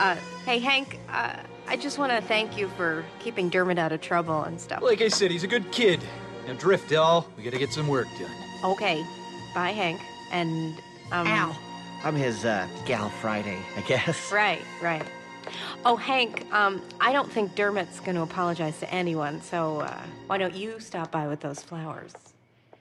Uh, 0.00 0.16
hey, 0.46 0.58
Hank, 0.58 0.98
uh, 1.10 1.36
I 1.68 1.76
just 1.76 1.98
want 1.98 2.10
to 2.10 2.22
thank 2.22 2.56
you 2.56 2.68
for 2.68 3.04
keeping 3.18 3.50
Dermot 3.50 3.78
out 3.78 3.92
of 3.92 4.00
trouble 4.00 4.44
and 4.44 4.58
stuff. 4.58 4.80
Like 4.80 5.02
I 5.02 5.08
said, 5.08 5.30
he's 5.30 5.42
a 5.44 5.46
good 5.46 5.70
kid. 5.72 6.00
Now, 6.46 6.54
Driftell, 6.54 7.26
we 7.36 7.42
gotta 7.42 7.58
get 7.58 7.70
some 7.70 7.86
work 7.86 8.06
done. 8.18 8.30
Okay. 8.64 9.04
Bye, 9.54 9.72
Hank. 9.72 10.00
And, 10.32 10.74
um. 11.12 11.26
Ow. 11.26 11.54
I'm 12.02 12.16
his 12.16 12.46
uh, 12.46 12.66
gal 12.86 13.10
Friday, 13.10 13.58
I 13.76 13.82
guess. 13.82 14.32
Right, 14.32 14.62
right. 14.80 15.04
Oh, 15.84 15.96
Hank, 15.96 16.46
um, 16.50 16.80
I 16.98 17.12
don't 17.12 17.30
think 17.30 17.54
Dermot's 17.54 18.00
going 18.00 18.14
to 18.14 18.22
apologize 18.22 18.80
to 18.80 18.90
anyone, 18.90 19.42
so 19.42 19.80
uh, 19.80 20.00
why 20.28 20.38
don't 20.38 20.54
you 20.54 20.80
stop 20.80 21.10
by 21.10 21.28
with 21.28 21.40
those 21.40 21.62
flowers? 21.62 22.14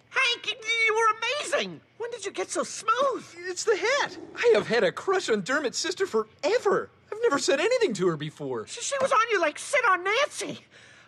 Hank, 0.08 0.48
you 0.48 0.96
were 0.96 1.18
amazing. 1.18 1.82
When 1.98 2.12
did 2.12 2.26
you 2.26 2.32
get 2.32 2.50
so 2.50 2.64
smooth? 2.64 3.26
It's 3.40 3.66
the 3.66 3.76
hat. 3.76 4.18
I 4.38 4.52
have 4.54 4.68
had 4.68 4.86
a 4.86 4.92
crush 4.94 5.30
on 5.30 5.42
Dermot's 5.42 5.78
sister 5.78 6.08
forever. 6.08 6.90
I've 7.12 7.20
never 7.23 7.39
said 7.39 7.60
anything 7.60 7.94
to 7.96 8.07
her 8.07 8.18
before. 8.18 8.68
She, 8.68 8.82
she 8.82 8.96
was 9.02 9.11
on 9.11 9.20
you 9.32 9.42
like 9.42 9.57
sit 9.57 9.84
on 9.86 10.04
Nancy. 10.04 10.60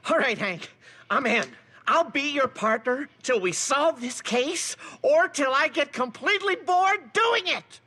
All 0.09 0.17
right, 0.17 0.37
Hank, 0.37 0.69
I'm 1.09 1.27
in. 1.27 1.45
I'll 1.87 2.09
be 2.09 2.31
your 2.31 2.47
partner 2.47 3.07
till 3.21 3.39
we 3.39 3.51
solve 3.51 4.01
this 4.01 4.21
case 4.21 4.75
or 5.01 5.27
till 5.27 5.51
I 5.53 5.67
get 5.67 5.93
completely 5.93 6.55
bored 6.55 7.13
doing 7.13 7.43
it. 7.47 7.79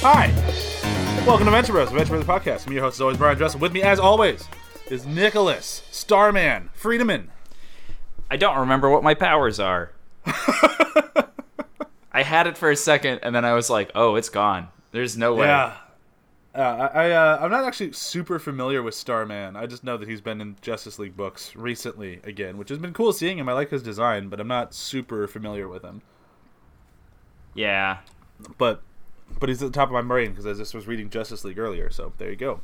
Hi, 0.00 0.32
welcome 1.26 1.44
to 1.44 1.50
Venture 1.50 1.72
Bros, 1.72 1.90
Venture 1.90 2.20
Bros 2.20 2.24
podcast. 2.24 2.66
I'm 2.66 2.72
your 2.72 2.82
host, 2.82 2.96
as 2.96 3.00
always, 3.00 3.16
Brian 3.16 3.36
Dressel. 3.36 3.60
With 3.60 3.72
me, 3.72 3.82
as 3.82 3.98
always, 3.98 4.48
is 4.90 5.06
Nicholas 5.06 5.82
Starman 5.90 6.70
Friedemann. 6.80 7.28
I 8.30 8.36
don't 8.36 8.58
remember 8.58 8.90
what 8.90 9.02
my 9.02 9.14
powers 9.14 9.58
are. 9.60 9.92
I 12.12 12.22
had 12.22 12.46
it 12.46 12.58
for 12.58 12.70
a 12.70 12.76
second, 12.76 13.20
and 13.22 13.34
then 13.34 13.44
I 13.44 13.54
was 13.54 13.70
like, 13.70 13.90
"Oh, 13.94 14.16
it's 14.16 14.28
gone. 14.28 14.68
There's 14.92 15.16
no 15.16 15.34
way." 15.34 15.46
Yeah, 15.46 15.76
uh, 16.54 16.60
I, 16.92 17.04
I 17.04 17.10
uh, 17.12 17.38
I'm 17.40 17.50
not 17.50 17.64
actually 17.64 17.92
super 17.92 18.38
familiar 18.38 18.82
with 18.82 18.94
Starman. 18.94 19.54
I 19.54 19.66
just 19.66 19.84
know 19.84 19.96
that 19.96 20.08
he's 20.08 20.20
been 20.20 20.40
in 20.40 20.56
Justice 20.60 20.98
League 20.98 21.16
books 21.16 21.54
recently 21.54 22.20
again, 22.24 22.58
which 22.58 22.68
has 22.70 22.78
been 22.78 22.92
cool 22.92 23.12
seeing 23.12 23.38
him. 23.38 23.48
I 23.48 23.52
like 23.52 23.70
his 23.70 23.82
design, 23.82 24.28
but 24.28 24.40
I'm 24.40 24.48
not 24.48 24.74
super 24.74 25.26
familiar 25.28 25.68
with 25.68 25.82
him. 25.82 26.02
Yeah. 27.54 27.98
But 28.56 28.82
but 29.38 29.48
he's 29.48 29.62
at 29.62 29.72
the 29.72 29.78
top 29.78 29.88
of 29.88 29.92
my 29.92 30.02
brain 30.02 30.30
because 30.30 30.46
I 30.46 30.54
just 30.54 30.74
was 30.74 30.86
reading 30.86 31.10
Justice 31.10 31.44
League 31.44 31.58
earlier. 31.58 31.90
So 31.90 32.12
there 32.18 32.30
you 32.30 32.36
go. 32.36 32.60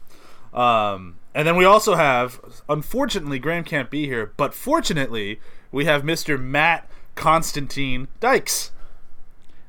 Um, 0.54 1.16
and 1.34 1.46
then 1.48 1.56
we 1.56 1.64
also 1.64 1.96
have, 1.96 2.40
unfortunately, 2.68 3.38
Graham 3.40 3.64
can't 3.64 3.90
be 3.90 4.06
here, 4.06 4.32
but 4.36 4.54
fortunately, 4.54 5.40
we 5.72 5.84
have 5.84 6.02
Mr. 6.02 6.40
Matt 6.40 6.88
Constantine 7.16 8.06
Dykes. 8.20 8.70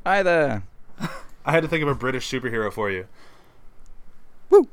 Hi 0.06 0.22
there. 0.22 0.64
I 1.46 1.52
had 1.52 1.64
to 1.64 1.68
think 1.68 1.82
of 1.82 1.90
a 1.90 1.96
British 1.96 2.30
superhero 2.30 2.72
for 2.72 2.92
you. 2.92 3.08
Woo. 4.52 4.68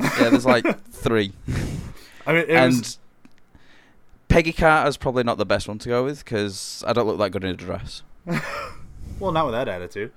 Yeah, 0.00 0.30
there's 0.30 0.46
like 0.46 0.64
three. 0.90 1.32
I 2.26 2.32
mean, 2.32 2.42
it 2.42 2.50
and 2.50 2.76
was, 2.76 2.98
Peggy 4.28 4.52
Carter's 4.52 4.96
probably 4.96 5.24
not 5.24 5.38
the 5.38 5.46
best 5.46 5.66
one 5.66 5.78
to 5.78 5.88
go 5.88 6.04
with 6.04 6.24
because 6.24 6.84
I 6.86 6.92
don't 6.92 7.08
look 7.08 7.18
that 7.18 7.32
good 7.32 7.42
in 7.42 7.50
a 7.50 7.54
dress. 7.54 8.02
well, 9.18 9.32
not 9.32 9.46
with 9.46 9.54
that 9.54 9.68
attitude. 9.68 10.12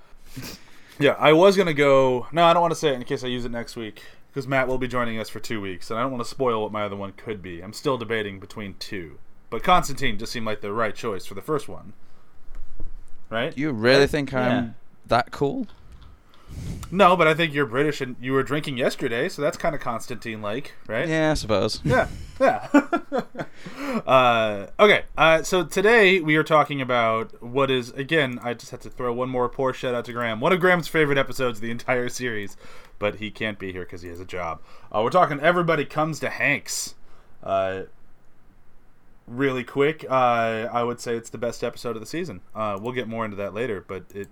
Yeah, 0.99 1.15
I 1.17 1.33
was 1.33 1.57
gonna 1.57 1.73
go. 1.73 2.27
No, 2.31 2.43
I 2.43 2.53
don't 2.53 2.61
want 2.61 2.71
to 2.71 2.79
say 2.79 2.89
it 2.89 2.95
in 2.95 3.03
case 3.03 3.23
I 3.23 3.27
use 3.27 3.45
it 3.45 3.51
next 3.51 3.75
week 3.75 4.03
because 4.29 4.47
Matt 4.47 4.67
will 4.67 4.77
be 4.77 4.87
joining 4.87 5.19
us 5.19 5.29
for 5.29 5.39
two 5.39 5.59
weeks, 5.61 5.89
and 5.89 5.99
I 5.99 6.03
don't 6.03 6.11
want 6.11 6.23
to 6.23 6.29
spoil 6.29 6.61
what 6.61 6.71
my 6.71 6.83
other 6.83 6.95
one 6.95 7.13
could 7.13 7.41
be. 7.41 7.61
I'm 7.61 7.73
still 7.73 7.97
debating 7.97 8.39
between 8.39 8.75
two, 8.79 9.19
but 9.49 9.63
Constantine 9.63 10.17
just 10.17 10.31
seemed 10.31 10.45
like 10.45 10.61
the 10.61 10.71
right 10.73 10.95
choice 10.95 11.25
for 11.25 11.33
the 11.33 11.41
first 11.41 11.67
one. 11.67 11.93
Right? 13.29 13.55
You 13.57 13.71
really 13.71 14.07
think 14.07 14.33
I'm 14.33 14.65
Yeah. 14.65 14.69
that 15.07 15.31
cool? 15.31 15.67
No, 16.91 17.15
but 17.15 17.27
I 17.27 17.35
think 17.35 17.53
you're 17.53 17.67
British 17.67 18.01
and 18.01 18.15
you 18.19 18.33
were 18.33 18.41
drinking 18.41 18.77
yesterday, 18.77 19.29
so 19.29 19.41
that's 19.41 19.57
kind 19.57 19.75
of 19.75 19.81
Constantine 19.81 20.41
like, 20.41 20.73
right? 20.87 21.07
Yeah, 21.07 21.31
I 21.31 21.33
suppose. 21.35 21.79
Yeah, 21.83 22.07
yeah. 22.39 22.67
uh, 24.09 24.65
okay, 24.79 25.03
uh, 25.19 25.43
so 25.43 25.63
today 25.63 26.19
we 26.19 26.35
are 26.35 26.43
talking 26.43 26.81
about 26.81 27.43
what 27.43 27.69
is 27.69 27.91
again. 27.91 28.39
I 28.41 28.55
just 28.55 28.71
had 28.71 28.81
to 28.81 28.89
throw 28.89 29.13
one 29.13 29.29
more 29.29 29.47
poor 29.47 29.71
shout 29.71 29.93
out 29.93 30.05
to 30.05 30.13
Graham. 30.13 30.39
One 30.39 30.51
of 30.51 30.59
Graham's 30.59 30.87
favorite 30.87 31.19
episodes 31.19 31.59
of 31.59 31.61
the 31.61 31.69
entire 31.69 32.09
series, 32.09 32.57
but 32.97 33.17
he 33.17 33.29
can't 33.29 33.59
be 33.59 33.71
here 33.71 33.83
because 33.83 34.01
he 34.01 34.09
has 34.09 34.19
a 34.19 34.25
job. 34.25 34.63
Uh, 34.91 35.01
we're 35.03 35.11
talking 35.11 35.39
everybody 35.39 35.85
comes 35.85 36.19
to 36.21 36.31
Hanks. 36.31 36.95
Uh, 37.43 37.83
really 39.27 39.63
quick, 39.63 40.03
uh, 40.09 40.67
I 40.73 40.81
would 40.81 40.99
say 40.99 41.15
it's 41.15 41.29
the 41.29 41.37
best 41.37 41.63
episode 41.63 41.95
of 41.95 41.99
the 41.99 42.07
season. 42.07 42.41
Uh, 42.55 42.79
we'll 42.81 42.93
get 42.93 43.07
more 43.07 43.25
into 43.25 43.37
that 43.37 43.53
later, 43.53 43.85
but 43.87 44.05
it 44.15 44.29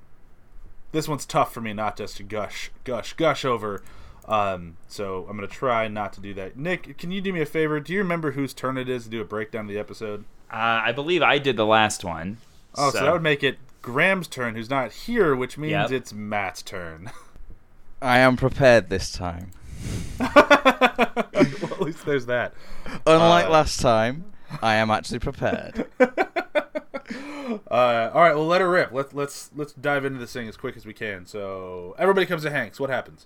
this 0.92 1.08
one's 1.08 1.28
tough 1.28 1.54
for 1.54 1.62
me 1.62 1.74
not 1.74 1.98
just 1.98 2.18
to 2.18 2.24
gush, 2.24 2.72
gush, 2.84 3.14
gush 3.14 3.46
over. 3.46 3.84
Um, 4.28 4.76
so 4.88 5.26
I'm 5.30 5.38
gonna 5.38 5.48
try 5.48 5.88
not 5.88 6.12
to 6.14 6.22
do 6.22 6.34
that. 6.34 6.58
Nick, 6.58 6.98
can 6.98 7.12
you 7.12 7.22
do 7.22 7.32
me 7.32 7.42
a 7.42 7.46
favor? 7.46 7.80
Do 7.80 7.94
you 7.94 8.00
remember 8.00 8.32
whose 8.32 8.54
turn 8.54 8.78
it 8.78 8.90
is 8.90 9.06
to 9.06 9.10
do 9.10 9.22
a 9.22 9.26
breakdown 9.26 9.62
of 9.66 9.68
the 9.70 9.80
episode? 9.80 10.26
Uh, 10.52 10.82
I 10.86 10.92
believe 10.92 11.22
I 11.22 11.38
did 11.38 11.56
the 11.58 11.66
last 11.66 12.04
one. 12.04 12.38
Oh, 12.76 12.92
so, 12.92 13.04
that 13.04 13.12
would 13.14 13.22
make 13.24 13.44
it 13.44 13.58
Graham's 13.82 14.28
turn, 14.28 14.56
who's 14.56 14.70
not 14.70 14.92
here, 14.92 15.36
which 15.36 15.58
means 15.58 15.72
Yep. 15.72 15.92
it's 15.92 16.14
Matt's 16.14 16.62
turn. 16.62 17.10
I 18.02 18.20
am 18.20 18.36
prepared 18.38 18.90
this 18.90 19.12
time. 19.12 19.52
well, 20.20 20.30
at 20.36 21.82
least 21.82 22.06
there's 22.06 22.26
that. 22.26 22.54
Unlike 23.06 23.46
Uh, 23.46 23.50
last 23.50 23.80
time, 23.80 24.26
I 24.62 24.76
am 24.76 24.92
actually 24.92 25.20
prepared. 25.20 25.86
Uh, 27.72 28.12
all 28.14 28.22
right, 28.22 28.36
well, 28.36 28.46
let 28.46 28.60
her 28.60 28.70
rip. 28.70 28.92
Let's 28.92 29.14
let's 29.14 29.50
let's 29.56 29.72
dive 29.72 30.04
into 30.04 30.20
this 30.20 30.34
thing 30.34 30.50
as 30.50 30.58
quick 30.58 30.76
as 30.76 30.86
we 30.86 30.94
can. 30.94 31.26
So 31.26 31.96
everybody 31.98 32.26
comes 32.26 32.44
to 32.44 32.50
Hanks. 32.52 32.78
What 32.78 32.90
happens? 32.90 33.26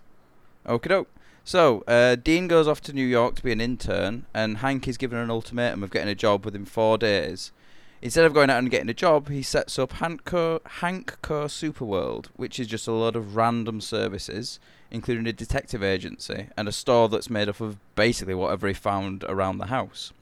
Okie 0.66 0.90
doke. 0.90 1.10
So, 1.44 1.84
uh, 1.88 2.16
Dean 2.16 2.48
goes 2.48 2.68
off 2.68 2.82
to 2.82 2.94
New 2.94 3.06
York 3.06 3.36
to 3.36 3.44
be 3.44 3.52
an 3.52 3.62
intern, 3.62 4.26
and 4.34 4.58
Hank 4.58 4.88
is 4.88 4.98
given 4.98 5.18
an 5.18 5.32
ultimatum 5.32 5.82
of 5.82 5.90
getting 5.90 6.10
a 6.10 6.16
job 6.16 6.46
within 6.46 6.66
four 6.66 6.98
days. 6.98 7.52
Instead 8.02 8.26
of 8.26 8.34
going 8.34 8.50
out 8.50 8.60
and 8.60 8.72
getting 8.72 8.90
a 8.90 8.96
job, 8.96 9.30
he 9.30 9.44
sets 9.44 9.78
up 9.78 9.94
Hankco, 9.94 10.60
Hankco 10.62 11.46
Superworld, 11.46 12.28
which 12.36 12.60
is 12.60 12.68
just 12.68 12.88
a 12.88 12.92
lot 12.92 13.16
of 13.16 13.36
random 13.36 13.80
services, 13.82 14.60
including 14.90 15.28
a 15.28 15.34
detective 15.34 15.84
agency 15.84 16.48
and 16.58 16.68
a 16.68 16.72
store 16.72 17.10
that's 17.10 17.30
made 17.30 17.48
up 17.48 17.62
of 17.62 17.78
basically 17.96 18.34
whatever 18.34 18.68
he 18.68 18.74
found 18.74 19.24
around 19.26 19.58
the 19.58 19.68
house. 19.68 20.14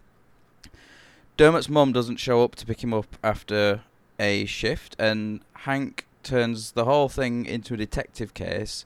Dermot's 1.37 1.69
mum 1.69 1.93
doesn't 1.93 2.17
show 2.17 2.43
up 2.43 2.55
to 2.55 2.65
pick 2.65 2.83
him 2.83 2.93
up 2.93 3.17
after 3.23 3.81
a 4.19 4.45
shift, 4.45 4.95
and 4.99 5.41
Hank 5.53 6.05
turns 6.21 6.73
the 6.73 6.83
whole 6.83 7.07
thing 7.07 7.45
into 7.45 7.73
a 7.73 7.77
detective 7.77 8.33
case 8.33 8.85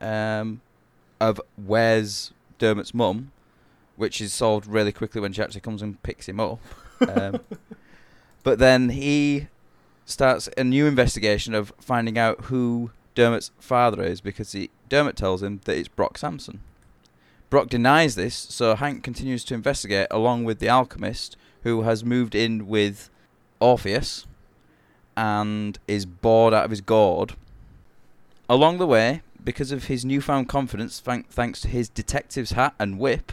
um, 0.00 0.62
of 1.22 1.40
where's 1.54 2.32
Dermot's 2.58 2.92
mum, 2.92 3.30
which 3.94 4.20
is 4.20 4.34
solved 4.34 4.66
really 4.66 4.90
quickly 4.90 5.20
when 5.20 5.32
she 5.32 5.40
actually 5.40 5.60
comes 5.60 5.80
and 5.80 6.02
picks 6.02 6.28
him 6.28 6.40
up. 6.40 6.58
Um, 7.08 7.40
but 8.42 8.58
then 8.58 8.88
he 8.88 9.46
starts 10.04 10.48
a 10.58 10.64
new 10.64 10.86
investigation 10.86 11.54
of 11.54 11.72
finding 11.78 12.18
out 12.18 12.46
who 12.46 12.90
Dermot's 13.14 13.52
father 13.60 14.02
is 14.02 14.20
because 14.20 14.50
he, 14.50 14.70
Dermot 14.88 15.14
tells 15.14 15.44
him 15.44 15.60
that 15.64 15.78
it's 15.78 15.86
Brock 15.86 16.18
Sampson. 16.18 16.60
Brock 17.50 17.68
denies 17.68 18.16
this, 18.16 18.34
so 18.34 18.74
Hank 18.74 19.04
continues 19.04 19.44
to 19.44 19.54
investigate 19.54 20.08
along 20.10 20.42
with 20.42 20.58
the 20.58 20.68
alchemist, 20.68 21.36
who 21.62 21.82
has 21.82 22.04
moved 22.04 22.34
in 22.34 22.66
with 22.66 23.10
Orpheus 23.60 24.26
and 25.16 25.78
is 25.86 26.04
bored 26.04 26.52
out 26.52 26.64
of 26.64 26.70
his 26.70 26.80
gourd. 26.80 27.36
Along 28.48 28.78
the 28.78 28.86
way, 28.88 29.22
because 29.44 29.72
of 29.72 29.84
his 29.84 30.04
newfound 30.04 30.48
confidence, 30.48 31.00
thank- 31.00 31.28
thanks 31.30 31.60
to 31.62 31.68
his 31.68 31.88
detective's 31.88 32.52
hat 32.52 32.74
and 32.78 32.98
whip, 32.98 33.32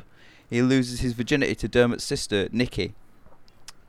he 0.49 0.61
loses 0.61 1.01
his 1.01 1.13
virginity 1.13 1.55
to 1.55 1.67
Dermot's 1.67 2.03
sister, 2.03 2.49
Nikki. 2.51 2.95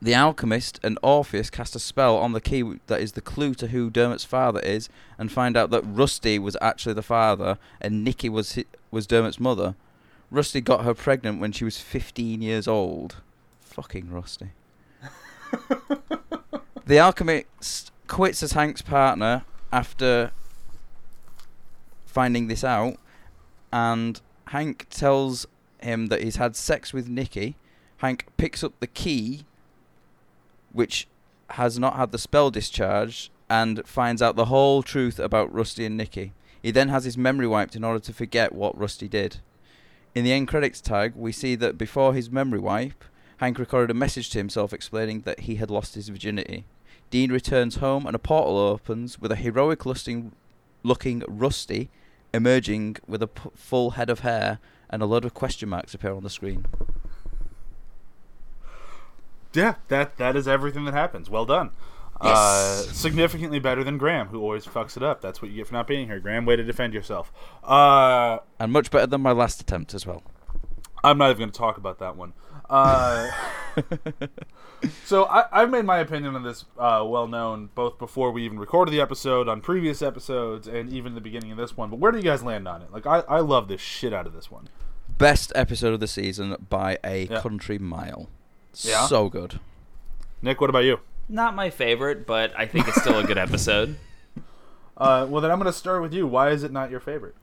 The 0.03 0.15
alchemist 0.15 0.81
and 0.83 0.99
Orpheus 1.03 1.51
cast 1.51 1.77
a 1.77 1.79
spell 1.79 2.17
on 2.17 2.33
the 2.33 2.41
key 2.41 2.79
that 2.87 3.01
is 3.01 3.13
the 3.13 3.21
clue 3.21 3.55
to 3.55 3.69
who 3.69 3.91
Dermot's 3.91 4.25
father 4.25 4.61
is, 4.61 4.89
and 5.19 5.31
find 5.31 5.57
out 5.57 5.71
that 5.71 5.83
Rusty 5.85 6.39
was 6.39 6.57
actually 6.61 6.95
the 6.95 7.03
father 7.03 7.59
and 7.81 8.03
Nikki 8.03 8.29
was 8.29 8.55
hi- 8.55 8.65
was 8.91 9.07
Dermot's 9.07 9.39
mother. 9.41 9.75
Rusty 10.31 10.61
got 10.61 10.85
her 10.85 10.95
pregnant 10.95 11.41
when 11.41 11.53
she 11.53 11.65
was 11.65 11.79
15 11.81 12.41
years 12.41 12.67
old. 12.69 13.17
Fucking 13.61 14.11
Rusty. 14.11 14.51
the 16.87 16.99
alchemist 16.99 17.93
quits 18.07 18.43
as 18.43 18.53
Hank's 18.53 18.83
partner 18.83 19.45
after 19.73 20.33
finding 22.11 22.49
this 22.49 22.65
out, 22.65 22.97
and 23.73 24.21
Hank 24.49 24.87
tells 24.91 25.47
him 25.81 26.09
that 26.09 26.23
he's 26.23 26.37
had 26.37 26.57
sex 26.57 26.93
with 26.93 27.09
Nikki. 27.09 27.57
Hank 27.99 28.27
picks 28.37 28.65
up 28.65 28.73
the 28.81 28.87
key, 28.87 29.45
which 30.73 31.07
has 31.51 31.79
not 31.79 31.97
had 31.97 32.13
the 32.13 32.19
spell 32.19 32.51
discharged, 32.51 33.31
and 33.49 33.87
finds 33.87 34.23
out 34.23 34.37
the 34.37 34.47
whole 34.47 34.83
truth 34.83 35.19
about 35.19 35.53
Rusty 35.53 35.85
and 35.85 35.97
Nikki. 35.97 36.33
He 36.63 36.71
then 36.71 36.89
has 36.89 37.05
his 37.05 37.17
memory 37.17 37.47
wiped 37.47 37.75
in 37.75 37.85
order 37.85 38.01
to 38.01 38.13
forget 38.13 38.53
what 38.53 38.79
Rusty 38.79 39.09
did. 39.09 39.39
In 40.15 40.25
the 40.25 40.33
end 40.33 40.49
credits 40.49 40.81
tag, 40.81 41.15
we 41.17 41.33
see 41.33 41.55
that 41.57 41.79
before 41.79 42.15
his 42.15 42.31
memory 42.31 42.61
wipe, 42.61 43.05
Hank 43.39 43.59
recorded 43.59 43.91
a 43.91 43.95
message 43.95 44.29
to 44.31 44.39
himself 44.39 44.73
explaining 44.73 45.21
that 45.21 45.41
he 45.41 45.55
had 45.57 45.71
lost 45.71 45.95
his 45.95 46.09
virginity. 46.09 46.65
Dean 47.11 47.33
returns 47.33 47.77
home 47.77 48.07
and 48.07 48.15
a 48.15 48.19
portal 48.19 48.59
opens 48.59 49.19
with 49.19 49.33
a 49.33 49.37
heroic 49.37 49.87
looking 49.87 50.33
Rusty 51.27 51.91
emerging 52.33 52.97
with 53.07 53.23
a 53.23 53.27
p- 53.29 53.51
full 53.55 53.91
head 53.93 54.11
of 54.11 54.21
hair 54.21 54.59
and 54.89 55.03
a 55.03 55.07
lot 55.07 55.25
of 55.25 55.35
question 55.35 55.69
marks 55.69 55.95
appear 55.95 56.13
on 56.13 56.23
the 56.23 56.31
screen. 56.31 56.67
Yeah, 59.53 59.75
that 59.89 60.17
that 60.19 60.37
is 60.37 60.47
everything 60.47 60.85
that 60.85 60.95
happens. 60.95 61.29
Well 61.29 61.45
done. 61.45 61.71
Uh, 62.21 62.83
significantly 62.83 63.59
better 63.59 63.83
than 63.83 63.97
Graham, 63.97 64.29
who 64.29 64.41
always 64.43 64.67
fucks 64.67 64.95
it 64.97 65.03
up. 65.03 65.23
That's 65.23 65.41
what 65.41 65.51
you 65.51 65.57
get 65.57 65.67
for 65.69 65.73
not 65.73 65.87
being 65.87 66.07
here, 66.07 66.21
Graham. 66.21 66.45
Way 66.45 66.55
to 66.57 66.63
defend 66.63 66.93
yourself. 66.93 67.33
Uh, 67.65 68.41
And 68.59 68.71
much 68.73 68.91
better 68.91 69.07
than 69.07 69.23
my 69.23 69.33
last 69.33 69.61
attempt 69.63 69.95
as 69.95 70.07
well. 70.07 70.23
I'm 71.03 71.17
not 71.17 71.31
even 71.31 71.39
going 71.39 71.51
to 71.51 71.59
talk 71.59 71.79
about 71.79 71.99
that 72.01 72.17
one. 72.17 72.35
Uh, 72.71 73.31
so 75.05 75.25
I, 75.25 75.45
I've 75.53 75.71
made 75.71 75.85
my 75.85 75.99
opinion 75.99 76.35
on 76.37 76.43
this 76.43 76.65
uh, 76.79 77.05
well 77.07 77.27
known 77.27 77.71
both 77.75 77.99
before 77.99 78.31
we 78.31 78.45
even 78.45 78.59
recorded 78.59 78.93
the 78.93 79.01
episode, 79.01 79.49
on 79.49 79.61
previous 79.61 80.03
episodes, 80.03 80.67
and 80.69 80.93
even 80.93 81.15
the 81.15 81.21
beginning 81.21 81.51
of 81.53 81.59
this 81.59 81.77
one. 81.77 81.91
But 81.91 81.99
where 81.99 82.13
do 82.13 82.19
you 82.19 82.25
guys 82.25 82.43
land 82.43 82.67
on 82.69 82.83
it? 82.83 82.93
Like 82.93 83.07
I, 83.07 83.21
I 83.29 83.41
love 83.41 83.69
this 83.69 83.81
shit 83.81 84.13
out 84.15 84.27
of 84.27 84.33
this 84.33 84.51
one. 84.51 84.69
Best 85.19 85.53
episode 85.55 85.93
of 85.93 86.01
the 86.01 86.07
season 86.09 86.57
by 86.71 86.99
a 87.05 87.27
Yeah. 87.27 87.41
country 87.41 87.79
mile. 87.79 88.29
Yeah? 88.83 89.07
So 89.07 89.29
good. 89.29 89.61
Nick, 90.41 90.61
what 90.61 90.71
about 90.71 90.85
you? 90.85 91.01
Not 91.29 91.55
my 91.55 91.71
favorite, 91.71 92.27
but 92.27 92.53
I 92.57 92.67
think 92.67 92.89
it's 92.89 93.01
still 93.01 93.19
a 93.19 93.25
good 93.25 93.39
episode. 93.39 93.97
Uh, 94.97 95.25
well, 95.31 95.41
then 95.41 95.51
I'm 95.51 95.59
going 95.59 95.65
to 95.73 95.79
start 95.79 96.03
with 96.03 96.13
you. 96.13 96.27
Why 96.27 96.51
is 96.51 96.63
it 96.63 96.71
not 96.73 96.91
your 96.91 97.01
favorite? 97.01 97.35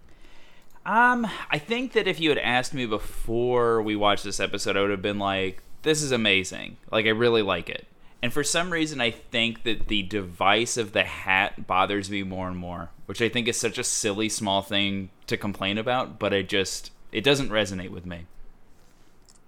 Um, 0.87 1.27
I 1.51 1.59
think 1.59 1.91
that 1.93 2.07
if 2.07 2.19
you 2.19 2.29
had 2.29 2.37
asked 2.39 2.73
me 2.73 2.85
before 2.85 3.81
we 3.81 3.95
watched 3.95 4.23
this 4.23 4.39
episode, 4.39 4.77
I 4.77 4.81
would 4.81 4.89
have 4.89 5.01
been 5.01 5.19
like, 5.19 5.61
"This 5.83 6.01
is 6.01 6.11
amazing. 6.13 6.77
Like, 6.91 7.05
I 7.05 7.09
really 7.09 7.41
like 7.41 7.69
it." 7.69 7.85
And 8.23 8.31
for 8.33 8.43
some 8.43 8.71
reason, 8.71 8.99
I 9.01 9.11
think 9.11 9.63
that 9.63 9.89
the 9.89 10.01
device 10.03 10.77
of 10.77 10.93
the 10.93 11.03
hat 11.03 11.67
bothers 11.67 12.09
me 12.09 12.23
more 12.23 12.47
and 12.47 12.57
more, 12.57 12.89
which 13.05 13.21
I 13.21 13.29
think 13.29 13.47
is 13.47 13.57
such 13.59 13.77
a 13.77 13.83
silly 13.83 14.29
small 14.29 14.61
thing 14.61 15.09
to 15.27 15.37
complain 15.37 15.77
about, 15.77 16.17
but 16.19 16.33
it 16.33 16.47
just 16.49 16.91
it 17.11 17.21
doesn't 17.23 17.49
resonate 17.49 17.89
with 17.91 18.05
me. 18.05 18.25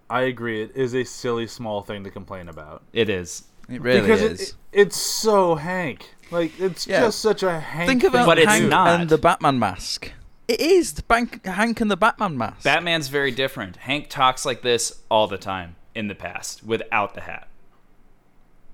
I 0.10 0.22
agree. 0.24 0.62
It 0.64 0.72
is 0.76 0.94
a 0.94 1.04
silly 1.06 1.48
small 1.48 1.82
thing 1.84 2.04
to 2.04 2.10
complain 2.12 2.50
about. 2.50 2.84
It 2.94 3.10
is. 3.10 3.44
It 3.70 3.82
really 3.82 4.02
because 4.02 4.22
is. 4.22 4.42
It, 4.42 4.50
it, 4.50 4.56
it's 4.82 4.98
so 4.98 5.56
Hank. 5.56 6.16
Like 6.32 6.60
it's 6.60 6.86
Yeah. 6.86 7.02
just 7.02 7.20
such 7.22 7.44
a 7.44 7.60
Hank. 7.60 7.88
Think 7.88 8.02
thing 8.02 8.10
about 8.10 8.26
But 8.26 8.36
to 8.36 8.42
it's 8.42 8.52
Hank 8.52 8.70
not. 8.70 9.00
and 9.02 9.10
the 9.10 9.18
Batman 9.18 9.58
mask. 9.58 10.12
It 10.50 10.60
is 10.62 10.94
the 10.94 11.04
bank, 11.04 11.46
Hank 11.46 11.80
and 11.80 11.92
the 11.92 11.96
Batman 11.96 12.36
mask. 12.36 12.64
Batman's 12.64 13.08
very 13.08 13.30
different. 13.30 13.76
Hank 13.76 14.10
talks 14.10 14.48
like 14.48 14.64
this 14.64 15.04
all 15.08 15.28
the 15.28 15.38
time 15.38 15.76
in 15.94 16.08
the 16.08 16.16
past 16.16 16.64
without 16.64 17.14
the 17.14 17.22
hat. 17.22 17.48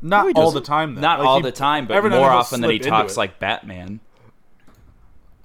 Not 0.02 0.34
No, 0.34 0.42
all 0.42 0.52
the 0.52 0.62
time. 0.62 0.96
Though. 0.96 1.02
Not 1.02 1.20
Like, 1.20 1.28
all 1.28 1.38
he- 1.38 1.44
the 1.44 1.52
time, 1.52 1.86
but 1.86 1.98
every 1.98 2.10
now 2.12 2.16
and 2.16 2.24
more 2.24 2.32
often 2.32 2.62
than 2.62 2.70
he 2.72 2.80
talks 2.80 3.14
it. 3.14 3.18
like 3.18 3.40
Batman. 3.40 4.00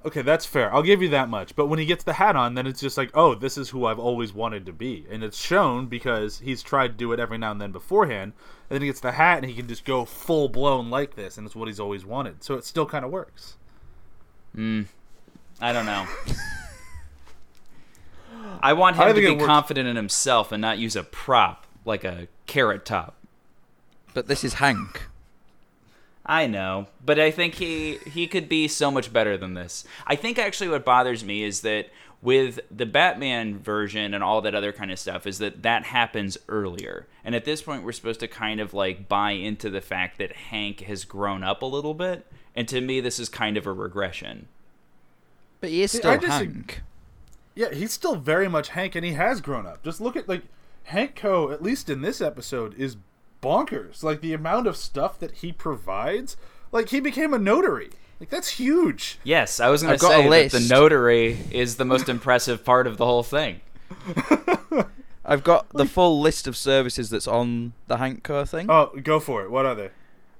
Okay, 0.05 0.23
that's 0.23 0.47
fair. 0.47 0.73
I'll 0.73 0.85
give 0.85 1.03
you 1.03 1.09
that 1.09 1.29
much. 1.29 1.56
But 1.56 1.67
when 1.67 1.81
he 1.81 1.85
gets 1.85 2.05
the 2.05 2.12
hat 2.15 2.37
on, 2.37 2.55
then 2.55 2.65
it's 2.67 2.81
just 2.81 2.97
like, 2.97 3.11
oh, 3.15 3.35
this 3.35 3.59
is 3.59 3.71
who 3.71 3.85
I've 3.85 3.99
always 3.99 4.32
wanted 4.32 4.65
to 4.67 4.73
be, 4.73 5.06
and 5.11 5.25
it's 5.25 5.37
shown 5.37 5.88
because 5.88 6.38
he's 6.38 6.62
tried 6.62 6.88
to 6.88 6.94
do 6.94 7.12
it 7.12 7.19
every 7.19 7.38
now 7.38 7.50
and 7.50 7.61
then 7.61 7.73
beforehand. 7.73 8.32
And 8.71 8.77
then 8.77 8.82
he 8.82 8.88
gets 8.88 9.00
the 9.00 9.12
hat, 9.12 9.38
and 9.38 9.47
he 9.47 9.55
can 9.56 9.67
just 9.67 9.85
go 9.85 10.05
full 10.05 10.49
blown 10.49 10.91
like 10.91 11.17
this, 11.17 11.37
and 11.37 11.44
it's 11.44 11.56
what 11.56 11.67
he's 11.67 11.81
always 11.81 12.05
wanted. 12.06 12.44
So 12.44 12.55
it 12.55 12.65
still 12.65 12.87
kind 12.87 13.05
of 13.05 13.11
works. 13.11 13.56
Hmm. 14.55 14.82
I 15.60 15.72
don't 15.72 15.86
know. 15.86 16.06
I 18.62 18.72
want 18.74 18.98
I 18.98 19.08
him 19.08 19.16
to 19.16 19.36
be 19.36 19.44
confident 19.44 19.88
in 19.88 19.96
himself 19.96 20.52
and 20.52 20.60
not 20.60 20.78
use 20.78 20.96
a 20.96 21.02
prop 21.02 21.66
like 21.84 22.04
a 22.04 22.28
carrot 22.46 22.84
top. 22.84 23.16
but 24.12 24.26
this 24.26 24.44
is 24.44 24.54
Hank. 24.54 25.06
I 26.26 26.46
know, 26.46 26.86
but 27.04 27.18
I 27.18 27.30
think 27.30 27.54
he 27.54 27.98
he 28.06 28.26
could 28.26 28.48
be 28.48 28.68
so 28.68 28.90
much 28.90 29.12
better 29.12 29.36
than 29.36 29.54
this. 29.54 29.84
I 30.06 30.14
think 30.16 30.38
actually 30.38 30.68
what 30.68 30.84
bothers 30.84 31.24
me 31.24 31.42
is 31.42 31.62
that 31.62 31.88
with 32.22 32.60
the 32.70 32.84
Batman 32.86 33.58
version 33.58 34.12
and 34.12 34.22
all 34.22 34.42
that 34.42 34.54
other 34.54 34.72
kind 34.72 34.92
of 34.92 34.98
stuff 34.98 35.26
is 35.26 35.38
that 35.38 35.62
that 35.62 35.84
happens 35.84 36.36
earlier. 36.48 37.06
And 37.24 37.34
at 37.34 37.46
this 37.46 37.62
point 37.62 37.82
we're 37.82 37.92
supposed 37.92 38.20
to 38.20 38.28
kind 38.28 38.60
of 38.60 38.74
like 38.74 39.08
buy 39.08 39.32
into 39.32 39.70
the 39.70 39.80
fact 39.80 40.18
that 40.18 40.32
Hank 40.36 40.80
has 40.82 41.04
grown 41.04 41.42
up 41.42 41.62
a 41.62 41.66
little 41.66 41.94
bit, 41.94 42.26
and 42.54 42.68
to 42.68 42.80
me 42.80 43.00
this 43.00 43.18
is 43.18 43.28
kind 43.30 43.56
of 43.56 43.66
a 43.66 43.72
regression. 43.72 44.48
But 45.60 45.70
he 45.70 45.82
is 45.82 45.92
still 45.92 46.10
I 46.10 46.16
disagree. 46.16 46.54
Hank. 46.54 46.82
Yeah, 47.54 47.72
he's 47.72 47.92
still 47.92 48.16
very 48.16 48.48
much 48.48 48.70
Hank, 48.70 48.94
and 48.94 49.04
he 49.04 49.12
has 49.12 49.40
grown 49.40 49.66
up. 49.66 49.82
Just 49.82 50.00
look 50.00 50.16
at 50.16 50.28
like 50.28 50.42
Hank 50.84 51.16
Co. 51.16 51.50
At 51.50 51.62
least 51.62 51.90
in 51.90 52.02
this 52.02 52.20
episode, 52.20 52.74
is 52.78 52.96
bonkers. 53.42 54.02
Like 54.02 54.20
the 54.20 54.32
amount 54.32 54.66
of 54.66 54.76
stuff 54.76 55.18
that 55.18 55.32
he 55.36 55.52
provides. 55.52 56.36
Like 56.72 56.90
he 56.90 57.00
became 57.00 57.34
a 57.34 57.38
notary. 57.38 57.90
Like 58.18 58.28
that's 58.28 58.50
huge. 58.50 59.18
Yes, 59.24 59.60
I 59.60 59.68
was 59.70 59.82
going 59.82 59.94
I've 59.94 60.00
to 60.00 60.06
got 60.06 60.20
a 60.20 60.30
say 60.30 60.48
that 60.48 60.58
the 60.58 60.68
notary 60.68 61.38
is 61.50 61.76
the 61.76 61.84
most 61.84 62.08
impressive 62.08 62.64
part 62.64 62.86
of 62.86 62.96
the 62.96 63.06
whole 63.06 63.22
thing. 63.22 63.60
I've 65.24 65.44
got 65.44 65.68
the 65.70 65.86
full 65.86 66.20
list 66.20 66.46
of 66.46 66.56
services 66.56 67.10
that's 67.10 67.28
on 67.28 67.72
the 67.86 67.96
Hank 67.96 68.22
Co 68.22 68.44
thing. 68.44 68.70
Oh, 68.70 68.92
go 69.02 69.20
for 69.20 69.42
it. 69.42 69.50
What 69.50 69.66
are 69.66 69.74
they? 69.74 69.90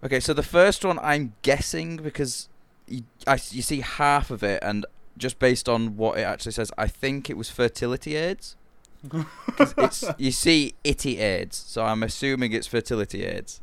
Okay, 0.03 0.21
so 0.21 0.33
the 0.33 0.43
first 0.43 0.85
one 0.85 0.99
I'm 1.01 1.35
guessing 1.43 1.97
because 1.97 2.49
you, 2.87 3.03
I, 3.27 3.35
you 3.51 3.63
see 3.63 3.81
half 3.81 4.31
of 4.31 4.43
it, 4.43 4.63
and 4.63 4.85
just 5.21 5.39
based 5.39 5.69
on 5.69 5.97
what 5.97 6.19
it 6.19 6.23
actually 6.23 6.53
says, 6.53 6.73
I 6.77 6.89
think 6.89 7.31
it 7.31 7.37
was 7.37 7.51
fertility 7.51 8.17
aids. 8.17 8.57
it's 9.59 10.05
you 10.19 10.31
see 10.33 10.75
itty 10.85 11.19
aids, 11.19 11.57
so 11.57 11.85
I'm 11.85 12.03
assuming 12.03 12.53
it's 12.53 12.67
fertility 12.67 13.25
aids. 13.25 13.61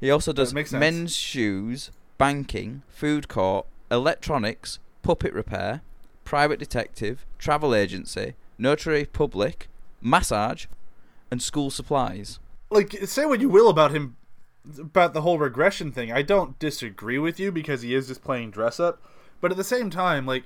He 0.00 0.10
also 0.10 0.32
does 0.32 0.54
men's 0.72 1.14
shoes, 1.14 1.90
banking, 2.16 2.82
food 2.88 3.28
court, 3.28 3.66
electronics, 3.90 4.78
puppet 5.02 5.32
repair, 5.34 5.82
private 6.24 6.58
detective, 6.58 7.26
travel 7.38 7.74
agency, 7.74 8.34
notary 8.56 9.04
public, 9.04 9.68
massage, 10.00 10.66
and 11.30 11.42
school 11.42 11.70
supplies. 11.70 12.38
like 12.70 12.92
say 13.04 13.26
what 13.26 13.40
you 13.40 13.48
will 13.48 13.68
about 13.68 13.90
him 13.92 14.16
about 14.78 15.12
the 15.12 15.22
whole 15.22 15.38
regression 15.38 15.90
thing 15.90 16.12
i 16.12 16.22
don't 16.22 16.58
disagree 16.58 17.18
with 17.18 17.40
you 17.40 17.50
because 17.50 17.82
he 17.82 17.94
is 17.94 18.06
just 18.06 18.22
playing 18.22 18.50
dress 18.50 18.78
up 18.78 19.02
but 19.40 19.50
at 19.50 19.56
the 19.56 19.64
same 19.64 19.90
time 19.90 20.24
like 20.24 20.44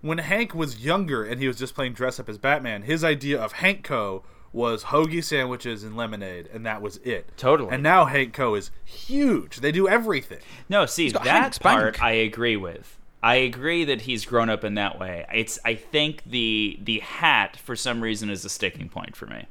when 0.00 0.18
hank 0.18 0.54
was 0.54 0.84
younger 0.84 1.24
and 1.24 1.40
he 1.40 1.46
was 1.48 1.56
just 1.56 1.74
playing 1.74 1.92
dress 1.92 2.18
up 2.20 2.28
as 2.28 2.38
batman 2.38 2.82
his 2.82 3.02
idea 3.04 3.40
of 3.40 3.52
hank 3.52 3.82
co 3.84 4.22
was 4.52 4.84
hoagie 4.84 5.22
sandwiches 5.22 5.84
and 5.84 5.96
lemonade 5.96 6.48
and 6.52 6.64
that 6.64 6.80
was 6.80 6.96
it 6.98 7.30
Totally. 7.36 7.70
and 7.74 7.82
now 7.82 8.06
hank 8.06 8.32
co 8.32 8.54
is 8.54 8.70
huge 8.84 9.56
they 9.58 9.72
do 9.72 9.88
everything 9.88 10.38
No, 10.68 10.86
see 10.86 11.10
got 11.10 11.24
that 11.24 11.42
Hank's 11.42 11.58
part 11.58 11.94
bank. 11.94 12.02
I 12.02 12.12
agree 12.12 12.56
with. 12.56 12.94
I 13.22 13.34
agree 13.34 13.84
that 13.84 14.02
he's 14.02 14.24
grown 14.24 14.48
up 14.48 14.62
in 14.62 14.74
that 14.74 14.98
way. 15.00 15.26
It's 15.34 15.58
I 15.64 15.74
think 15.74 16.22
the 16.24 16.78
the 16.80 17.00
hat 17.00 17.56
for 17.56 17.74
some 17.74 18.00
reason 18.00 18.30
is 18.30 18.44
a 18.44 18.48
sticking 18.48 18.88
point 18.88 19.16
for 19.16 19.26
me. 19.26 19.46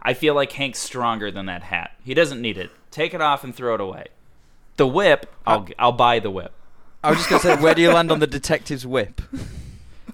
I 0.00 0.14
feel 0.14 0.34
like 0.34 0.52
Hank's 0.52 0.78
stronger 0.78 1.30
than 1.32 1.46
that 1.46 1.64
hat. 1.64 1.90
He 2.04 2.14
doesn't 2.14 2.40
need 2.40 2.56
it. 2.56 2.70
Take 2.92 3.12
it 3.12 3.20
off 3.20 3.42
and 3.42 3.52
throw 3.54 3.74
it 3.74 3.80
away. 3.80 4.06
The 4.76 4.86
whip, 4.86 5.26
I'll 5.46 5.66
I'll 5.80 5.92
buy 5.92 6.20
the 6.20 6.30
whip. 6.30 6.52
I 7.02 7.10
was 7.10 7.18
just 7.18 7.30
gonna 7.30 7.42
say, 7.42 7.62
where 7.62 7.74
do 7.74 7.82
you 7.82 7.92
land 7.92 8.10
on 8.10 8.18
the 8.18 8.26
detective's 8.26 8.86
whip? 8.86 9.20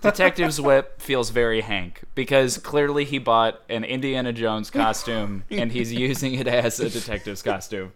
Detective's 0.03 0.61
whip 0.61 1.01
feels 1.01 1.31
very 1.31 1.63
Hank 1.63 2.03
because 2.15 2.59
clearly 2.59 3.07
he 3.07 3.19
bought 3.19 3.63
an 3.71 3.85
Indiana 3.85 4.35
Jones 4.35 4.69
costume 4.69 5.45
and 5.51 5.73
he's 5.73 5.93
using 5.93 6.35
it 6.35 6.47
as 6.47 6.79
a 6.79 6.91
detective's 6.91 7.43
costume. 7.43 7.93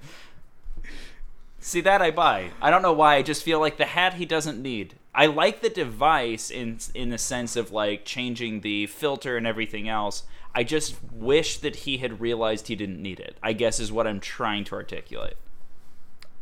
See 1.61 1.83
that 1.83 2.00
I 2.00 2.11
buy. 2.11 2.52
I 2.62 2.71
don't 2.71 2.80
know 2.80 2.95
why. 2.95 3.16
I 3.16 3.23
just 3.23 3.42
feel 3.42 3.61
like 3.61 3.76
the 3.76 3.85
hat 3.85 4.14
he 4.14 4.25
doesn't 4.25 4.62
need. 4.62 4.95
I 5.14 5.26
like 5.26 5.61
the 5.61 5.68
device 5.68 6.50
in 6.50 6.78
in 6.95 7.11
the 7.11 7.18
sense 7.18 7.57
of 7.57 7.71
like 7.73 8.07
changing 8.07 8.61
the 8.61 8.87
filter 8.87 9.37
and 9.37 9.47
everything 9.47 9.87
else. 9.87 10.23
I 10.54 10.64
just 10.64 10.97
wish 11.12 11.59
that 11.59 11.76
he 11.76 11.99
had 11.99 12.23
realized 12.23 12.68
he 12.68 12.75
didn't 12.75 13.02
need 13.02 13.21
it. 13.21 13.37
I 13.42 13.52
guess 13.52 13.80
is 13.80 13.92
what 13.92 14.07
I'm 14.07 14.21
trying 14.21 14.64
to 14.64 14.76
articulate. 14.76 15.37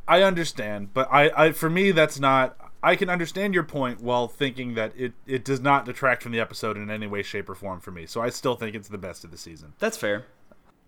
I 0.09 0.23
understand, 0.23 0.95
but 0.95 1.09
I, 1.11 1.31
I 1.37 1.53
for 1.53 1.71
me 1.71 1.91
that's 1.91 2.19
not. 2.19 2.57
I 2.83 2.95
can 2.95 3.11
understand 3.11 3.53
your 3.53 3.65
point 3.65 4.01
while 4.01 4.29
thinking 4.29 4.75
that 4.75 4.93
it, 4.97 5.15
it 5.27 5.45
does 5.45 5.61
not 5.61 5.87
detract 5.87 6.23
from 6.23 6.31
the 6.31 6.39
episode 6.39 6.77
in 6.77 6.89
any 6.89 7.09
way, 7.09 7.23
shape, 7.23 7.49
or 7.49 7.57
form 7.57 7.81
for 7.81 7.91
me. 7.91 8.07
So 8.07 8.21
I 8.21 8.29
still 8.29 8.55
think 8.55 8.77
it's 8.77 8.87
the 8.89 8.99
best 8.99 9.25
of 9.25 9.33
the 9.33 9.39
season. 9.39 9.73
That's 9.81 9.97
fair. 9.97 10.27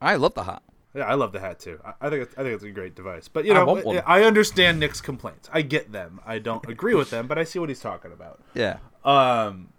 I 0.00 0.14
love 0.14 0.34
the 0.34 0.44
hat. 0.44 0.62
Yeah, 0.94 1.04
I 1.04 1.14
love 1.14 1.32
the 1.32 1.40
hat 1.40 1.58
too. 1.58 1.80
I, 1.84 1.94
I 2.00 2.10
think 2.10 2.22
it's, 2.22 2.34
I 2.38 2.42
think 2.42 2.54
it's 2.54 2.62
a 2.62 2.70
great 2.70 2.94
device. 2.94 3.26
But 3.26 3.46
you 3.46 3.52
I 3.52 3.56
know, 3.56 3.64
want 3.66 3.84
one. 3.84 4.02
I 4.06 4.22
understand 4.22 4.78
Nick's 4.78 5.00
complaints. 5.00 5.48
I 5.52 5.62
get 5.62 5.90
them. 5.90 6.20
I 6.24 6.38
don't 6.38 6.68
agree 6.68 6.94
with 6.94 7.10
them, 7.10 7.26
but 7.26 7.36
I 7.36 7.44
see 7.44 7.58
what 7.58 7.68
he's 7.68 7.80
talking 7.80 8.12
about. 8.12 8.40
Yeah. 8.54 8.78
Um, 9.04 9.70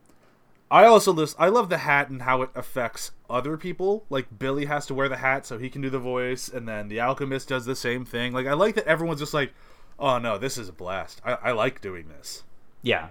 I 0.71 0.85
also 0.85 1.11
list. 1.11 1.35
I 1.39 1.49
love 1.49 1.69
the 1.69 1.79
hat 1.79 2.09
and 2.09 2.21
how 2.21 2.41
it 2.41 2.49
affects 2.55 3.11
other 3.29 3.57
people. 3.57 4.05
Like 4.09 4.37
Billy 4.37 4.65
has 4.65 4.85
to 4.87 4.93
wear 4.93 5.09
the 5.09 5.17
hat 5.17 5.45
so 5.45 5.57
he 5.57 5.69
can 5.69 5.81
do 5.81 5.89
the 5.89 5.99
voice, 5.99 6.47
and 6.47 6.67
then 6.67 6.87
the 6.89 6.99
alchemist 6.99 7.49
does 7.49 7.65
the 7.65 7.75
same 7.75 8.05
thing. 8.05 8.33
Like 8.33 8.47
I 8.47 8.53
like 8.53 8.75
that 8.75 8.87
everyone's 8.87 9.19
just 9.19 9.33
like, 9.33 9.53
"Oh 9.97 10.19
no, 10.19 10.37
this 10.37 10.57
is 10.57 10.69
a 10.69 10.73
blast. 10.73 11.21
I, 11.25 11.33
I 11.33 11.51
like 11.51 11.81
doing 11.81 12.07
this." 12.07 12.43
Yeah. 12.81 13.09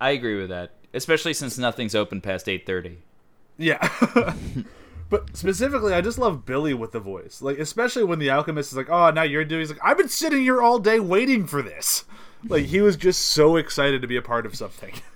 I 0.00 0.10
agree 0.10 0.36
with 0.36 0.48
that. 0.50 0.72
Especially 0.94 1.34
since 1.34 1.58
nothing's 1.58 1.94
open 1.94 2.20
past 2.20 2.46
8:30. 2.46 2.96
Yeah. 3.58 3.88
But 5.12 5.36
specifically, 5.36 5.92
I 5.92 6.00
just 6.00 6.18
love 6.18 6.46
Billy 6.46 6.72
with 6.72 6.92
the 6.92 6.98
voice. 6.98 7.42
Like, 7.42 7.58
especially 7.58 8.02
when 8.02 8.18
the 8.18 8.30
alchemist 8.30 8.72
is 8.72 8.78
like, 8.78 8.88
"Oh, 8.88 9.10
now 9.10 9.24
you're 9.24 9.44
doing." 9.44 9.60
He's 9.60 9.68
like, 9.68 9.78
"I've 9.84 9.98
been 9.98 10.08
sitting 10.08 10.40
here 10.40 10.62
all 10.62 10.78
day 10.78 11.00
waiting 11.00 11.46
for 11.46 11.60
this." 11.60 12.06
Like, 12.48 12.64
he 12.64 12.80
was 12.80 12.96
just 12.96 13.20
so 13.20 13.56
excited 13.56 14.00
to 14.00 14.08
be 14.08 14.16
a 14.16 14.22
part 14.22 14.46
of 14.46 14.56
something. 14.56 14.94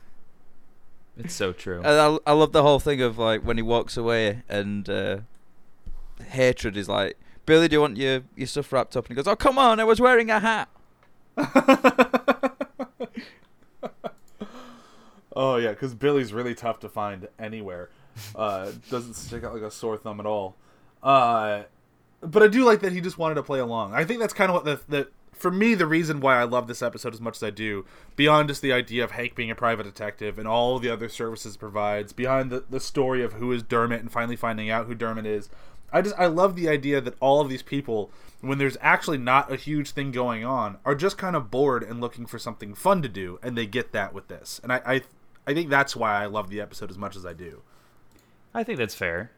It's 1.17 1.35
so 1.35 1.53
true. 1.53 1.79
And 1.79 1.87
I, 1.87 2.19
I 2.27 2.33
love 2.33 2.53
the 2.53 2.63
whole 2.63 2.79
thing 2.79 3.01
of 3.01 3.19
like 3.19 3.43
when 3.43 3.57
he 3.57 3.63
walks 3.63 3.97
away 3.97 4.43
and 4.49 4.89
uh, 4.89 5.19
hatred 6.29 6.77
is 6.77 6.89
like, 6.89 7.17
Billy, 7.47 7.69
do 7.69 7.77
you 7.77 7.81
want 7.81 7.97
your 7.97 8.23
your 8.35 8.47
stuff 8.47 8.73
wrapped 8.73 8.97
up? 8.97 9.07
And 9.07 9.11
he 9.11 9.15
goes, 9.17 9.27
Oh, 9.27 9.37
come 9.37 9.59
on, 9.59 9.81
I 9.81 9.85
was 9.85 10.01
wearing 10.01 10.31
a 10.31 10.41
hat. 10.41 10.69
Oh 15.37 15.57
yeah, 15.57 15.71
because 15.71 15.95
Billy's 15.95 16.33
really 16.33 16.55
tough 16.55 16.81
to 16.81 16.89
find 16.89 17.29
anywhere. 17.39 17.91
Uh, 18.35 18.73
doesn't 18.91 19.15
stick 19.15 19.45
out 19.45 19.53
like 19.53 19.63
a 19.63 19.71
sore 19.71 19.99
thumb 19.99 20.19
at 20.19 20.27
all. 20.27 20.57
Uh, 21.03 21.65
but 22.23 22.43
I 22.43 22.49
do 22.49 22.65
like 22.65 22.81
that 22.81 22.93
he 22.93 23.03
just 23.03 23.19
wanted 23.19 23.35
to 23.35 23.43
play 23.43 23.59
along. 23.59 23.93
I 23.93 24.05
think 24.05 24.19
that's 24.19 24.33
kind 24.33 24.51
of 24.51 24.55
what 24.55 24.65
the, 24.65 24.81
the 24.89 25.09
for 25.37 25.51
me 25.51 25.75
the 25.75 25.87
reason 25.87 26.21
why 26.21 26.41
I 26.41 26.45
love 26.45 26.67
this 26.67 26.83
episode 26.83 27.15
as 27.15 27.21
much 27.21 27.37
as 27.37 27.43
I 27.43 27.51
do, 27.51 27.85
beyond 28.17 28.49
just 28.49 28.63
the 28.63 28.73
idea 28.73 29.05
of 29.05 29.13
Hank 29.13 29.35
being 29.35 29.51
a 29.51 29.55
private 29.55 29.85
detective 29.85 30.39
and 30.39 30.49
all 30.49 30.79
the 30.79 30.91
other 30.91 31.09
services 31.09 31.57
provides, 31.57 32.13
behind 32.13 32.51
the, 32.51 32.65
the 32.69 32.81
story 32.81 33.23
of 33.23 33.35
who 33.35 33.53
is 33.53 33.63
Dermot 33.63 34.01
and 34.01 34.11
finally 34.11 34.37
finding 34.37 34.71
out 34.71 34.87
who 34.87 34.95
Dermot 34.95 35.27
is. 35.27 35.49
I 35.93 36.03
just 36.03 36.17
I 36.19 36.27
love 36.27 36.57
the 36.57 36.69
idea 36.69 37.01
that 37.01 37.15
all 37.21 37.41
of 37.41 37.49
these 37.49 37.63
people, 37.63 38.11
when 38.41 38.59
there's 38.59 38.77
actually 38.81 39.19
not 39.19 39.53
a 39.53 39.57
huge 39.57 39.93
thing 39.93 40.11
going 40.11 40.45
on, 40.45 40.79
are 40.85 40.95
just 40.95 41.17
kind 41.17 41.37
of 41.37 41.51
bored 41.51 41.83
and 41.83 42.01
looking 42.01 42.27
for 42.27 42.39
something 42.39 42.75
fun 42.75 43.03
to 43.03 43.09
do, 43.09 43.39
and 43.43 43.57
they 43.57 43.67
get 43.67 43.93
that 43.93 44.13
with 44.13 44.29
this. 44.29 44.61
And 44.63 44.73
I 44.73 44.83
I, 44.85 45.03
I 45.47 45.55
think 45.55 45.71
that's 45.71 45.95
why 45.95 46.21
I 46.23 46.27
love 46.27 46.51
the 46.51 46.61
episode 46.61 46.91
as 46.91 46.99
much 46.99 47.15
as 47.17 47.25
I 47.25 47.33
do 47.33 47.63
I 48.57 48.65
think 48.65 48.79
that's 48.79 48.95
fair. 48.95 49.33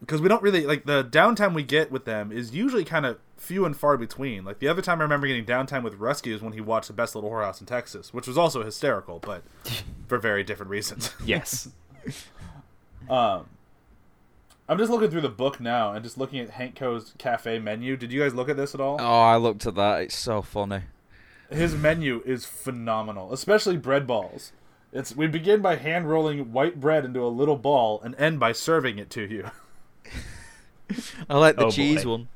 Because 0.00 0.20
we 0.20 0.28
don't 0.28 0.42
really 0.42 0.64
like 0.64 0.84
the 0.84 1.04
downtime 1.04 1.54
we 1.54 1.64
get 1.64 1.90
with 1.90 2.04
them 2.04 2.30
is 2.30 2.54
usually 2.54 2.84
kind 2.84 3.04
of 3.04 3.18
few 3.36 3.64
and 3.64 3.76
far 3.76 3.96
between. 3.96 4.44
Like 4.44 4.58
the 4.60 4.68
other 4.68 4.82
time 4.82 5.00
I 5.00 5.02
remember 5.02 5.26
getting 5.26 5.44
downtime 5.44 5.82
with 5.82 5.94
Rusty 5.94 6.32
is 6.32 6.40
when 6.40 6.52
he 6.52 6.60
watched 6.60 6.86
the 6.88 6.92
Best 6.92 7.14
Little 7.14 7.30
Whorehouse 7.30 7.60
in 7.60 7.66
Texas, 7.66 8.14
which 8.14 8.28
was 8.28 8.38
also 8.38 8.62
hysterical, 8.62 9.18
but 9.18 9.42
for 10.06 10.18
very 10.18 10.44
different 10.44 10.70
reasons. 10.70 11.12
Yes. 11.24 11.68
Um, 13.08 13.46
I'm 14.68 14.76
just 14.76 14.90
looking 14.90 15.10
through 15.10 15.22
the 15.22 15.30
book 15.30 15.60
now 15.60 15.92
and 15.92 16.04
just 16.04 16.18
looking 16.18 16.40
at 16.40 16.50
Hank 16.50 16.76
Co's 16.76 17.14
cafe 17.16 17.58
menu. 17.58 17.96
Did 17.96 18.12
you 18.12 18.20
guys 18.20 18.34
look 18.34 18.50
at 18.50 18.56
this 18.58 18.74
at 18.74 18.82
all? 18.82 18.98
Oh, 19.00 19.20
I 19.22 19.36
looked 19.36 19.64
at 19.64 19.76
that. 19.76 20.02
It's 20.02 20.18
so 20.18 20.42
funny. 20.42 20.82
His 21.48 21.74
menu 21.74 22.22
is 22.26 22.44
phenomenal, 22.44 23.32
especially 23.32 23.78
bread 23.78 24.06
balls. 24.06 24.52
It's 24.92 25.16
we 25.16 25.26
begin 25.26 25.62
by 25.62 25.76
hand 25.76 26.10
rolling 26.10 26.52
white 26.52 26.80
bread 26.80 27.06
into 27.06 27.24
a 27.24 27.28
little 27.28 27.56
ball 27.56 28.00
and 28.02 28.14
end 28.16 28.40
by 28.40 28.52
serving 28.52 28.98
it 28.98 29.08
to 29.10 29.22
you. 29.22 29.50
I 31.30 31.36
like 31.38 31.56
the 31.56 31.66
Oh, 31.66 31.70
cheese 31.70 32.04
boy. 32.04 32.10
one. 32.10 32.28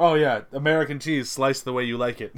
Oh 0.00 0.14
yeah, 0.14 0.42
American 0.52 0.98
cheese 1.00 1.30
sliced 1.30 1.64
the 1.64 1.72
way 1.72 1.84
you 1.84 1.96
like 1.96 2.20
it. 2.20 2.34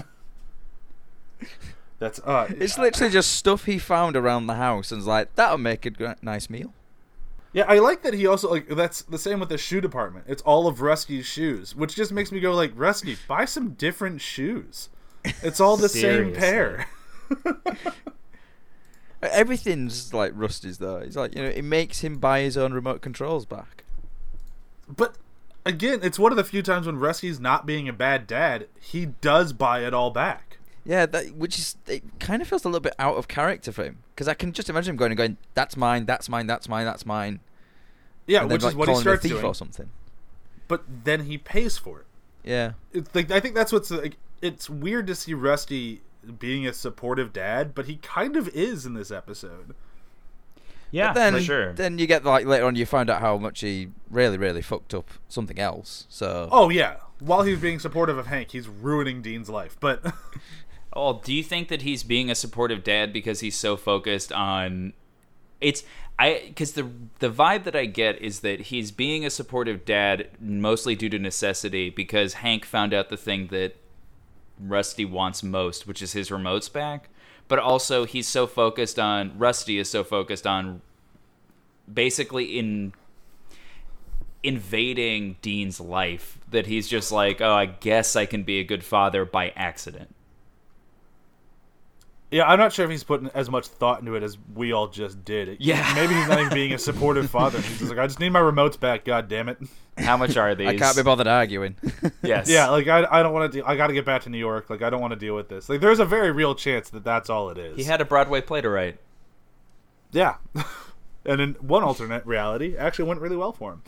That's 1.99 2.19
uh 2.21 2.47
It's 2.59 2.79
literally 2.79 3.13
just 3.13 3.33
stuff 3.33 3.65
he 3.67 3.79
found 3.79 4.17
around 4.17 4.47
the 4.47 4.55
house 4.55 4.91
and 4.91 4.99
was 4.99 5.07
like, 5.07 5.35
that'll 5.35 5.59
make 5.59 5.85
a 5.87 6.17
nice 6.23 6.49
meal. 6.49 6.73
Yeah, 7.53 7.65
I 7.69 7.79
like 7.81 8.03
that 8.03 8.15
he 8.15 8.27
also 8.27 8.49
like 8.51 8.69
that's 8.69 9.03
the 9.03 9.19
same 9.19 9.41
with 9.41 9.49
the 9.51 9.59
shoe 9.59 9.81
department. 9.81 10.25
It's 10.29 10.41
all 10.43 10.67
of 10.67 10.81
Rusty's 10.81 11.27
shoes, 11.27 11.75
which 11.75 11.95
just 11.97 12.13
makes 12.13 12.31
me 12.33 12.41
go 12.41 12.53
like, 12.55 12.73
Rusty, 12.75 13.17
buy 13.29 13.45
some 13.45 13.71
different 13.75 14.21
shoes. 14.21 14.89
It's 15.43 15.61
all 15.61 15.77
the 15.77 15.89
same 15.89 16.33
pair. 16.33 16.89
Everything's 19.23 20.15
like 20.15 20.33
Rusty's 20.35 20.79
though. 20.79 20.97
It's 20.97 21.17
like 21.17 21.35
you 21.35 21.43
know, 21.43 21.49
it 21.49 21.63
makes 21.63 22.01
him 22.01 22.19
buy 22.19 22.41
his 22.41 22.57
own 22.57 22.73
remote 22.73 23.03
controls 23.03 23.45
back. 23.45 23.85
But 24.89 25.17
again, 25.65 26.01
it's 26.03 26.19
one 26.19 26.33
of 26.33 26.37
the 26.37 26.45
few 26.45 26.63
times 26.63 26.87
when 26.87 26.99
Rusty's 26.99 27.39
not 27.39 27.67
being 27.67 27.89
a 27.89 27.93
bad 27.93 28.27
dad, 28.27 28.69
he 28.81 29.07
does 29.07 29.53
buy 29.53 29.85
it 29.85 29.93
all 29.93 30.11
back. 30.11 30.59
Yeah, 30.85 31.07
that 31.07 31.35
which 31.35 31.59
is 31.59 31.77
it 31.87 32.03
kind 32.19 32.41
of 32.41 32.49
feels 32.49 32.65
a 32.65 32.69
little 32.69 32.81
bit 32.81 32.95
out 32.99 33.17
of 33.17 33.29
character 33.29 33.73
for 33.73 33.85
him 33.85 33.99
because 34.15 34.29
I 34.29 34.35
can 34.35 34.53
just 34.53 34.71
imagine 34.71 34.93
him 34.93 34.97
going 34.97 35.13
and 35.13 35.19
going, 35.19 35.37
"That's 35.55 35.77
mine, 35.77 36.07
that's 36.07 36.29
mine, 36.29 36.47
that's 36.47 36.69
mine, 36.69 36.87
that's 36.87 37.05
mine." 37.05 37.41
Yeah, 38.27 38.45
which 38.45 38.63
like, 38.63 38.73
is 38.73 38.77
what 38.77 38.89
he 38.89 38.95
starts 38.97 39.23
doing. 39.23 39.45
or 39.45 39.55
something. 39.55 39.91
But 40.69 40.85
then 41.05 41.25
he 41.25 41.37
pays 41.37 41.77
for 41.77 42.01
it. 42.01 42.07
Yeah, 42.45 42.73
It's 42.93 43.15
like 43.15 43.31
I 43.31 43.41
think 43.41 43.55
that's 43.55 43.73
what's 43.73 43.91
like. 43.91 44.17
It's 44.41 44.71
weird 44.71 45.07
to 45.09 45.15
see 45.15 45.35
Rusty 45.35 46.01
being 46.39 46.67
a 46.67 46.73
supportive 46.73 47.33
dad, 47.33 47.75
but 47.75 47.87
he 47.87 47.97
kind 47.97 48.37
of 48.37 48.49
is 48.49 48.87
in 48.87 48.95
this 48.95 49.11
episode. 49.11 49.75
Yeah, 50.91 51.09
but 51.09 51.15
then 51.15 51.33
for 51.35 51.41
sure. 51.41 51.73
then 51.73 51.99
you 51.99 52.07
get 52.07 52.25
like 52.25 52.47
later 52.47 52.67
on 52.67 52.75
you 52.75 52.85
find 52.85 53.09
out 53.09 53.21
how 53.21 53.39
much 53.39 53.61
he 53.61 53.89
really 54.11 54.37
really 54.37 54.63
fucked 54.63 54.93
up 54.93 55.11
something 55.29 55.59
else. 55.59 56.07
So 56.09 56.49
Oh 56.51 56.69
yeah, 56.69 56.97
while 57.21 57.43
he's 57.43 57.61
being 57.61 57.79
supportive 57.79 58.19
of 58.19 58.27
Hank, 58.27 58.51
he's 58.51 58.69
ruining 58.69 59.23
Dean's 59.23 59.49
life. 59.49 59.77
But 59.79 60.05
Oh, 60.93 61.21
do 61.23 61.33
you 61.33 61.43
think 61.45 61.69
that 61.69 61.83
he's 61.83 62.03
being 62.03 62.31
a 62.31 62.35
supportive 62.35 62.83
dad 62.83 63.13
because 63.13 63.41
he's 63.41 63.57
so 63.57 63.77
focused 63.77 64.33
on 64.33 64.93
it's 65.61 65.85
I 66.19 66.43
because 66.49 66.73
the 66.73 66.91
the 67.21 67.31
vibe 67.31 67.65
that 67.65 67.77
I 67.77 67.87
get 67.87 68.21
is 68.21 68.41
that 68.41 68.61
he's 68.63 68.91
being 68.91 69.25
a 69.25 69.31
supportive 69.31 69.85
dad 69.85 70.29
mostly 70.41 70.97
due 70.97 71.09
to 71.11 71.19
necessity 71.19 71.91
because 71.91 72.35
Hank 72.35 72.65
found 72.65 72.93
out 72.93 73.09
the 73.09 73.17
thing 73.17 73.49
that 73.49 73.77
Rusty 74.61 75.05
wants 75.05 75.43
most, 75.43 75.87
which 75.87 76.03
is 76.03 76.13
his 76.13 76.31
remotes 76.31 76.73
back. 76.73 77.09
But 77.49 77.59
also 77.59 78.05
he's 78.05 78.29
so 78.29 78.47
focused 78.47 78.99
on 78.99 79.37
Rusty 79.39 79.79
is 79.79 79.91
so 79.91 80.05
focused 80.05 80.47
on 80.47 80.83
basically 81.93 82.59
in 82.59 82.93
invading 84.43 85.37
Dean's 85.43 85.81
life 85.81 86.39
that 86.51 86.67
he's 86.67 86.89
just 86.89 87.13
like, 87.13 87.41
oh, 87.41 87.53
I 87.53 87.67
guess 87.67 88.17
I 88.17 88.27
can 88.27 88.43
be 88.43 88.59
a 88.59 88.65
good 88.65 88.85
father 88.85 89.25
by 89.25 89.51
accident. 89.51 90.15
Yeah, 92.31 92.45
I'm 92.49 92.59
not 92.59 92.73
sure 92.73 92.85
if 92.85 92.91
he's 92.91 93.03
putting 93.05 93.29
as 93.35 93.51
much 93.51 93.67
thought 93.67 94.01
into 94.01 94.15
it 94.15 94.23
as 94.23 94.39
we 94.55 94.73
all 94.73 94.87
just 94.89 95.25
did. 95.25 95.57
Yeah. 95.61 95.93
maybe 95.95 96.15
he's 96.15 96.29
not 96.29 96.39
even 96.41 96.53
being 96.55 96.73
a 96.73 96.79
supportive 96.91 97.29
father. 97.31 97.61
He's 97.61 97.79
just 97.79 97.91
like, 97.91 97.99
I 97.99 98.07
just 98.07 98.21
need 98.21 98.31
my 98.31 98.41
remotes 98.41 98.79
back. 98.79 99.05
God 99.05 99.29
damn 99.29 99.49
it. 99.49 99.59
How 99.99 100.17
much 100.17 100.37
are 100.37 100.55
these? 100.57 100.69
I 100.69 100.77
can't 100.77 100.97
be 100.97 101.03
bothered 101.03 101.27
arguing. 101.27 101.77
Yes. 102.23 102.49
Yeah, 102.49 102.69
like 102.69 102.87
I, 102.87 103.07
I 103.11 103.23
don't 103.23 103.33
want 103.33 103.51
to. 103.53 103.59
Deal 103.59 103.65
I 103.67 103.77
got 103.77 103.87
to 103.89 103.93
get 103.95 104.05
back 104.05 104.23
to 104.23 104.31
New 104.31 104.39
York. 104.39 104.69
Like 104.71 104.83
I 104.83 104.91
don't 104.91 105.01
want 105.01 105.13
to 105.13 105.19
deal 105.19 105.35
with 105.35 105.49
this. 105.49 105.69
Like 105.69 105.81
there's 105.81 105.99
a 106.01 106.05
very 106.05 106.31
real 106.31 106.55
chance 106.55 106.91
that 106.91 107.03
that's 107.03 107.31
all 107.31 107.49
it 107.51 107.59
is. 107.59 107.77
He 107.77 107.85
had 107.85 108.01
a 108.01 108.05
Broadway 108.05 108.41
play 108.43 108.61
to 108.61 108.69
write. 108.69 108.99
Yeah. 110.13 110.37
and 111.25 111.41
in 111.41 111.55
one 111.55 111.83
alternate 111.83 112.25
reality, 112.27 112.75
it 112.75 112.79
actually 112.79 113.07
went 113.07 113.21
really 113.21 113.37
well 113.37 113.53
for 113.53 113.73
him. 113.73 113.83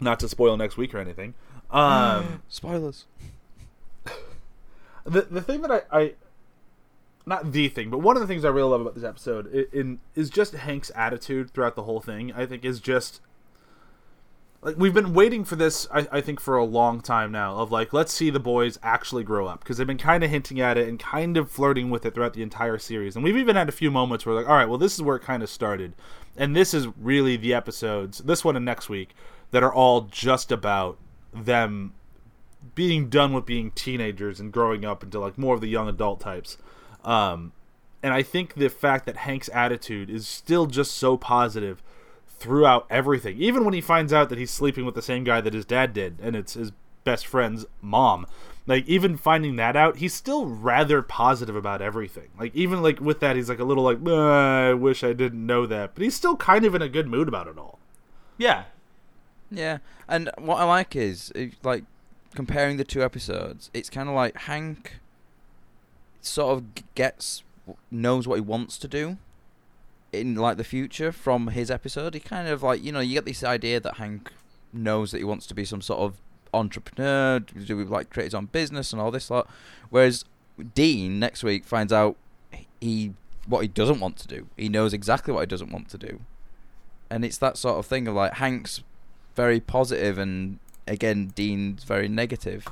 Not 0.00 0.18
to 0.20 0.28
spoil 0.28 0.56
next 0.56 0.76
week 0.76 0.94
or 0.94 0.98
anything. 0.98 1.34
Um, 1.70 2.42
Spoilers. 2.48 3.04
The 5.04 5.22
the 5.22 5.40
thing 5.40 5.62
that 5.62 5.70
I, 5.70 5.82
I 5.92 6.14
not 7.26 7.52
the 7.52 7.68
thing, 7.68 7.90
but 7.90 7.98
one 7.98 8.16
of 8.16 8.20
the 8.22 8.26
things 8.26 8.44
I 8.44 8.48
really 8.48 8.70
love 8.70 8.80
about 8.80 8.94
this 8.94 9.04
episode 9.04 9.48
i- 9.54 9.76
in 9.76 10.00
is 10.14 10.30
just 10.30 10.54
Hank's 10.54 10.90
attitude 10.94 11.50
throughout 11.50 11.76
the 11.76 11.82
whole 11.84 12.00
thing. 12.00 12.32
I 12.32 12.46
think 12.46 12.64
is 12.64 12.80
just 12.80 13.20
like 14.62 14.76
we've 14.76 14.92
been 14.94 15.14
waiting 15.14 15.44
for 15.44 15.56
this. 15.56 15.86
I, 15.92 16.06
I 16.12 16.20
think 16.20 16.38
for 16.40 16.56
a 16.56 16.64
long 16.64 17.00
time 17.00 17.32
now. 17.32 17.56
Of 17.56 17.70
like, 17.72 17.92
let's 17.92 18.12
see 18.12 18.30
the 18.30 18.40
boys 18.40 18.78
actually 18.82 19.24
grow 19.24 19.46
up 19.46 19.60
because 19.60 19.78
they've 19.78 19.86
been 19.86 19.96
kind 19.98 20.22
of 20.22 20.30
hinting 20.30 20.60
at 20.60 20.76
it 20.76 20.88
and 20.88 20.98
kind 20.98 21.36
of 21.36 21.50
flirting 21.50 21.88
with 21.88 22.04
it 22.04 22.14
throughout 22.14 22.34
the 22.34 22.42
entire 22.42 22.78
series. 22.78 23.16
And 23.16 23.24
we've 23.24 23.36
even 23.36 23.56
had 23.56 23.68
a 23.68 23.72
few 23.72 23.90
moments 23.90 24.26
where 24.26 24.34
like, 24.34 24.48
all 24.48 24.56
right, 24.56 24.68
well, 24.68 24.78
this 24.78 24.94
is 24.94 25.02
where 25.02 25.16
it 25.16 25.22
kind 25.22 25.42
of 25.42 25.48
started, 25.48 25.94
and 26.36 26.54
this 26.54 26.74
is 26.74 26.88
really 26.98 27.36
the 27.36 27.54
episodes, 27.54 28.18
this 28.18 28.44
one 28.44 28.56
and 28.56 28.64
next 28.64 28.88
week, 28.88 29.14
that 29.50 29.62
are 29.62 29.72
all 29.72 30.02
just 30.02 30.52
about 30.52 30.98
them 31.32 31.94
being 32.74 33.08
done 33.08 33.32
with 33.32 33.46
being 33.46 33.70
teenagers 33.72 34.40
and 34.40 34.52
growing 34.52 34.84
up 34.84 35.02
into 35.02 35.18
like 35.18 35.38
more 35.38 35.54
of 35.54 35.60
the 35.60 35.68
young 35.68 35.88
adult 35.88 36.20
types. 36.20 36.56
Um, 37.04 37.52
and 38.02 38.14
I 38.14 38.22
think 38.22 38.54
the 38.54 38.68
fact 38.68 39.06
that 39.06 39.18
Hank's 39.18 39.50
attitude 39.52 40.10
is 40.10 40.26
still 40.26 40.66
just 40.66 40.92
so 40.92 41.16
positive 41.16 41.82
throughout 42.38 42.86
everything, 42.88 43.36
even 43.38 43.64
when 43.64 43.74
he 43.74 43.80
finds 43.80 44.12
out 44.12 44.30
that 44.30 44.38
he's 44.38 44.50
sleeping 44.50 44.86
with 44.86 44.94
the 44.94 45.02
same 45.02 45.24
guy 45.24 45.40
that 45.40 45.52
his 45.52 45.66
dad 45.66 45.92
did, 45.92 46.18
and 46.22 46.34
it's 46.34 46.54
his 46.54 46.72
best 47.04 47.26
friend's 47.26 47.66
mom. 47.82 48.26
Like 48.66 48.86
even 48.86 49.16
finding 49.16 49.56
that 49.56 49.76
out, 49.76 49.96
he's 49.96 50.14
still 50.14 50.46
rather 50.46 51.02
positive 51.02 51.56
about 51.56 51.82
everything. 51.82 52.28
Like 52.38 52.54
even 52.54 52.82
like 52.82 53.00
with 53.00 53.20
that, 53.20 53.36
he's 53.36 53.48
like 53.48 53.58
a 53.58 53.64
little 53.64 53.84
like, 53.84 53.98
"Uh, 54.06 54.70
I 54.70 54.74
wish 54.74 55.02
I 55.02 55.12
didn't 55.12 55.44
know 55.44 55.66
that, 55.66 55.94
but 55.94 56.02
he's 56.02 56.14
still 56.14 56.36
kind 56.36 56.64
of 56.64 56.74
in 56.74 56.82
a 56.82 56.88
good 56.88 57.08
mood 57.08 57.28
about 57.28 57.48
it 57.48 57.58
all. 57.58 57.78
Yeah. 58.38 58.64
Yeah, 59.50 59.78
and 60.08 60.30
what 60.38 60.60
I 60.60 60.64
like 60.64 60.94
is 60.94 61.32
like 61.62 61.84
comparing 62.34 62.76
the 62.76 62.84
two 62.84 63.02
episodes. 63.02 63.70
It's 63.74 63.90
kind 63.90 64.08
of 64.08 64.14
like 64.14 64.36
Hank 64.42 65.00
sort 66.20 66.56
of 66.56 66.94
gets 66.94 67.42
knows 67.90 68.28
what 68.28 68.34
he 68.34 68.40
wants 68.40 68.76
to 68.78 68.88
do 68.88 69.16
in 70.12 70.34
like 70.34 70.56
the 70.56 70.64
future 70.64 71.12
from 71.12 71.48
his 71.48 71.70
episode. 71.70 72.14
He 72.14 72.20
kind 72.20 72.48
of 72.48 72.62
like 72.62 72.82
you 72.82 72.92
know 72.92 73.00
you 73.00 73.14
get 73.14 73.24
this 73.24 73.44
idea 73.44 73.80
that 73.80 73.96
Hank 73.96 74.30
knows 74.72 75.10
that 75.10 75.18
he 75.18 75.24
wants 75.24 75.46
to 75.46 75.54
be 75.54 75.64
some 75.64 75.80
sort 75.80 76.00
of 76.00 76.14
entrepreneur, 76.52 77.38
do 77.40 77.84
like 77.84 78.10
create 78.10 78.26
his 78.26 78.34
own 78.34 78.46
business 78.46 78.92
and 78.92 79.00
all 79.00 79.10
this 79.10 79.30
lot. 79.30 79.48
Whereas 79.90 80.24
Dean 80.74 81.18
next 81.18 81.42
week 81.44 81.64
finds 81.64 81.92
out 81.92 82.16
he 82.80 83.14
what 83.46 83.60
he 83.60 83.68
doesn't 83.68 84.00
want 84.00 84.16
to 84.18 84.28
do. 84.28 84.46
He 84.56 84.68
knows 84.68 84.92
exactly 84.92 85.32
what 85.32 85.40
he 85.40 85.46
doesn't 85.46 85.72
want 85.72 85.88
to 85.90 85.98
do. 85.98 86.20
and 87.10 87.24
it's 87.24 87.38
that 87.38 87.56
sort 87.56 87.78
of 87.78 87.86
thing 87.86 88.06
of 88.06 88.14
like 88.14 88.34
Hank's 88.34 88.82
very 89.34 89.60
positive, 89.60 90.18
and 90.18 90.58
again 90.90 91.32
Dean's 91.34 91.84
very 91.84 92.08
negative. 92.08 92.66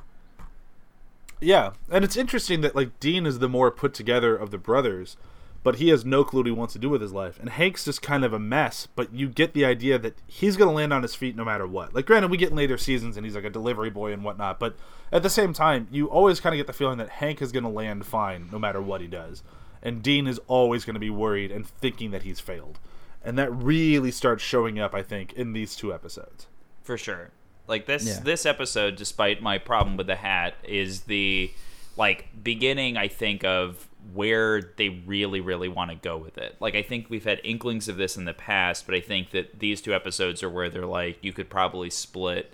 Yeah, 1.41 1.73
and 1.91 2.05
it's 2.05 2.17
interesting 2.17 2.61
that 2.63 2.75
like 2.75 2.99
Dean 3.01 3.25
is 3.25 3.39
the 3.39 3.49
more 3.49 3.71
put 3.71 3.95
together 3.95 4.37
of 4.37 4.51
the 4.51 4.59
brothers, 4.59 5.17
but 5.63 5.77
he 5.77 5.89
has 5.91 6.05
no 6.05 6.25
clue 6.25 6.41
what 6.41 6.47
he 6.47 6.53
wants 6.53 6.73
to 6.73 6.79
do 6.81 6.89
with 6.89 7.01
his 7.01 7.13
life. 7.13 7.39
And 7.39 7.51
Hank's 7.51 7.85
just 7.85 8.03
kind 8.03 8.25
of 8.25 8.33
a 8.33 8.39
mess, 8.39 8.89
but 8.97 9.13
you 9.13 9.29
get 9.29 9.55
the 9.55 9.65
idea 9.65 9.99
that 9.99 10.17
he's 10.27 10.57
going 10.57 10.69
to 10.69 10.75
land 10.75 10.93
on 10.93 11.03
his 11.03 11.15
feet 11.15 11.37
no 11.37 11.45
matter 11.45 11.67
what. 11.67 11.95
Like, 11.95 12.07
granted, 12.07 12.31
we 12.31 12.37
get 12.37 12.51
in 12.51 12.57
later 12.57 12.77
seasons 12.77 13.17
and 13.17 13.25
he's 13.25 13.35
like 13.37 13.45
a 13.45 13.51
delivery 13.51 13.91
boy 13.91 14.13
and 14.13 14.25
whatnot, 14.25 14.59
but 14.59 14.77
at 15.13 15.23
the 15.23 15.31
same 15.31 15.53
time, 15.53 15.87
you 15.91 16.07
always 16.07 16.41
kind 16.41 16.55
of 16.55 16.59
get 16.59 16.67
the 16.67 16.73
feeling 16.73 16.99
that 16.99 17.09
Hank 17.09 17.41
is 17.41 17.53
going 17.53 17.65
to 17.65 17.71
land 17.71 18.05
fine 18.05 18.49
no 18.51 18.59
matter 18.59 18.81
what 18.81 19.01
he 19.01 19.07
does. 19.07 19.43
And 19.83 20.03
Dean 20.03 20.27
is 20.27 20.41
always 20.49 20.85
going 20.85 20.95
to 20.95 21.01
be 21.01 21.11
worried 21.11 21.53
and 21.53 21.67
thinking 21.67 22.11
that 22.11 22.25
he's 22.25 22.41
failed. 22.41 22.81
And 23.25 23.39
that 23.39 23.53
really 23.53 24.11
starts 24.11 24.43
showing 24.43 24.79
up, 24.79 24.95
I 24.95 25.03
think, 25.03 25.33
in 25.35 25.53
these 25.53 25.77
two 25.77 25.93
episodes. 25.95 26.47
for 26.83 26.97
sure. 26.97 27.31
Like 27.69 27.87
this 27.87 28.07
Yeah. 28.07 28.21
this 28.21 28.47
episode, 28.47 28.97
despite 28.97 29.43
my 29.43 29.59
problem 29.59 29.97
with 29.97 30.07
the 30.07 30.17
hat, 30.17 30.55
is 30.65 31.03
the 31.03 31.51
like 31.97 32.29
beginning. 32.43 32.97
I 32.97 33.09
think 33.09 33.45
of 33.45 33.87
where 34.15 34.63
they 34.77 34.89
really 34.89 35.41
really 35.41 35.69
want 35.69 35.91
to 35.91 35.97
go 35.97 36.17
with 36.17 36.39
it. 36.39 36.57
Like 36.61 36.75
I 36.75 36.83
think 36.83 37.11
we've 37.11 37.25
had 37.25 37.41
inklings 37.45 37.89
of 37.89 37.97
this 37.97 38.17
in 38.17 38.25
the 38.25 38.35
past, 38.35 38.87
but 38.87 38.95
I 38.95 39.01
think 39.01 39.31
that 39.31 39.59
these 39.61 39.81
two 39.83 39.95
episodes 39.95 40.43
are 40.43 40.49
where 40.51 40.71
they're 40.71 40.87
like 40.87 41.19
you 41.23 41.33
could 41.33 41.51
probably 41.51 41.91
split 41.91 42.53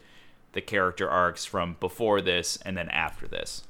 the 0.53 0.61
character 0.61 1.09
arcs 1.09 1.45
from 1.45 1.77
before 1.81 2.21
this 2.21 2.59
and 2.65 2.77
then 2.77 2.89
after 2.89 3.27
this. 3.29 3.65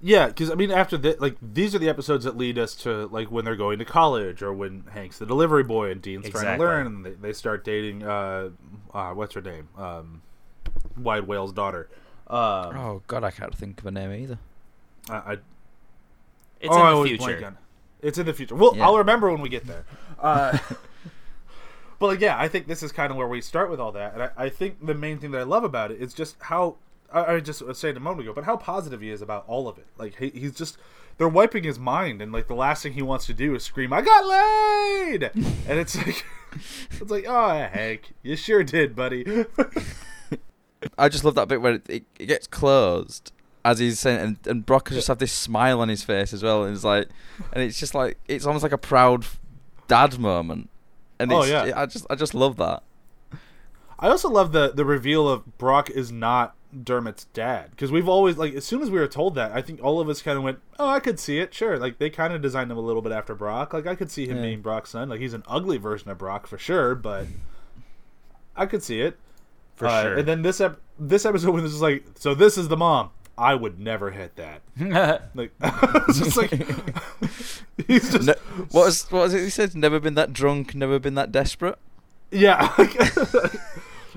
Yeah, 0.00 0.26
because 0.26 0.50
I 0.50 0.54
mean, 0.54 0.70
after 0.70 0.98
that, 0.98 1.20
like 1.20 1.36
these 1.40 1.74
are 1.74 1.78
the 1.78 1.88
episodes 1.88 2.24
that 2.24 2.36
lead 2.36 2.58
us 2.58 2.74
to 2.76 3.06
like 3.06 3.30
when 3.30 3.44
they're 3.44 3.56
going 3.56 3.78
to 3.78 3.84
college 3.86 4.42
or 4.42 4.52
when 4.52 4.84
Hank's 4.92 5.18
the 5.18 5.24
delivery 5.26 5.62
boy 5.64 5.90
and 5.90 6.02
Dean's 6.02 6.28
trying 6.28 6.58
to 6.58 6.62
learn, 6.64 6.86
and 6.86 7.06
they, 7.06 7.12
they 7.12 7.32
start 7.32 7.64
dating. 7.64 8.02
Uh, 8.02 8.50
uh, 8.92 9.12
what's 9.12 9.34
her 9.34 9.40
name? 9.40 9.68
Um, 9.78 10.20
Wide 10.96 11.26
Wale's 11.26 11.52
daughter. 11.52 11.88
Um, 12.26 12.38
Oh 12.76 13.02
God, 13.06 13.24
I 13.24 13.30
can't 13.30 13.54
think 13.54 13.80
of 13.80 13.86
a 13.86 13.90
name 13.90 14.12
either. 14.12 14.38
I, 15.10 15.14
I, 15.14 15.32
It's 16.60 16.70
oh, 16.70 16.74
in 16.74 16.78
the 16.78 16.84
always 16.92 17.10
future. 17.24 17.46
on- 17.46 17.58
It's 18.02 18.18
in 18.18 18.26
the 18.26 18.32
future. 18.32 18.54
Well, 18.54 18.76
Yeah. 18.76 18.86
I'll 18.86 18.98
remember 18.98 19.30
when 19.30 19.40
we 19.40 19.48
get 19.48 19.66
there. 19.66 19.84
Uh, 20.18 20.56
but 21.98 22.06
like, 22.06 22.20
yeah, 22.20 22.36
I 22.38 22.48
think 22.48 22.66
this 22.66 22.82
is 22.82 22.92
kind 22.92 23.10
of 23.10 23.16
where 23.16 23.28
we 23.28 23.40
start 23.40 23.70
with 23.70 23.80
all 23.80 23.92
that, 23.92 24.14
and 24.14 24.22
I, 24.24 24.30
I 24.36 24.48
think 24.48 24.84
the 24.84 24.94
main 24.94 25.18
thing 25.18 25.30
that 25.32 25.40
I 25.40 25.44
love 25.44 25.64
about 25.64 25.90
it 25.90 26.00
is 26.00 26.14
just 26.14 26.36
how 26.40 26.76
I, 27.12 27.34
I 27.34 27.40
just 27.40 27.62
was 27.62 27.78
saying 27.78 27.96
a 27.96 28.00
moment 28.00 28.22
ago, 28.26 28.32
but 28.34 28.44
how 28.44 28.56
positive 28.56 29.00
he 29.00 29.10
is 29.10 29.20
about 29.22 29.44
all 29.46 29.68
of 29.68 29.78
it. 29.78 29.86
Like 29.98 30.16
he, 30.16 30.30
he's 30.30 30.54
just 30.54 30.78
they're 31.18 31.28
wiping 31.28 31.64
his 31.64 31.78
mind, 31.78 32.20
and 32.22 32.32
like 32.32 32.48
the 32.48 32.54
last 32.54 32.82
thing 32.82 32.94
he 32.94 33.02
wants 33.02 33.26
to 33.26 33.34
do 33.34 33.54
is 33.54 33.62
scream, 33.62 33.92
"I 33.92 34.00
got 34.00 34.24
laid!" 34.26 35.30
and 35.68 35.78
it's 35.78 35.96
like, 35.96 36.24
it's 36.90 37.10
like, 37.10 37.24
oh, 37.28 37.48
Hank, 37.72 38.12
you 38.22 38.34
sure 38.36 38.64
did, 38.64 38.96
buddy. 38.96 39.44
I 40.98 41.08
just 41.08 41.24
love 41.24 41.34
that 41.36 41.48
bit 41.48 41.60
where 41.62 41.74
it, 41.74 41.88
it, 41.90 42.04
it 42.18 42.26
gets 42.26 42.46
closed 42.46 43.32
as 43.64 43.78
he's 43.78 43.98
saying, 43.98 44.20
and, 44.20 44.38
and 44.46 44.66
Brock 44.66 44.90
just 44.90 45.08
have 45.08 45.18
this 45.18 45.32
smile 45.32 45.80
on 45.80 45.88
his 45.88 46.02
face 46.04 46.32
as 46.34 46.42
well, 46.42 46.64
and 46.64 46.74
it's 46.74 46.84
like, 46.84 47.08
and 47.52 47.62
it's 47.62 47.78
just 47.80 47.94
like 47.94 48.18
it's 48.28 48.44
almost 48.46 48.62
like 48.62 48.72
a 48.72 48.78
proud 48.78 49.24
dad 49.88 50.18
moment, 50.18 50.68
and 51.18 51.32
Oh, 51.32 51.40
it's, 51.40 51.50
yeah. 51.50 51.72
I 51.74 51.86
just 51.86 52.06
I 52.10 52.14
just 52.14 52.34
love 52.34 52.56
that. 52.58 52.82
I 53.98 54.08
also 54.08 54.28
love 54.28 54.52
the 54.52 54.72
the 54.72 54.84
reveal 54.84 55.28
of 55.28 55.56
Brock 55.56 55.88
is 55.88 56.12
not 56.12 56.54
Dermot's 56.82 57.24
dad 57.32 57.70
because 57.70 57.90
we've 57.92 58.08
always 58.08 58.36
like 58.36 58.52
as 58.54 58.64
soon 58.64 58.82
as 58.82 58.90
we 58.90 58.98
were 58.98 59.06
told 59.06 59.36
that 59.36 59.52
I 59.52 59.62
think 59.62 59.80
all 59.82 60.00
of 60.00 60.08
us 60.08 60.20
kind 60.20 60.36
of 60.36 60.42
went 60.42 60.58
oh 60.78 60.88
I 60.88 60.98
could 60.98 61.20
see 61.20 61.38
it 61.38 61.54
sure 61.54 61.78
like 61.78 61.98
they 61.98 62.10
kind 62.10 62.32
of 62.34 62.42
designed 62.42 62.68
him 62.70 62.76
a 62.76 62.80
little 62.80 63.00
bit 63.00 63.12
after 63.12 63.32
Brock 63.36 63.72
like 63.72 63.86
I 63.86 63.94
could 63.94 64.10
see 64.10 64.26
him 64.26 64.38
Yeah. 64.38 64.42
being 64.42 64.60
Brock's 64.60 64.90
son 64.90 65.08
like 65.08 65.20
he's 65.20 65.34
an 65.34 65.44
ugly 65.46 65.76
version 65.78 66.10
of 66.10 66.18
Brock 66.18 66.48
for 66.48 66.58
sure 66.58 66.96
but 66.96 67.28
I 68.56 68.66
could 68.66 68.82
see 68.82 69.00
it 69.00 69.16
For 69.76 69.86
Uh, 69.86 70.02
sure. 70.02 70.14
and 70.18 70.28
then 70.28 70.42
this 70.42 70.60
ep- 70.60 70.80
this 70.98 71.24
episode 71.26 71.50
when 71.52 71.64
this 71.64 71.72
is 71.72 71.82
like 71.82 72.04
so 72.16 72.34
this 72.34 72.56
is 72.56 72.68
the 72.68 72.76
mom 72.76 73.10
I 73.36 73.54
would 73.56 73.80
never 73.80 74.12
hit 74.12 74.36
that 74.36 74.62
like 75.34 75.52
just 76.14 76.36
like 76.36 76.50
he's 77.88 78.10
just 78.12 78.26
No, 78.26 78.34
what 78.70 78.86
was 78.86 79.10
what 79.10 79.22
was 79.22 79.34
it 79.34 79.40
he 79.42 79.50
said? 79.50 79.74
Never 79.74 79.98
been 79.98 80.14
that 80.14 80.32
drunk, 80.32 80.74
never 80.74 80.98
been 80.98 81.14
that 81.16 81.32
desperate. 81.32 81.76
Yeah. 82.30 82.72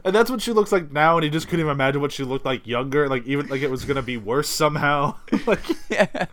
and 0.04 0.16
that's 0.16 0.30
what 0.32 0.42
she 0.42 0.52
looks 0.52 0.72
like 0.72 0.92
now, 0.92 1.18
and 1.18 1.24
he 1.24 1.30
just 1.30 1.48
couldn't 1.48 1.62
even 1.62 1.72
imagine 1.72 2.02
what 2.02 2.12
she 2.12 2.24
looked 2.24 2.46
like 2.46 2.66
younger. 2.68 3.08
Like 3.10 3.26
even 3.26 3.48
like 3.48 3.62
it 3.62 3.72
was 3.72 3.86
gonna 3.86 4.02
be 4.04 4.18
worse 4.18 4.50
somehow. 4.50 5.16
like 5.48 5.64
Yeah. 5.90 6.26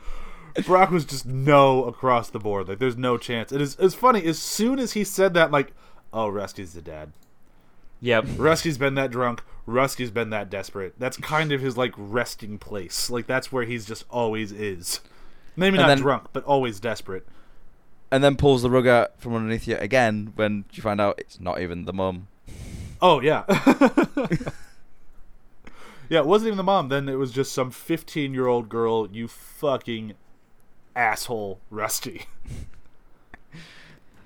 Brock 0.67 0.91
was 0.91 1.05
just 1.05 1.27
no 1.27 1.85
across 1.85 2.31
the 2.31 2.39
board. 2.39 2.69
Like 2.69 2.79
there's 2.79 2.97
no 2.97 3.17
chance. 3.19 3.51
It 3.53 3.61
is 3.61 3.77
it's 3.81 3.95
funny, 3.95 4.25
as 4.25 4.39
soon 4.39 4.79
as 4.79 4.93
he 4.93 5.03
said 5.05 5.35
that, 5.35 5.51
like, 5.51 5.73
oh 6.13 6.29
Rusty's 6.29 6.75
the 6.75 6.83
dad. 6.83 7.13
Yep. 8.05 8.27
Rusty's 8.37 8.77
been 8.77 8.97
that 8.97 9.11
drunk, 9.11 9.43
Rusty's 9.65 10.11
been 10.11 10.29
that 10.29 10.51
desperate. 10.51 10.93
That's 10.99 11.17
kind 11.17 11.53
of 11.53 11.63
his 11.63 11.79
like 11.79 11.95
resting 11.97 12.59
place. 12.59 13.09
Like 13.09 13.27
that's 13.27 13.51
where 13.51 13.65
he's 13.65 13.87
just 13.87 14.05
always 14.11 14.53
is. 14.53 15.01
Maybe 15.57 15.79
And 15.79 15.83
not 15.83 15.89
then- 15.89 15.99
drunk, 15.99 16.27
but 16.35 16.45
always 16.45 16.81
desperate. 16.81 17.27
And 18.11 18.23
then 18.23 18.37
pulls 18.37 18.61
the 18.61 18.69
rug 18.69 18.87
out 18.87 19.19
from 19.19 19.35
underneath 19.35 19.67
you 19.67 19.77
again 19.79 20.33
when 20.37 20.67
you 20.75 20.83
find 20.83 21.01
out 21.01 21.15
it's 21.19 21.41
not 21.41 21.63
even 21.63 21.87
the 21.87 21.95
mum. 21.95 22.29
Oh 23.01 23.21
yeah. 23.23 23.45
yeah, 26.11 26.19
it 26.21 26.27
wasn't 26.27 26.49
even 26.49 26.59
the 26.59 26.63
mom. 26.63 26.91
Then 26.91 27.09
it 27.09 27.15
was 27.15 27.33
just 27.33 27.53
some 27.53 27.71
fifteen-year-old 27.71 28.69
girl. 28.69 29.09
You 29.11 29.29
fucking 29.29 30.13
asshole, 30.95 31.59
Rusty. 31.71 32.27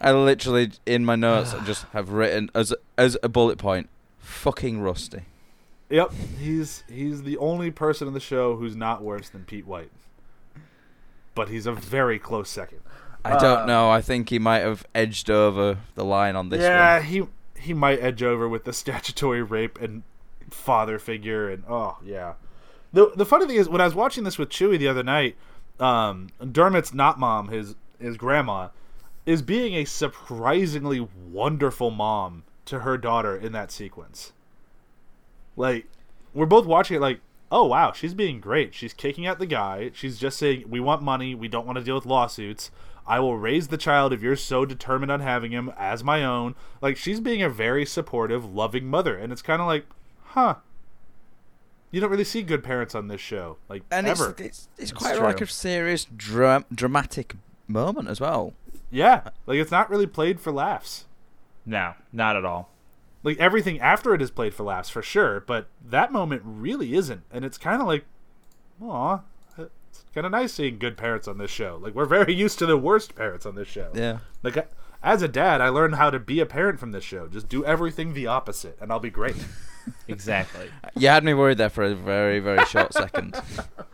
I 0.00 0.12
literally 0.12 0.72
in 0.86 1.04
my 1.04 1.16
notes 1.16 1.54
I 1.54 1.64
just 1.64 1.84
have 1.92 2.10
written 2.10 2.50
as 2.54 2.74
as 2.96 3.16
a 3.22 3.28
bullet 3.28 3.58
point, 3.58 3.88
fucking 4.18 4.80
rusty. 4.80 5.22
Yep, 5.90 6.12
he's 6.38 6.84
he's 6.88 7.22
the 7.22 7.38
only 7.38 7.70
person 7.70 8.08
in 8.08 8.14
the 8.14 8.20
show 8.20 8.56
who's 8.56 8.76
not 8.76 9.02
worse 9.02 9.28
than 9.28 9.44
Pete 9.44 9.66
White. 9.66 9.90
But 11.34 11.48
he's 11.48 11.66
a 11.66 11.72
very 11.72 12.18
close 12.18 12.50
second. 12.50 12.80
I 13.24 13.38
don't 13.38 13.66
know. 13.66 13.90
I 13.90 14.00
think 14.00 14.28
he 14.28 14.38
might 14.38 14.60
have 14.60 14.86
edged 14.94 15.30
over 15.30 15.78
the 15.94 16.04
line 16.04 16.36
on 16.36 16.48
this 16.48 16.62
yeah, 16.62 16.98
one. 16.98 17.06
he 17.06 17.22
he 17.58 17.74
might 17.74 18.00
edge 18.00 18.22
over 18.22 18.48
with 18.48 18.64
the 18.64 18.72
statutory 18.74 19.42
rape 19.42 19.80
and 19.80 20.02
father 20.50 20.98
figure 20.98 21.50
and 21.50 21.64
oh 21.68 21.98
yeah. 22.04 22.34
The 22.92 23.12
the 23.14 23.26
funny 23.26 23.46
thing 23.46 23.56
is 23.56 23.68
when 23.68 23.80
I 23.80 23.84
was 23.84 23.94
watching 23.94 24.24
this 24.24 24.38
with 24.38 24.48
Chewy 24.48 24.78
the 24.78 24.88
other 24.88 25.02
night, 25.02 25.36
um, 25.78 26.28
Dermot's 26.40 26.94
not 26.94 27.18
mom, 27.18 27.48
his 27.48 27.74
his 27.98 28.16
grandma, 28.16 28.68
is 29.28 29.42
being 29.42 29.74
a 29.74 29.84
surprisingly 29.84 31.06
wonderful 31.30 31.90
mom 31.90 32.44
to 32.64 32.78
her 32.78 32.96
daughter 32.96 33.36
in 33.36 33.52
that 33.52 33.70
sequence. 33.70 34.32
Like 35.54 35.86
we're 36.32 36.46
both 36.46 36.64
watching 36.64 36.96
it 36.96 37.00
like, 37.00 37.20
oh 37.52 37.66
wow, 37.66 37.92
she's 37.92 38.14
being 38.14 38.40
great. 38.40 38.74
She's 38.74 38.94
kicking 38.94 39.26
out 39.26 39.38
the 39.38 39.44
guy. 39.44 39.90
She's 39.92 40.18
just 40.18 40.38
saying, 40.38 40.64
We 40.70 40.80
want 40.80 41.02
money, 41.02 41.34
we 41.34 41.46
don't 41.46 41.66
want 41.66 41.76
to 41.76 41.84
deal 41.84 41.96
with 41.96 42.06
lawsuits. 42.06 42.70
I 43.06 43.20
will 43.20 43.36
raise 43.36 43.68
the 43.68 43.76
child 43.76 44.14
if 44.14 44.22
you're 44.22 44.34
so 44.34 44.64
determined 44.64 45.12
on 45.12 45.20
having 45.20 45.52
him 45.52 45.74
as 45.76 46.02
my 46.02 46.24
own. 46.24 46.54
Like 46.80 46.96
she's 46.96 47.20
being 47.20 47.42
a 47.42 47.50
very 47.50 47.84
supportive, 47.84 48.50
loving 48.54 48.86
mother, 48.86 49.14
and 49.14 49.30
it's 49.30 49.42
kind 49.42 49.60
of 49.60 49.66
like, 49.66 49.84
huh? 50.22 50.54
You 51.90 52.00
don't 52.00 52.10
really 52.10 52.24
see 52.24 52.42
good 52.42 52.64
parents 52.64 52.94
on 52.94 53.08
this 53.08 53.20
show, 53.20 53.58
like 53.68 53.82
and 53.90 54.06
ever. 54.06 54.30
it's 54.30 54.40
it's, 54.40 54.68
it's 54.78 54.90
It's 54.90 54.92
quite 54.92 55.20
like 55.20 55.42
a 55.42 55.46
serious 55.46 56.06
dra- 56.16 56.64
dramatic 56.74 57.34
moment 57.66 58.08
as 58.08 58.22
well. 58.22 58.54
Yeah, 58.90 59.28
like 59.46 59.58
it's 59.58 59.70
not 59.70 59.90
really 59.90 60.06
played 60.06 60.40
for 60.40 60.52
laughs. 60.52 61.04
No, 61.66 61.94
not 62.12 62.36
at 62.36 62.44
all. 62.44 62.70
Like 63.22 63.38
everything 63.38 63.80
after 63.80 64.14
it 64.14 64.22
is 64.22 64.30
played 64.30 64.54
for 64.54 64.62
laughs 64.62 64.88
for 64.88 65.02
sure, 65.02 65.40
but 65.40 65.66
that 65.84 66.12
moment 66.12 66.42
really 66.44 66.94
isn't, 66.94 67.22
and 67.30 67.44
it's 67.44 67.58
kind 67.58 67.80
of 67.82 67.86
like, 67.88 68.04
aw, 68.80 69.20
it's 69.58 70.04
kind 70.14 70.24
of 70.26 70.32
nice 70.32 70.52
seeing 70.54 70.78
good 70.78 70.96
parents 70.96 71.26
on 71.28 71.38
this 71.38 71.50
show. 71.50 71.78
Like 71.82 71.94
we're 71.94 72.04
very 72.06 72.32
used 72.44 72.58
to 72.60 72.66
the 72.66 72.76
worst 72.78 73.14
parents 73.14 73.44
on 73.44 73.54
this 73.54 73.68
show. 73.68 73.90
Yeah. 73.94 74.18
Like 74.42 74.56
I- 74.56 74.66
as 75.00 75.22
a 75.22 75.28
dad, 75.28 75.60
I 75.60 75.68
learned 75.68 75.94
how 75.94 76.10
to 76.10 76.18
be 76.18 76.40
a 76.40 76.46
parent 76.46 76.80
from 76.80 76.90
this 76.90 77.04
show. 77.04 77.28
Just 77.28 77.48
do 77.48 77.64
everything 77.64 78.14
the 78.14 78.26
opposite, 78.26 78.76
and 78.80 78.90
I'll 78.90 78.98
be 79.00 79.10
great. 79.10 79.36
Exactly. 80.06 80.68
You 80.98 81.08
had 81.08 81.24
me 81.24 81.32
worried 81.32 81.56
there 81.56 81.70
for 81.70 81.82
a 81.82 81.94
very 81.94 82.40
very 82.40 82.62
short 82.66 82.92
second. 82.92 83.40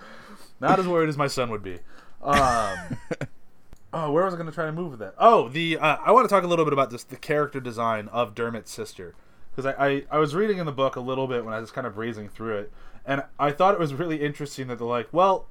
Not 0.60 0.80
as 0.80 0.88
worried 0.88 1.08
as 1.08 1.16
my 1.16 1.28
son 1.28 1.50
would 1.50 1.62
be. 1.62 1.78
Um, 2.20 2.76
oh, 3.94 4.10
where 4.10 4.24
was 4.24 4.34
I 4.34 4.36
going 4.36 4.48
to 4.48 4.52
try 4.52 4.66
to 4.66 4.72
move 4.72 4.90
with 4.90 5.00
that? 5.00 5.14
Oh, 5.18 5.48
the 5.48 5.78
uh, 5.78 5.96
I 6.04 6.12
want 6.12 6.28
to 6.28 6.34
talk 6.34 6.44
a 6.44 6.46
little 6.46 6.64
bit 6.64 6.72
about 6.72 6.90
this 6.90 7.04
the 7.04 7.16
character 7.16 7.60
design 7.60 8.08
of 8.08 8.34
Dermot's 8.34 8.70
sister 8.70 9.14
because 9.54 9.72
I, 9.78 9.86
I 9.86 10.04
I 10.10 10.18
was 10.18 10.34
reading 10.34 10.58
in 10.58 10.66
the 10.66 10.72
book 10.72 10.96
a 10.96 11.00
little 11.00 11.26
bit 11.26 11.44
when 11.44 11.54
I 11.54 11.60
was 11.60 11.70
kind 11.70 11.86
of 11.86 11.94
breezing 11.94 12.28
through 12.28 12.58
it, 12.58 12.72
and 13.06 13.22
I 13.38 13.52
thought 13.52 13.74
it 13.74 13.80
was 13.80 13.94
really 13.94 14.20
interesting 14.20 14.66
that 14.68 14.78
they're 14.78 14.86
like, 14.86 15.08
well, 15.12 15.46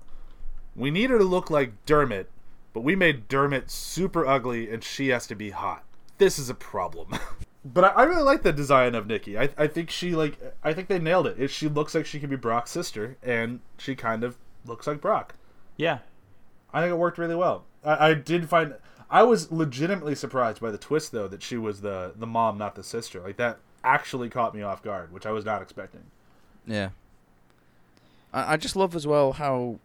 we 0.75 0.91
need 0.91 1.09
her 1.09 1.17
to 1.17 1.23
look 1.23 1.49
like 1.49 1.85
Dermot, 1.85 2.29
but 2.73 2.81
we 2.81 2.95
made 2.95 3.27
Dermot 3.27 3.69
super 3.69 4.25
ugly 4.25 4.69
and 4.69 4.83
she 4.83 5.09
has 5.09 5.27
to 5.27 5.35
be 5.35 5.51
hot. 5.51 5.83
This 6.17 6.39
is 6.39 6.49
a 6.49 6.55
problem. 6.55 7.17
but 7.65 7.83
I, 7.83 7.87
I 7.89 8.03
really 8.03 8.23
like 8.23 8.43
the 8.43 8.51
design 8.51 8.95
of 8.95 9.07
Nikki. 9.07 9.37
I, 9.37 9.49
I 9.57 9.67
think 9.67 9.89
she 9.89 10.11
like 10.11 10.37
I 10.63 10.73
think 10.73 10.87
they 10.87 10.99
nailed 10.99 11.27
it. 11.27 11.49
She 11.49 11.67
looks 11.67 11.95
like 11.95 12.05
she 12.05 12.19
could 12.19 12.29
be 12.29 12.35
Brock's 12.35 12.71
sister, 12.71 13.17
and 13.23 13.59
she 13.77 13.95
kind 13.95 14.23
of 14.23 14.37
looks 14.65 14.87
like 14.87 15.01
Brock. 15.01 15.35
Yeah. 15.77 15.99
I 16.73 16.81
think 16.81 16.91
it 16.91 16.97
worked 16.97 17.17
really 17.17 17.35
well. 17.35 17.65
I, 17.83 18.09
I 18.09 18.13
did 18.13 18.49
find 18.49 18.75
I 19.09 19.23
was 19.23 19.51
legitimately 19.51 20.15
surprised 20.15 20.59
by 20.59 20.71
the 20.71 20.77
twist 20.77 21.11
though 21.11 21.27
that 21.27 21.43
she 21.43 21.57
was 21.57 21.81
the 21.81 22.13
the 22.15 22.27
mom, 22.27 22.57
not 22.57 22.75
the 22.75 22.83
sister. 22.83 23.21
Like 23.21 23.37
that 23.37 23.59
actually 23.83 24.29
caught 24.29 24.55
me 24.55 24.61
off 24.61 24.81
guard, 24.81 25.11
which 25.11 25.25
I 25.25 25.31
was 25.31 25.45
not 25.45 25.61
expecting. 25.61 26.03
Yeah. 26.65 26.89
I, 28.33 28.53
I 28.53 28.57
just 28.57 28.75
love 28.75 28.95
as 28.95 29.05
well 29.05 29.33
how 29.33 29.79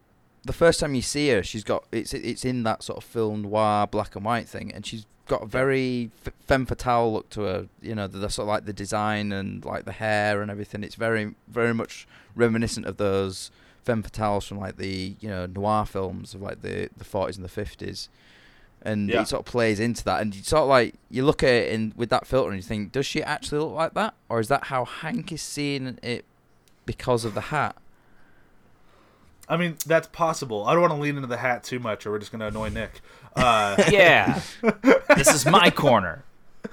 the 0.45 0.53
first 0.53 0.81
time 0.81 0.95
you 0.95 1.03
see 1.03 1.29
her, 1.29 1.43
she's 1.43 1.65
got 1.65 1.85
it's 1.93 2.15
it's 2.15 2.45
in 2.45 2.63
that 2.63 2.83
sort 2.83 2.99
of 2.99 3.05
film 3.05 3.43
noir 3.43 3.87
black 3.87 4.17
and 4.17 4.25
white 4.25 4.49
thing, 4.49 4.73
and 4.73 4.87
she's 4.87 5.05
got 5.27 5.43
a 5.43 5.47
very 5.47 6.11
f- 6.27 6.33
femme 6.47 6.65
fatale 6.65 7.13
look 7.13 7.29
to 7.31 7.43
her. 7.43 7.69
You 7.83 7.95
know, 7.95 8.07
the, 8.07 8.19
the 8.19 8.31
sort 8.31 8.45
of 8.45 8.49
like 8.49 8.65
the 8.65 8.73
design 8.73 9.31
and 9.31 9.65
like 9.65 9.85
the 9.85 9.93
hair 9.93 10.41
and 10.41 10.51
everything. 10.51 10.83
It's 10.83 10.95
very 10.95 11.35
very 11.49 11.75
much 11.75 12.09
reminiscent 12.35 12.87
of 12.87 12.97
those 12.97 13.51
femme 13.89 14.03
fatales 14.03 14.47
from 14.47 14.59
like 14.59 14.77
the 14.77 15.17
you 15.21 15.29
know 15.29 15.47
noir 15.47 15.87
films 15.87 16.35
of 16.35 16.43
like 16.43 16.61
the 16.63 16.89
the 16.97 17.05
forties 17.05 17.37
and 17.37 17.45
the 17.45 17.49
fifties. 17.49 18.09
And 18.83 19.09
Yeah. 19.09 19.23
it 19.23 19.29
sort 19.29 19.41
of 19.41 19.47
plays 19.47 19.81
into 19.81 20.05
that, 20.05 20.21
and 20.23 20.33
you 20.37 20.43
sort 20.45 20.63
of 20.63 20.69
like 20.69 20.95
you 21.11 21.25
look 21.25 21.43
at 21.43 21.49
it 21.51 21.73
in 21.73 21.93
with 21.97 22.11
that 22.11 22.27
filter, 22.27 22.51
and 22.51 22.57
you 22.59 22.63
think, 22.63 22.93
does 22.93 23.07
she 23.07 23.23
actually 23.23 23.59
look 23.59 23.73
like 23.75 23.95
that, 23.95 24.15
or 24.29 24.39
is 24.41 24.47
that 24.49 24.65
how 24.65 24.85
Hank 24.85 25.33
is 25.33 25.43
seeing 25.43 25.99
it 26.03 26.25
because 26.87 27.25
of 27.25 27.35
the 27.35 27.41
hat? 27.51 27.75
I 29.49 29.57
mean, 29.57 29.77
that's 29.85 30.07
possible. 30.09 30.65
I 30.67 30.73
don't 30.75 30.83
want 30.83 30.93
to 30.93 30.99
lean 31.01 31.17
into 31.17 31.27
the 31.27 31.39
hat 31.39 31.65
too 31.65 31.79
much, 31.81 32.07
or 32.07 32.11
we're 32.13 32.19
just 32.21 32.31
going 32.31 32.41
to 32.41 32.47
annoy 32.49 32.69
Nick. 32.69 33.01
Uh, 33.37 33.77
Yeah. 33.91 34.41
this 35.17 35.33
is 35.33 35.47
my 35.47 35.71
corner. 35.71 36.25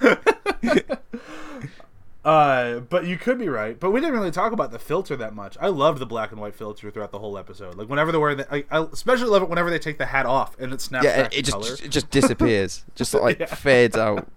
uh, 2.26 2.80
but 2.80 3.06
you 3.06 3.16
could 3.16 3.38
be 3.38 3.48
right. 3.48 3.78
But 3.78 3.92
we 3.92 4.00
didn't 4.00 4.16
really 4.16 4.32
talk 4.32 4.52
about 4.52 4.72
the 4.72 4.80
filter 4.80 5.14
that 5.16 5.32
much. 5.32 5.56
I 5.60 5.68
loved 5.68 6.00
the 6.00 6.06
black 6.06 6.32
and 6.32 6.40
white 6.40 6.56
filter 6.56 6.90
throughout 6.90 7.12
the 7.12 7.20
whole 7.20 7.38
episode. 7.38 7.76
Like 7.76 7.88
whenever 7.88 8.10
they're 8.10 8.20
wearing, 8.20 8.38
the, 8.38 8.52
I, 8.52 8.64
I 8.68 8.82
especially 8.92 9.28
love 9.28 9.42
it 9.42 9.48
whenever 9.48 9.70
they 9.70 9.78
take 9.78 9.96
the 9.98 10.06
hat 10.06 10.26
off 10.26 10.58
and 10.58 10.72
it 10.72 10.80
snaps 10.80 11.04
yeah, 11.04 11.22
back 11.22 11.32
it, 11.32 11.38
it 11.38 11.42
just 11.44 11.52
color. 11.56 11.72
it 11.84 11.88
just 11.88 12.10
disappears, 12.10 12.84
just 12.96 13.14
like 13.14 13.38
Yeah. 13.38 13.46
fades 13.46 13.96
out. 13.96 14.26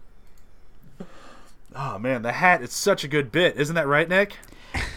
Oh 1.75 1.99
man, 1.99 2.23
the 2.23 2.32
hat 2.32 2.62
is 2.62 2.73
such 2.73 3.04
a 3.04 3.08
good 3.08 3.32
bit, 3.32 3.56
isn't 3.58 3.75
that 3.75 3.88
right, 3.88 4.10
Nick? 4.10 4.36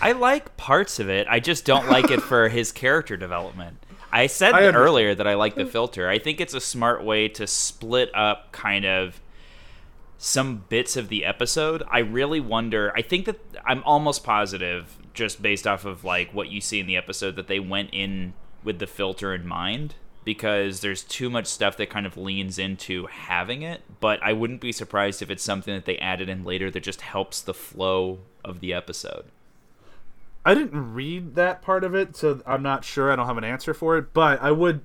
I 0.01 0.13
like 0.13 0.57
parts 0.57 0.99
of 0.99 1.09
it. 1.09 1.27
I 1.31 1.39
just 1.39 1.65
don't 1.65 1.89
like 1.89 2.11
it 2.11 2.21
for 2.23 2.49
his 2.49 2.73
character 2.73 3.17
development. 3.17 3.77
I 4.11 4.27
said 4.27 4.55
I 4.55 4.65
earlier 4.65 5.15
that 5.15 5.27
I 5.27 5.35
like 5.35 5.55
the 5.55 5.67
filter. 5.67 6.09
I 6.09 6.19
think 6.19 6.41
it's 6.41 6.55
a 6.55 6.61
smart 6.61 7.05
way 7.05 7.29
to 7.29 7.47
split 7.47 8.11
up 8.15 8.53
kind 8.53 8.85
of 8.85 9.21
some 10.19 10.65
bits 10.69 10.97
of 10.97 11.09
the 11.09 11.25
episode. 11.25 11.83
I 11.91 11.99
really 12.01 12.41
wonder. 12.41 12.93
I 12.97 13.03
think 13.03 13.27
that 13.27 13.41
I'm 13.65 13.83
almost 13.85 14.25
positive, 14.25 14.97
just 15.15 15.43
based 15.43 15.67
off 15.67 15.85
of 15.85 16.05
like 16.05 16.33
what 16.33 16.49
you 16.49 16.61
see 16.61 16.81
in 16.81 16.87
the 16.87 16.97
episode, 16.97 17.37
that 17.37 17.49
they 17.49 17.61
went 17.61 17.91
in 17.93 18.35
with 18.65 18.79
the 18.79 18.87
filter 18.87 19.35
in 19.35 19.47
mind 19.47 19.95
because 20.25 20.81
there's 20.81 21.03
too 21.03 21.29
much 21.29 21.47
stuff 21.47 21.77
that 21.77 21.91
kind 21.91 22.07
of 22.07 22.17
leans 22.17 22.59
into 22.59 23.07
having 23.07 23.63
it. 23.63 23.83
But 24.01 24.23
I 24.23 24.33
wouldn't 24.33 24.61
be 24.61 24.73
surprised 24.73 25.23
if 25.23 25.31
it's 25.31 25.43
something 25.43 25.75
that 25.75 25.85
they 25.85 25.99
added 25.99 26.29
in 26.29 26.45
later 26.45 26.71
that 26.71 26.83
just 26.83 27.01
helps 27.01 27.41
the 27.41 27.55
flow 27.55 28.21
of 28.45 28.61
the 28.61 28.73
episode. 28.73 29.25
I 30.45 30.55
didn't 30.55 30.95
read 30.95 31.35
that 31.37 31.63
part 31.63 31.85
of 31.85 31.95
it, 31.95 32.17
so 32.17 32.41
I'm 32.47 32.63
not 32.63 32.85
sure. 32.85 33.13
I 33.13 33.17
don't 33.17 33.27
have 33.27 33.39
an 33.39 33.45
answer 33.45 33.75
for 33.75 33.97
it, 33.97 34.13
but 34.13 34.43
I 34.43 34.51
would 34.51 34.83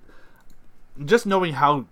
just 1.04 1.26
knowing 1.26 1.54
how 1.54 1.86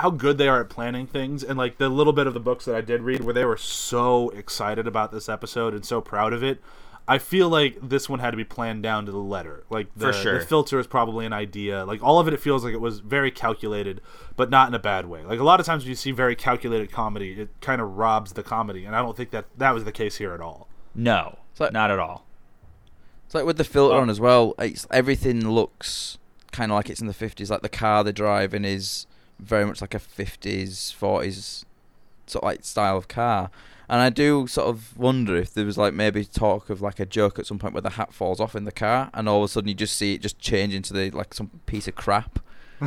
how 0.00 0.10
good 0.10 0.38
they 0.38 0.48
are 0.48 0.60
at 0.60 0.68
planning 0.68 1.06
things 1.06 1.42
and 1.44 1.56
like 1.58 1.78
the 1.78 1.88
little 1.88 2.12
bit 2.12 2.26
of 2.26 2.34
the 2.34 2.40
books 2.40 2.64
that 2.64 2.74
I 2.74 2.80
did 2.80 3.02
read 3.02 3.22
where 3.24 3.34
they 3.34 3.44
were 3.44 3.56
so 3.56 4.30
excited 4.30 4.86
about 4.86 5.12
this 5.12 5.28
episode 5.28 5.74
and 5.74 5.84
so 5.84 6.00
proud 6.00 6.32
of 6.32 6.42
it. 6.42 6.60
I 7.08 7.18
feel 7.18 7.48
like 7.48 7.76
this 7.82 8.08
one 8.08 8.20
had 8.20 8.30
to 8.30 8.36
be 8.36 8.44
planned 8.44 8.82
down 8.84 9.04
to 9.06 9.10
the 9.12 9.18
letter. 9.18 9.64
Like 9.68 9.88
the, 9.96 10.06
For 10.06 10.12
sure. 10.12 10.38
the 10.38 10.44
filter 10.46 10.78
is 10.78 10.86
probably 10.86 11.26
an 11.26 11.32
idea. 11.32 11.84
Like 11.84 12.02
all 12.02 12.20
of 12.20 12.28
it, 12.28 12.34
it 12.34 12.40
feels 12.40 12.62
like 12.62 12.72
it 12.72 12.80
was 12.80 13.00
very 13.00 13.30
calculated, 13.32 14.00
but 14.36 14.48
not 14.48 14.68
in 14.68 14.74
a 14.74 14.78
bad 14.78 15.06
way. 15.06 15.24
Like 15.24 15.40
a 15.40 15.44
lot 15.44 15.58
of 15.58 15.66
times 15.66 15.82
when 15.82 15.88
you 15.88 15.96
see 15.96 16.12
very 16.12 16.36
calculated 16.36 16.92
comedy, 16.92 17.32
it 17.40 17.48
kind 17.60 17.80
of 17.80 17.96
robs 17.96 18.34
the 18.34 18.42
comedy, 18.44 18.84
and 18.84 18.94
I 18.94 19.02
don't 19.02 19.16
think 19.16 19.30
that 19.30 19.46
that 19.58 19.72
was 19.72 19.82
the 19.84 19.92
case 19.92 20.18
here 20.18 20.32
at 20.34 20.40
all. 20.40 20.68
No, 20.94 21.38
like- 21.58 21.72
not 21.72 21.90
at 21.90 21.98
all. 21.98 22.26
It's 23.26 23.34
like 23.34 23.44
with 23.44 23.56
the 23.58 23.64
filter 23.64 23.94
Oh. 23.96 24.00
on 24.00 24.10
as 24.10 24.20
well. 24.20 24.54
It's 24.58 24.86
everything 24.90 25.48
looks 25.48 26.18
kind 26.52 26.70
of 26.72 26.76
like 26.76 26.90
it's 26.90 27.00
in 27.00 27.06
the 27.06 27.12
fifties. 27.14 27.50
Like 27.50 27.62
the 27.62 27.68
car 27.68 28.02
they're 28.04 28.12
driving 28.12 28.64
is 28.64 29.06
very 29.42 29.64
much 29.64 29.80
like 29.80 29.94
a 29.94 29.98
fifties, 29.98 30.90
forties 30.90 31.64
sort 32.26 32.44
of 32.44 32.46
like 32.46 32.64
style 32.64 32.96
of 32.96 33.08
car. 33.08 33.50
And 33.88 34.00
I 34.00 34.08
do 34.08 34.46
sort 34.46 34.68
of 34.68 34.96
wonder 34.96 35.36
if 35.36 35.52
there 35.52 35.66
was 35.66 35.76
like 35.76 35.92
maybe 35.92 36.24
talk 36.24 36.70
of 36.70 36.80
like 36.80 37.00
a 37.00 37.06
joke 37.06 37.40
at 37.40 37.46
some 37.46 37.58
point 37.58 37.74
where 37.74 37.80
the 37.80 37.90
hat 37.90 38.14
falls 38.14 38.38
off 38.38 38.54
in 38.54 38.64
the 38.64 38.72
car, 38.72 39.10
and 39.12 39.28
all 39.28 39.38
of 39.38 39.44
a 39.44 39.48
sudden 39.48 39.68
you 39.68 39.74
just 39.74 39.96
see 39.96 40.14
it 40.14 40.22
just 40.22 40.38
change 40.38 40.74
into 40.74 40.92
the 40.92 41.10
like 41.10 41.34
some 41.34 41.50
piece 41.66 41.88
of 41.88 41.96
crap. 41.96 42.38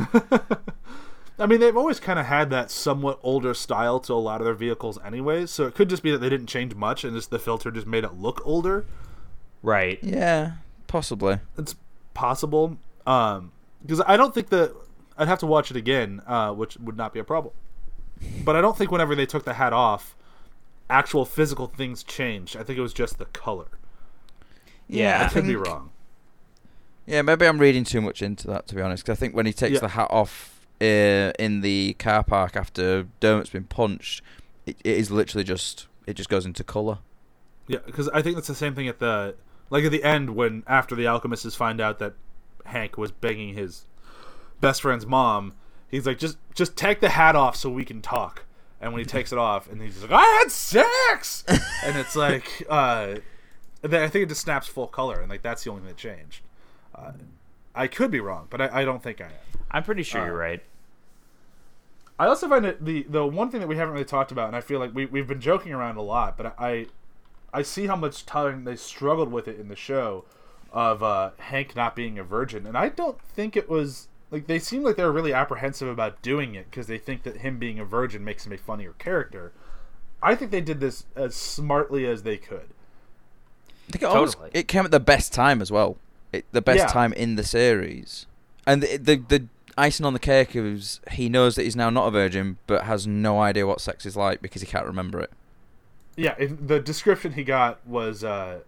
I 1.38 1.46
mean, 1.46 1.60
they've 1.60 1.76
always 1.76 1.98
kind 2.00 2.18
of 2.18 2.26
had 2.26 2.48
that 2.50 2.70
somewhat 2.70 3.18
older 3.22 3.54
style 3.54 3.98
to 4.00 4.12
a 4.12 4.14
lot 4.14 4.40
of 4.40 4.44
their 4.44 4.54
vehicles, 4.54 4.98
anyways. 5.04 5.50
So 5.50 5.66
it 5.66 5.74
could 5.74 5.90
just 5.90 6.02
be 6.02 6.10
that 6.12 6.18
they 6.18 6.28
didn't 6.28 6.46
change 6.46 6.74
much, 6.74 7.04
and 7.04 7.14
just 7.14 7.30
the 7.30 7.38
filter 7.38 7.70
just 7.70 7.86
made 7.86 8.04
it 8.04 8.14
look 8.14 8.40
older. 8.44 8.86
Right. 9.62 9.98
Yeah, 10.02 10.52
possibly. 10.86 11.38
It's 11.58 11.74
possible, 12.14 12.78
um, 13.06 13.52
because 13.82 14.00
I 14.06 14.16
don't 14.16 14.32
think 14.32 14.48
that 14.50 14.74
I'd 15.16 15.28
have 15.28 15.38
to 15.40 15.46
watch 15.46 15.70
it 15.70 15.76
again, 15.76 16.22
uh, 16.26 16.52
which 16.52 16.76
would 16.78 16.96
not 16.96 17.12
be 17.12 17.20
a 17.20 17.24
problem. 17.24 17.54
But 18.44 18.56
I 18.56 18.60
don't 18.60 18.76
think 18.76 18.90
whenever 18.90 19.14
they 19.14 19.26
took 19.26 19.44
the 19.44 19.54
hat 19.54 19.72
off, 19.72 20.16
actual 20.88 21.24
physical 21.24 21.66
things 21.66 22.02
changed. 22.02 22.56
I 22.56 22.62
think 22.62 22.78
it 22.78 22.82
was 22.82 22.92
just 22.94 23.18
the 23.18 23.26
color. 23.26 23.66
Yeah, 24.88 25.20
I 25.20 25.26
I 25.26 25.28
could 25.28 25.46
be 25.46 25.56
wrong. 25.56 25.90
Yeah, 27.06 27.22
maybe 27.22 27.46
I'm 27.46 27.58
reading 27.58 27.84
too 27.84 28.00
much 28.00 28.22
into 28.22 28.46
that 28.48 28.66
to 28.68 28.74
be 28.74 28.80
honest. 28.82 29.04
Cause 29.04 29.16
I 29.16 29.18
think 29.18 29.34
when 29.34 29.46
he 29.46 29.52
takes 29.52 29.74
Yeah. 29.74 29.80
the 29.80 29.88
hat 29.88 30.08
off 30.10 30.66
uh, 30.80 31.32
in 31.38 31.60
the 31.60 31.94
car 31.98 32.22
park 32.22 32.56
after 32.56 33.06
Dermot's 33.20 33.50
been 33.50 33.64
punched, 33.64 34.22
it, 34.66 34.76
it 34.84 34.96
is 34.96 35.10
literally 35.10 35.44
just 35.44 35.86
it 36.06 36.14
just 36.14 36.28
goes 36.28 36.44
into 36.46 36.64
color. 36.64 36.98
Yeah, 37.66 37.78
because 37.86 38.08
I 38.10 38.20
think 38.22 38.36
that's 38.36 38.48
the 38.48 38.54
same 38.54 38.74
thing 38.74 38.88
at 38.88 38.98
the 38.98 39.34
like 39.70 39.84
at 39.84 39.90
the 39.90 40.02
end 40.02 40.30
when 40.36 40.62
after 40.66 40.94
the 40.94 41.06
alchemists 41.06 41.54
find 41.54 41.80
out 41.80 41.98
that 41.98 42.14
Hank 42.66 42.96
was 42.98 43.10
begging 43.10 43.54
his 43.54 43.86
best 44.60 44.82
friend's 44.82 45.06
mom, 45.06 45.54
he's 45.88 46.06
like, 46.06 46.18
just 46.18 46.36
just 46.54 46.76
take 46.76 47.00
the 47.00 47.10
hat 47.10 47.36
off 47.36 47.56
so 47.56 47.70
we 47.70 47.84
can 47.84 48.00
talk. 48.02 48.44
And 48.80 48.92
when 48.92 49.00
he 49.00 49.06
takes 49.06 49.32
it 49.32 49.38
off, 49.38 49.70
and 49.70 49.80
he's 49.80 50.02
like, 50.02 50.10
I 50.12 50.24
had 50.42 50.50
sex, 50.50 51.44
and 51.84 51.96
it's 51.96 52.14
like, 52.14 52.44
uh, 52.68 53.16
then 53.80 54.02
I 54.02 54.08
think 54.08 54.24
it 54.24 54.28
just 54.28 54.42
snaps 54.42 54.66
full 54.66 54.86
color, 54.88 55.20
and 55.20 55.30
like 55.30 55.42
that's 55.42 55.64
the 55.64 55.70
only 55.70 55.80
thing 55.82 55.88
that 55.88 55.96
changed. 55.96 56.42
Uh, 56.94 57.12
I 57.74 57.86
could 57.86 58.10
be 58.10 58.20
wrong, 58.20 58.46
but 58.50 58.60
I, 58.60 58.82
I 58.82 58.84
don't 58.84 59.02
think 59.02 59.20
I 59.20 59.26
am. 59.26 59.32
I'm 59.70 59.82
pretty 59.82 60.02
sure 60.02 60.20
Uh, 60.22 60.26
you're 60.26 60.36
right. 60.36 60.62
I 62.18 62.26
also 62.26 62.48
find 62.48 62.64
it 62.64 62.84
the 62.84 63.02
the 63.08 63.26
one 63.26 63.50
thing 63.50 63.60
that 63.60 63.66
we 63.66 63.76
haven't 63.76 63.94
really 63.94 64.04
talked 64.04 64.30
about, 64.30 64.46
and 64.48 64.56
I 64.56 64.60
feel 64.60 64.78
like 64.78 64.94
we 64.94 65.06
we've 65.06 65.26
been 65.26 65.40
joking 65.40 65.72
around 65.72 65.96
a 65.96 66.02
lot, 66.02 66.36
but 66.36 66.54
I 66.58 66.86
I 67.52 67.62
see 67.62 67.86
how 67.86 67.96
much 67.96 68.24
time 68.26 68.64
they 68.64 68.76
struggled 68.76 69.32
with 69.32 69.48
it 69.48 69.58
in 69.58 69.68
the 69.68 69.76
show 69.76 70.24
of 70.72 71.02
uh, 71.02 71.30
Hank 71.38 71.74
not 71.74 71.96
being 71.96 72.18
a 72.18 72.24
virgin, 72.24 72.66
and 72.66 72.76
I 72.78 72.88
don't 72.88 73.20
think 73.20 73.56
it 73.56 73.68
was 73.68 74.08
like 74.34 74.48
they 74.48 74.58
seem 74.58 74.82
like 74.82 74.96
they're 74.96 75.12
really 75.12 75.32
apprehensive 75.32 75.86
about 75.86 76.20
doing 76.20 76.56
it 76.56 76.68
because 76.68 76.88
they 76.88 76.98
think 76.98 77.22
that 77.22 77.36
him 77.38 77.56
being 77.56 77.78
a 77.78 77.84
virgin 77.84 78.24
makes 78.24 78.44
him 78.44 78.52
a 78.52 78.58
funnier 78.58 78.92
character. 78.98 79.52
I 80.20 80.34
think 80.34 80.50
they 80.50 80.60
did 80.60 80.80
this 80.80 81.04
as 81.14 81.36
smartly 81.36 82.04
as 82.04 82.24
they 82.24 82.36
could. 82.36 82.66
I 83.88 83.92
think 83.92 84.02
it, 84.02 84.06
always, 84.06 84.34
Totally. 84.34 84.50
it 84.52 84.66
came 84.66 84.84
at 84.84 84.90
the 84.90 84.98
best 84.98 85.32
time 85.32 85.62
as 85.62 85.70
well. 85.70 85.98
It, 86.32 86.46
the 86.50 86.60
best 86.60 86.78
Yeah. 86.80 86.86
time 86.86 87.12
in 87.12 87.36
the 87.36 87.44
series, 87.44 88.26
and 88.66 88.82
the, 88.82 88.96
the 88.96 89.16
the 89.16 89.46
icing 89.78 90.04
on 90.04 90.14
the 90.14 90.18
cake 90.18 90.56
is 90.56 91.00
he 91.12 91.28
knows 91.28 91.54
that 91.54 91.62
he's 91.62 91.76
now 91.76 91.88
not 91.90 92.08
a 92.08 92.10
virgin, 92.10 92.58
but 92.66 92.82
has 92.84 93.06
no 93.06 93.40
idea 93.40 93.68
what 93.68 93.80
sex 93.80 94.04
is 94.04 94.16
like 94.16 94.42
because 94.42 94.62
he 94.62 94.66
can't 94.66 94.86
remember 94.86 95.20
it. 95.20 95.30
Yeah, 96.16 96.34
and 96.40 96.66
the 96.66 96.80
description 96.80 97.34
he 97.34 97.44
got 97.44 97.86
was 97.86 98.24
uh, 98.24 98.60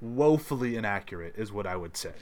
woefully 0.00 0.76
inaccurate, 0.76 1.34
is 1.36 1.52
what 1.52 1.66
I 1.66 1.76
would 1.76 1.94
say. 1.94 2.12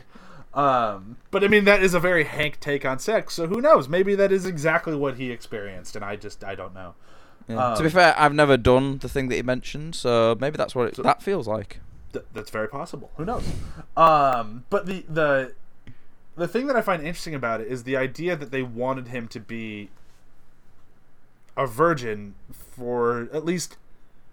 Um, 0.54 1.16
but 1.30 1.42
I 1.42 1.48
mean, 1.48 1.64
that 1.64 1.82
is 1.82 1.94
a 1.94 2.00
very 2.00 2.24
Hank 2.24 2.60
take 2.60 2.84
on 2.84 2.98
sex, 2.98 3.34
so 3.34 3.46
who 3.46 3.60
knows? 3.60 3.88
Maybe 3.88 4.14
that 4.14 4.30
is 4.32 4.44
exactly 4.44 4.94
what 4.94 5.16
he 5.16 5.30
experienced, 5.30 5.96
and 5.96 6.04
I 6.04 6.16
just 6.16 6.44
I 6.44 6.54
don't 6.54 6.74
know. 6.74 6.94
Yeah. 7.48 7.74
to 7.74 7.80
be 7.80 7.86
Um, 7.86 7.92
fair, 7.92 8.14
I've 8.18 8.34
never 8.34 8.56
done 8.56 8.98
the 8.98 9.08
thing 9.08 9.28
that 9.28 9.36
he 9.36 9.42
mentioned, 9.42 9.94
so 9.94 10.36
maybe 10.40 10.56
that's 10.56 10.74
what 10.74 10.88
it, 10.88 10.96
So- 10.96 11.02
that 11.02 11.22
feels 11.22 11.48
like. 11.48 11.80
Th- 12.12 12.24
that's 12.34 12.50
very 12.50 12.68
possible. 12.68 13.10
Who 13.16 13.24
knows? 13.24 13.50
Um, 13.96 14.64
but 14.68 14.84
the 14.86 15.04
the 15.08 15.54
the 16.36 16.46
thing 16.46 16.66
that 16.66 16.76
I 16.76 16.82
find 16.82 17.02
interesting 17.02 17.34
about 17.34 17.60
it 17.62 17.68
is 17.68 17.84
the 17.84 17.96
idea 17.96 18.36
that 18.36 18.50
they 18.50 18.62
wanted 18.62 19.08
him 19.08 19.28
to 19.28 19.40
be 19.40 19.88
a 21.56 21.66
virgin 21.66 22.34
for 22.52 23.28
at 23.32 23.44
least 23.44 23.76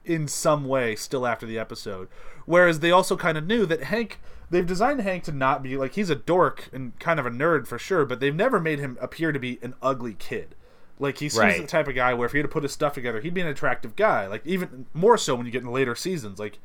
in 0.05 0.27
some 0.27 0.65
way 0.65 0.95
still 0.95 1.25
after 1.25 1.45
the 1.45 1.57
episode. 1.59 2.07
Whereas 2.45 2.79
they 2.79 2.91
also 2.91 3.15
kind 3.17 3.37
of 3.37 3.45
knew 3.45 3.65
that 3.65 3.83
Hank 3.83 4.19
they've 4.49 4.65
designed 4.65 5.01
Hank 5.01 5.23
to 5.25 5.31
not 5.31 5.61
be 5.63 5.77
like 5.77 5.95
he's 5.95 6.09
a 6.09 6.15
dork 6.15 6.69
and 6.73 6.97
kind 6.99 7.19
of 7.19 7.25
a 7.25 7.29
nerd 7.31 7.67
for 7.67 7.77
sure, 7.79 8.05
but 8.05 8.19
they've 8.19 8.35
never 8.35 8.59
made 8.59 8.79
him 8.79 8.97
appear 9.01 9.31
to 9.31 9.39
be 9.39 9.59
an 9.61 9.73
ugly 9.81 10.13
kid. 10.13 10.55
Like 10.99 11.19
he 11.19 11.29
seems 11.29 11.39
Right. 11.39 11.61
the 11.61 11.67
type 11.67 11.87
of 11.87 11.95
guy 11.95 12.13
where 12.13 12.25
if 12.25 12.33
he 12.33 12.39
had 12.39 12.43
to 12.43 12.49
put 12.51 12.63
his 12.63 12.73
stuff 12.73 12.93
together, 12.93 13.21
he'd 13.21 13.33
be 13.33 13.41
an 13.41 13.47
attractive 13.47 13.95
guy. 13.95 14.27
Like 14.27 14.45
even 14.45 14.85
more 14.93 15.17
so 15.17 15.35
when 15.35 15.45
you 15.45 15.51
get 15.51 15.63
in 15.63 15.71
later 15.71 15.95
seasons. 15.95 16.39
Like 16.39 16.59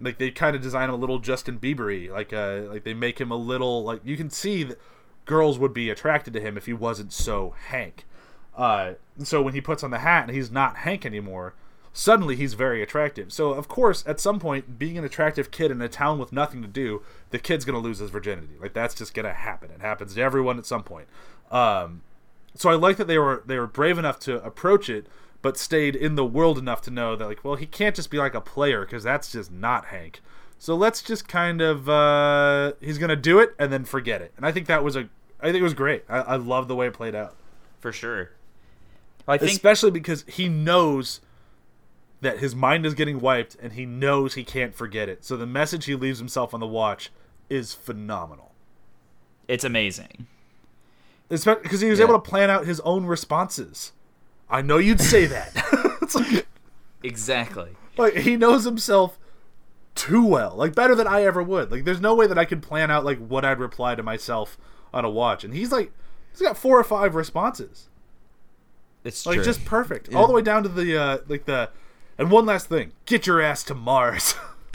like 0.00 0.18
they 0.18 0.30
kind 0.30 0.56
of 0.56 0.62
design 0.62 0.88
him 0.88 0.94
a 0.94 0.98
little 0.98 1.18
Justin 1.18 1.58
Biebery. 1.58 2.10
Like 2.10 2.32
uh 2.32 2.62
like 2.70 2.84
they 2.84 2.94
make 2.94 3.20
him 3.20 3.30
a 3.30 3.36
little 3.36 3.84
like 3.84 4.00
you 4.04 4.16
can 4.16 4.30
see 4.30 4.62
that 4.64 4.78
girls 5.26 5.58
would 5.58 5.72
be 5.74 5.90
attracted 5.90 6.32
to 6.34 6.40
him 6.40 6.56
if 6.56 6.66
he 6.66 6.72
wasn't 6.72 7.12
so 7.12 7.54
Hank. 7.68 8.04
Uh, 8.56 8.92
so 9.18 9.42
when 9.42 9.52
he 9.54 9.60
puts 9.60 9.82
on 9.82 9.90
the 9.90 9.98
hat 9.98 10.28
and 10.28 10.36
he's 10.36 10.50
not 10.50 10.76
Hank 10.78 11.04
anymore, 11.04 11.54
suddenly 11.96 12.34
he's 12.34 12.54
very 12.54 12.82
attractive. 12.82 13.32
So 13.32 13.52
of 13.52 13.68
course, 13.68 14.04
at 14.06 14.20
some 14.20 14.38
point, 14.38 14.78
being 14.78 14.98
an 14.98 15.04
attractive 15.04 15.50
kid 15.50 15.70
in 15.70 15.80
a 15.80 15.88
town 15.88 16.18
with 16.18 16.32
nothing 16.32 16.60
to 16.60 16.68
do, 16.68 17.02
the 17.30 17.38
kid's 17.38 17.64
gonna 17.64 17.78
lose 17.78 18.00
his 18.00 18.10
virginity. 18.10 18.54
Like 18.60 18.74
that's 18.74 18.94
just 18.94 19.14
gonna 19.14 19.32
happen. 19.32 19.70
It 19.70 19.80
happens 19.80 20.14
to 20.14 20.20
everyone 20.20 20.58
at 20.58 20.66
some 20.66 20.82
point. 20.82 21.06
Um, 21.50 22.02
so 22.56 22.68
I 22.68 22.74
like 22.74 22.96
that 22.98 23.06
they 23.06 23.16
were 23.16 23.42
they 23.46 23.58
were 23.58 23.68
brave 23.68 23.96
enough 23.96 24.18
to 24.20 24.44
approach 24.44 24.90
it, 24.90 25.06
but 25.40 25.56
stayed 25.56 25.94
in 25.94 26.16
the 26.16 26.26
world 26.26 26.58
enough 26.58 26.82
to 26.82 26.90
know 26.90 27.14
that 27.14 27.26
like, 27.26 27.44
well, 27.44 27.54
he 27.54 27.66
can't 27.66 27.94
just 27.94 28.10
be 28.10 28.18
like 28.18 28.34
a 28.34 28.40
player 28.40 28.84
because 28.84 29.04
that's 29.04 29.30
just 29.30 29.52
not 29.52 29.86
Hank. 29.86 30.20
So 30.58 30.74
let's 30.74 31.00
just 31.00 31.28
kind 31.28 31.60
of 31.60 31.88
uh, 31.88 32.72
he's 32.80 32.98
gonna 32.98 33.14
do 33.14 33.38
it 33.38 33.54
and 33.56 33.72
then 33.72 33.84
forget 33.84 34.20
it. 34.20 34.32
And 34.36 34.44
I 34.44 34.50
think 34.50 34.66
that 34.66 34.82
was 34.82 34.96
a 34.96 35.08
I 35.40 35.52
think 35.52 35.60
it 35.60 35.62
was 35.62 35.74
great. 35.74 36.04
I, 36.08 36.18
I 36.18 36.36
love 36.36 36.66
the 36.66 36.74
way 36.74 36.88
it 36.88 36.92
played 36.92 37.14
out, 37.14 37.36
For 37.78 37.92
sure. 37.92 38.30
I 39.28 39.38
think 39.38 39.52
especially 39.52 39.92
because 39.92 40.24
he 40.26 40.48
knows 40.48 41.20
that 42.24 42.38
his 42.38 42.54
mind 42.54 42.84
is 42.86 42.94
getting 42.94 43.20
wiped 43.20 43.56
and 43.62 43.72
he 43.74 43.86
knows 43.86 44.34
he 44.34 44.44
can't 44.44 44.74
forget 44.74 45.08
it. 45.08 45.24
So 45.24 45.36
the 45.36 45.46
message 45.46 45.84
he 45.84 45.94
leaves 45.94 46.18
himself 46.18 46.52
on 46.54 46.60
the 46.60 46.66
watch 46.66 47.10
is 47.48 47.72
phenomenal. 47.74 48.52
it's 49.46 49.64
amazing. 49.64 50.26
because 51.28 51.80
he 51.80 51.88
was 51.90 51.98
Yeah. 51.98 52.04
able 52.06 52.14
to 52.14 52.20
plan 52.30 52.50
out 52.50 52.66
his 52.66 52.80
own 52.80 53.04
responses. 53.06 53.92
I 54.48 54.62
know 54.62 54.78
you'd 54.78 55.00
say 55.00 55.26
that. 55.26 55.52
it's 56.02 56.14
like, 56.14 56.46
Exactly. 57.02 57.70
like 57.98 58.14
he 58.16 58.36
knows 58.36 58.64
himself 58.64 59.18
too 59.94 60.24
well, 60.24 60.54
like 60.56 60.74
better 60.74 60.94
than 60.94 61.06
I 61.06 61.22
ever 61.24 61.42
would. 61.42 61.70
Like 61.70 61.84
there's 61.84 62.00
no 62.00 62.14
way 62.14 62.26
that 62.26 62.38
I 62.38 62.44
could 62.44 62.62
plan 62.62 62.90
out 62.90 63.04
like 63.04 63.18
what 63.18 63.44
I'd 63.44 63.58
reply 63.58 63.94
to 63.94 64.02
myself 64.02 64.56
on 64.92 65.04
a 65.04 65.10
watch, 65.10 65.44
and 65.44 65.52
he's 65.54 65.70
like 65.72 65.92
he's 66.32 66.40
got 66.42 66.56
four 66.56 66.78
or 66.78 66.84
five 66.84 67.14
responses, 67.14 67.88
It's 69.04 69.24
like 69.26 69.36
true. 69.36 69.44
just 69.44 69.64
perfect, 69.64 70.14
all 70.14 70.26
the 70.26 70.32
way 70.32 70.42
down 70.42 70.62
to 70.62 70.68
the 70.68 70.96
uh, 71.00 71.18
like 71.28 71.44
the. 71.44 71.68
And 72.18 72.30
one 72.30 72.46
last 72.46 72.68
thing, 72.68 72.92
get 73.06 73.26
your 73.26 73.40
ass 73.42 73.62
to 73.64 73.74
Mars. 73.74 74.34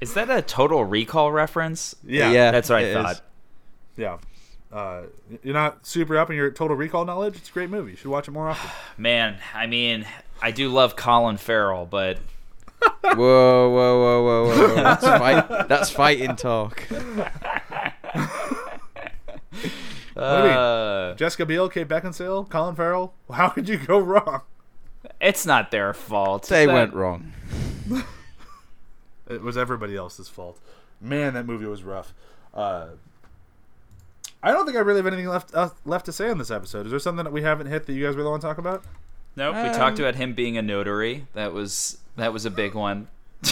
Is 0.00 0.12
that 0.14 0.28
a 0.30 0.42
total 0.42 0.84
recall 0.84 1.32
reference? 1.32 1.94
yeah, 2.04 2.30
Yeah. 2.30 2.50
That's 2.50 2.68
what 2.68 2.78
I 2.80 2.82
it 2.82 2.88
is. 2.88 2.94
thought. 2.94 3.20
yeah. 3.96 4.18
Uh, 4.72 5.02
you're 5.42 5.54
not 5.54 5.86
super 5.86 6.18
up 6.18 6.28
in 6.28 6.36
your 6.36 6.50
Total 6.50 6.76
Recall 6.76 7.04
knowledge. 7.06 7.36
It's 7.36 7.48
a 7.48 7.52
great 7.52 7.70
movie. 7.70 7.92
You 7.92 7.96
should 7.96 8.10
watch 8.10 8.26
it 8.28 8.32
more 8.32 8.48
often. 8.50 8.68
Man, 9.02 9.38
I 9.54 9.66
mean, 9.66 10.04
I 10.42 10.50
do 10.50 10.68
love 10.68 10.96
Colin 10.96 11.36
Farrell, 11.38 11.86
but 11.86 12.18
Whoa, 13.02 13.14
whoa, 13.14 13.70
whoa, 13.70 14.22
whoa, 14.24 14.44
whoa! 14.44 14.68
whoa. 14.68 14.74
That's, 14.74 15.04
fight, 15.04 15.68
that's 15.68 15.88
fighting 15.90 16.36
talk. 16.36 16.82
do 16.88 16.94
you 16.96 16.98
mean? 20.18 20.22
uh, 20.22 21.14
Jessica 21.14 21.46
Biel, 21.46 21.68
Kate 21.68 21.88
Beckinsale, 21.88 22.48
Colin 22.50 22.74
Farrell. 22.74 23.14
How 23.32 23.48
could 23.50 23.68
you 23.68 23.78
go 23.78 23.98
wrong? 23.98 24.42
It's 25.20 25.46
not 25.46 25.70
their 25.70 25.92
fault. 25.94 26.48
They 26.48 26.66
That- 26.66 26.72
went 26.74 26.94
wrong. 26.94 27.32
It 29.28 29.42
was 29.42 29.56
everybody 29.58 29.96
else's 29.96 30.28
fault. 30.28 30.60
Man, 31.00 31.34
that 31.34 31.46
movie 31.46 31.66
was 31.66 31.82
rough. 31.82 32.14
Uh, 32.54 32.90
I 34.40 34.52
don't 34.52 34.64
think 34.64 34.76
I 34.76 34.80
really 34.80 34.98
have 34.98 35.06
anything 35.08 35.26
left 35.26 35.52
uh, 35.52 35.70
left 35.84 36.06
to 36.06 36.12
say 36.12 36.30
on 36.30 36.38
this 36.38 36.52
episode. 36.52 36.86
Is 36.86 36.90
there 36.90 37.00
something 37.00 37.24
that 37.24 37.32
we 37.32 37.42
haven't 37.42 37.66
hit 37.66 37.86
that 37.86 37.92
you 37.92 38.06
guys 38.06 38.14
really 38.14 38.30
want 38.30 38.40
to 38.42 38.46
talk 38.46 38.58
about? 38.58 38.84
Nope. 39.34 39.56
we 39.56 39.70
talked 39.76 39.98
about 39.98 40.14
him 40.14 40.32
being 40.32 40.56
a 40.56 40.62
notary. 40.62 41.26
That 41.34 41.52
was 41.52 41.98
that 42.14 42.32
was 42.32 42.44
a 42.44 42.50
big 42.52 42.74
one. 42.74 43.08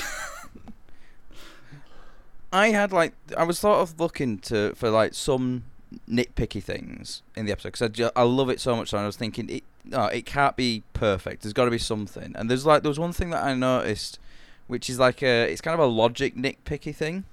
I 2.52 2.68
had 2.68 2.92
like 2.92 3.14
I 3.36 3.42
was 3.42 3.58
sort 3.58 3.80
of 3.80 3.98
looking 3.98 4.38
to 4.40 4.74
for 4.76 4.90
like 4.90 5.12
some 5.14 5.64
nitpicky 6.08 6.62
things 6.62 7.22
in 7.36 7.46
the 7.46 7.52
episode 7.52 7.72
because 7.72 8.10
I, 8.16 8.20
I 8.20 8.24
love 8.24 8.50
it 8.50 8.60
so 8.60 8.76
much. 8.76 8.92
And 8.92 9.02
I 9.02 9.06
was 9.06 9.16
thinking 9.16 9.48
it 9.50 9.64
no, 9.84 10.06
it 10.06 10.24
can't 10.24 10.56
be 10.56 10.82
perfect. 10.92 11.42
There's 11.42 11.52
got 11.52 11.66
to 11.66 11.70
be 11.70 11.78
something. 11.78 12.34
And 12.36 12.50
there's 12.50 12.66
like 12.66 12.82
there 12.82 12.90
was 12.90 12.98
one 12.98 13.12
thing 13.12 13.30
that 13.30 13.44
I 13.44 13.54
noticed, 13.54 14.18
which 14.66 14.88
is 14.88 14.98
like 14.98 15.22
a 15.22 15.50
it's 15.50 15.60
kind 15.60 15.74
of 15.78 15.80
a 15.80 15.90
logic 15.90 16.36
nitpicky 16.36 16.94
thing. 16.94 17.24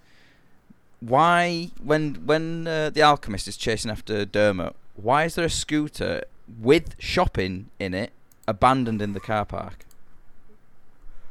Why 0.99 1.71
when 1.81 2.15
when 2.25 2.67
uh, 2.67 2.89
the 2.89 3.01
alchemist 3.01 3.47
is 3.47 3.57
chasing 3.57 3.91
after 3.91 4.25
Dermot, 4.25 4.75
why 4.95 5.25
is 5.25 5.35
there 5.35 5.45
a 5.45 5.49
scooter 5.49 6.23
with 6.61 6.95
shopping 6.99 7.69
in 7.79 7.93
it 7.93 8.11
abandoned 8.47 9.01
in 9.01 9.13
the 9.13 9.19
car 9.19 9.45
park? 9.45 9.85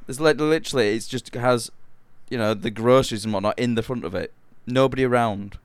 There's 0.07 0.21
li- 0.21 0.33
literally 0.33 0.97
it's 0.97 1.07
just 1.07 1.33
has 1.35 1.71
you 2.31 2.39
know, 2.39 2.55
the 2.55 2.71
groceries 2.71 3.25
and 3.25 3.35
whatnot 3.35 3.59
in 3.59 3.75
the 3.75 3.83
front 3.83 4.05
of 4.05 4.15
it. 4.15 4.33
Nobody 4.67 5.05
around. 5.05 5.59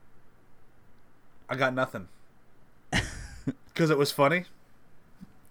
I 1.48 1.56
got 1.56 1.74
nothing. 1.74 2.08
Because 3.72 3.90
it 3.90 3.98
was 3.98 4.10
funny. 4.12 4.44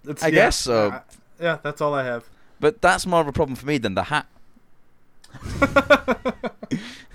It's, 0.07 0.23
I 0.23 0.31
guess 0.31 0.55
so. 0.55 0.91
I- 0.91 1.01
yeah, 1.41 1.57
that's 1.61 1.81
all 1.81 1.93
I 1.93 2.03
have. 2.03 2.25
But 2.59 2.81
that's 2.81 3.05
more 3.05 3.21
of 3.21 3.27
a 3.27 3.31
problem 3.33 3.55
for 3.55 3.65
me 3.65 3.77
than 3.77 3.93
the 3.95 4.03
hat. 4.03 4.27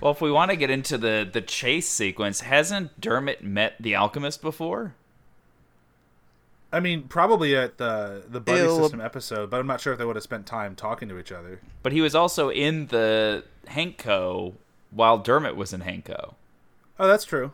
Well, 0.01 0.13
if 0.13 0.23
we 0.23 0.31
want 0.33 0.51
to 0.51 0.57
get 0.57 0.71
into 0.71 0.97
the 0.97 1.29
the 1.31 1.43
chase 1.43 1.87
sequence, 1.87 2.41
hasn't 2.41 2.99
Dermot 2.99 3.45
met 3.45 3.75
the 3.79 3.95
alchemist 3.95 4.41
before? 4.41 4.95
I 6.73 6.81
mean, 6.81 7.03
probably 7.03 7.55
at 7.55 7.77
the 7.77 8.23
the 8.27 8.41
buddy 8.41 8.61
It'll- 8.61 8.81
system 8.81 9.01
episode, 9.03 9.51
but 9.51 9.61
I'm 9.61 9.67
not 9.67 9.81
sure 9.83 9.93
if 9.93 9.99
they 9.99 10.07
would 10.07 10.17
have 10.17 10.23
spent 10.23 10.47
time 10.47 10.75
talking 10.75 11.09
to 11.11 11.19
each 11.19 11.31
other. 11.33 11.61
But 11.83 11.93
he 11.93 12.01
was 12.01 12.15
also 12.15 12.49
in 12.49 12.87
the 12.87 13.45
Hanko 13.69 14.55
while 14.91 15.19
Dermot 15.19 15.55
was 15.55 15.75
in 15.75 15.83
Hanko. 15.83 16.33
Oh, 16.99 17.07
that's 17.07 17.25
true. 17.27 17.53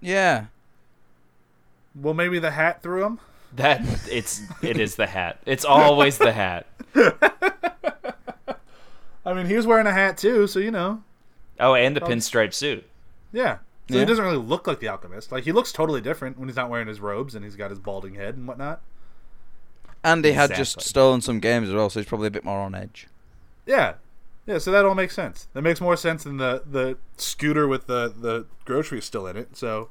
Yeah. 0.00 0.46
Well, 1.94 2.14
maybe 2.14 2.38
the 2.38 2.52
hat 2.52 2.82
threw 2.82 3.04
him. 3.04 3.20
That 3.56 3.82
it's 4.10 4.42
it 4.62 4.78
is 4.78 4.94
the 4.94 5.06
hat. 5.06 5.38
It's 5.44 5.64
always 5.64 6.18
the 6.18 6.32
hat. 6.32 6.66
I 9.26 9.34
mean, 9.34 9.46
he 9.46 9.54
was 9.54 9.66
wearing 9.66 9.86
a 9.86 9.92
hat 9.92 10.16
too, 10.18 10.46
so 10.46 10.60
you 10.60 10.70
know. 10.70 11.02
Oh, 11.58 11.74
and 11.74 11.96
the 11.96 12.02
oh. 12.02 12.06
pinstripe 12.06 12.54
suit. 12.54 12.84
Yeah. 13.32 13.58
So 13.88 13.96
Yeah. 13.96 14.00
he 14.00 14.06
doesn't 14.06 14.24
really 14.24 14.38
look 14.38 14.66
like 14.66 14.80
the 14.80 14.88
alchemist. 14.88 15.32
Like 15.32 15.44
he 15.44 15.52
looks 15.52 15.72
totally 15.72 16.00
different 16.00 16.38
when 16.38 16.48
he's 16.48 16.56
not 16.56 16.70
wearing 16.70 16.88
his 16.88 17.00
robes 17.00 17.34
and 17.34 17.44
he's 17.44 17.56
got 17.56 17.70
his 17.70 17.78
balding 17.78 18.14
head 18.14 18.36
and 18.36 18.46
whatnot. 18.46 18.80
And 20.02 20.24
he 20.24 20.32
had 20.32 20.54
just 20.54 20.80
stolen 20.80 21.20
some 21.20 21.40
games 21.40 21.68
as 21.68 21.74
well, 21.74 21.90
so 21.90 22.00
he's 22.00 22.08
probably 22.08 22.28
a 22.28 22.30
bit 22.30 22.44
more 22.44 22.60
on 22.60 22.74
edge. 22.74 23.08
Yeah. 23.66 23.94
Yeah, 24.46 24.58
so 24.58 24.70
that 24.70 24.84
all 24.84 24.94
makes 24.94 25.14
sense. 25.14 25.48
That 25.52 25.62
makes 25.62 25.80
more 25.80 25.96
sense 25.96 26.24
than 26.24 26.38
the 26.38 26.62
the 26.64 26.96
scooter 27.16 27.68
with 27.68 27.86
the 27.86 28.12
the 28.16 28.46
groceries 28.64 29.04
still 29.04 29.26
in 29.26 29.36
it. 29.36 29.56
So 29.56 29.90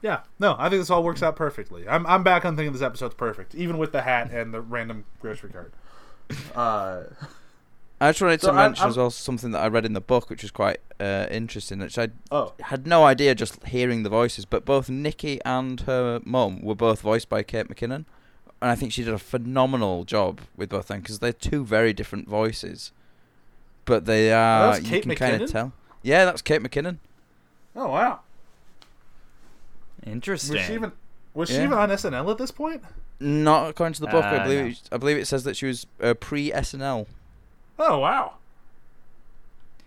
Yeah. 0.00 0.20
No, 0.38 0.54
I 0.58 0.68
think 0.68 0.80
this 0.80 0.90
all 0.90 1.02
works 1.02 1.22
out 1.22 1.36
perfectly. 1.36 1.88
I'm 1.88 2.06
I'm 2.06 2.22
back 2.22 2.44
on 2.44 2.56
thinking 2.56 2.72
this 2.72 2.82
episode's 2.82 3.14
perfect, 3.14 3.54
even 3.54 3.78
with 3.78 3.92
the 3.92 4.02
hat 4.02 4.30
and 4.30 4.54
the 4.54 4.60
random 4.60 5.04
grocery 5.20 5.50
cart. 5.50 5.72
Uh 6.54 7.04
I 8.00 8.10
just 8.10 8.22
wanted 8.22 8.40
So 8.40 8.48
to 8.48 8.54
I'm- 8.54 8.70
mention 8.70 8.86
as 8.88 8.96
I'm- 8.96 9.02
well 9.02 9.10
something 9.10 9.50
that 9.50 9.62
I 9.62 9.68
read 9.68 9.84
in 9.84 9.92
the 9.92 10.00
book, 10.00 10.30
which 10.30 10.42
was 10.42 10.50
quite 10.52 10.78
uh, 11.00 11.26
interesting. 11.30 11.80
Which 11.80 11.98
I 11.98 12.08
oh. 12.30 12.52
had 12.60 12.86
no 12.86 13.04
idea 13.04 13.34
just 13.34 13.64
hearing 13.66 14.02
the 14.04 14.08
voices, 14.08 14.44
but 14.44 14.64
both 14.64 14.88
Nikki 14.88 15.40
and 15.44 15.80
her 15.82 16.20
mum 16.24 16.62
were 16.62 16.74
both 16.76 17.00
voiced 17.00 17.28
by 17.28 17.42
Kate 17.42 17.68
McKinnon, 17.68 18.04
and 18.60 18.70
I 18.70 18.74
think 18.76 18.92
she 18.92 19.02
did 19.02 19.14
a 19.14 19.18
phenomenal 19.18 20.04
job 20.04 20.40
with 20.56 20.68
both 20.68 20.88
them 20.88 21.00
because 21.00 21.18
they're 21.18 21.32
two 21.32 21.64
very 21.64 21.92
different 21.92 22.28
voices, 22.28 22.92
but 23.84 24.04
they 24.06 24.32
are 24.32 24.74
that's 24.74 24.88
you 24.88 25.00
can 25.00 25.14
kind 25.16 25.42
of 25.42 25.50
tell. 25.50 25.72
Yeah, 26.02 26.24
that's 26.24 26.42
Kate 26.42 26.62
McKinnon. 26.62 26.98
Oh 27.74 27.88
wow. 27.88 28.20
Interesting. 30.06 30.56
Was 30.56 30.66
she 30.66 30.74
even 30.74 30.92
was 31.34 31.48
she 31.48 31.56
even 31.56 31.72
on 31.74 31.88
SNL 31.90 32.30
at 32.30 32.38
this 32.38 32.50
point? 32.50 32.82
Not 33.20 33.70
according 33.70 33.94
to 33.94 34.00
the 34.00 34.06
book. 34.06 34.24
I 34.24 34.36
Uh, 34.38 34.42
believe 34.44 34.60
no. 34.64 34.66
it, 34.68 34.80
I 34.92 34.96
believe 34.96 35.16
it 35.16 35.26
says 35.26 35.44
that 35.44 35.56
she 35.56 35.66
was 35.66 35.86
uh, 36.02 36.14
pre 36.14 36.50
SNL. 36.50 37.06
Oh 37.78 37.98
wow. 37.98 38.34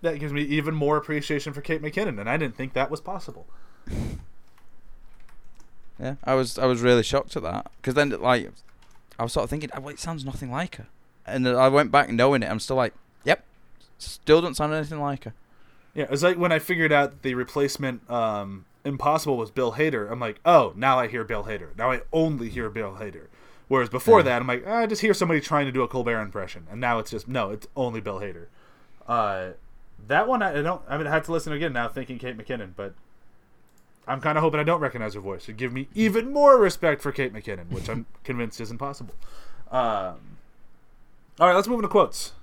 That 0.01 0.19
gives 0.19 0.33
me 0.33 0.41
even 0.43 0.73
more 0.73 0.97
appreciation 0.97 1.53
for 1.53 1.61
Kate 1.61 1.81
McKinnon, 1.81 2.19
and 2.19 2.29
I 2.29 2.35
didn't 2.37 2.55
think 2.55 2.73
that 2.73 2.89
was 2.91 3.01
possible. 3.01 3.45
Yeah, 5.99 6.15
I 6.23 6.33
was 6.33 6.57
I 6.57 6.65
was 6.65 6.81
really 6.81 7.03
shocked 7.03 7.35
at 7.35 7.43
that 7.43 7.71
because 7.77 7.93
then 7.93 8.09
like 8.09 8.49
I 9.19 9.23
was 9.23 9.33
sort 9.33 9.43
of 9.43 9.49
thinking, 9.51 9.69
oh, 9.75 9.81
well, 9.81 9.89
it 9.93 9.99
sounds 9.99 10.25
nothing 10.25 10.49
like 10.51 10.77
her, 10.77 10.87
and 11.27 11.45
then 11.45 11.55
I 11.55 11.67
went 11.67 11.91
back 11.91 12.09
knowing 12.09 12.41
it. 12.41 12.49
I'm 12.49 12.59
still 12.59 12.75
like, 12.75 12.93
yep, 13.23 13.43
still 13.99 14.41
don't 14.41 14.55
sound 14.55 14.73
anything 14.73 14.99
like 14.99 15.25
her. 15.25 15.33
Yeah, 15.93 16.05
it 16.05 16.09
was 16.09 16.23
like 16.23 16.37
when 16.37 16.51
I 16.51 16.57
figured 16.57 16.91
out 16.91 17.21
the 17.21 17.35
replacement 17.35 18.09
um, 18.09 18.65
Impossible 18.83 19.37
was 19.37 19.51
Bill 19.51 19.73
Hader. 19.73 20.11
I'm 20.11 20.19
like, 20.19 20.39
oh, 20.45 20.73
now 20.75 20.97
I 20.99 21.07
hear 21.07 21.23
Bill 21.23 21.43
Hader. 21.43 21.77
Now 21.77 21.91
I 21.91 22.01
only 22.11 22.49
hear 22.49 22.69
Bill 22.69 22.97
Hader. 22.99 23.27
Whereas 23.67 23.89
before 23.89 24.19
Yeah. 24.19 24.23
that, 24.23 24.41
I'm 24.41 24.47
like, 24.47 24.67
I 24.67 24.85
just 24.87 25.01
hear 25.01 25.13
somebody 25.13 25.39
trying 25.39 25.65
to 25.65 25.71
do 25.71 25.81
a 25.81 25.87
Colbert 25.87 26.19
impression, 26.21 26.67
and 26.69 26.81
now 26.81 26.99
it's 26.99 27.11
just 27.11 27.27
no, 27.27 27.51
it's 27.51 27.67
only 27.75 28.01
Bill 28.01 28.19
Hader. 28.19 28.47
Uh, 29.07 29.51
that 30.07 30.27
one 30.27 30.41
I 30.41 30.61
don't. 30.61 30.81
I 30.89 30.97
mean, 30.97 31.07
I 31.07 31.11
have 31.11 31.25
to 31.25 31.31
listen 31.31 31.53
again 31.53 31.73
now, 31.73 31.87
thinking 31.87 32.17
Kate 32.17 32.37
McKinnon, 32.37 32.71
but 32.75 32.93
I'm 34.07 34.19
kind 34.19 34.37
of 34.37 34.43
hoping 34.43 34.59
I 34.59 34.63
don't 34.63 34.81
recognize 34.81 35.13
her 35.13 35.19
voice. 35.21 35.43
It'd 35.43 35.57
give 35.57 35.71
me 35.71 35.87
even 35.93 36.33
more 36.33 36.57
respect 36.59 37.01
for 37.01 37.11
Kate 37.11 37.31
McKinnon, 37.33 37.69
which 37.71 37.87
I'm 37.89 38.07
convinced 38.23 38.59
isn't 38.59 38.77
possible. 38.79 39.13
Um, 39.71 40.37
all 41.39 41.47
right, 41.47 41.55
let's 41.55 41.67
move 41.67 41.77
into 41.77 41.87
quotes. 41.87 42.33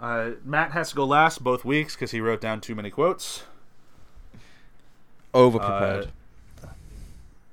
Uh, 0.00 0.30
Matt 0.44 0.72
has 0.72 0.90
to 0.90 0.96
go 0.96 1.04
last 1.04 1.42
both 1.44 1.64
weeks 1.64 1.94
because 1.94 2.12
he 2.12 2.20
wrote 2.20 2.40
down 2.40 2.60
too 2.60 2.74
many 2.74 2.90
quotes. 2.90 3.44
Over 5.34 5.58
prepared. 5.58 6.10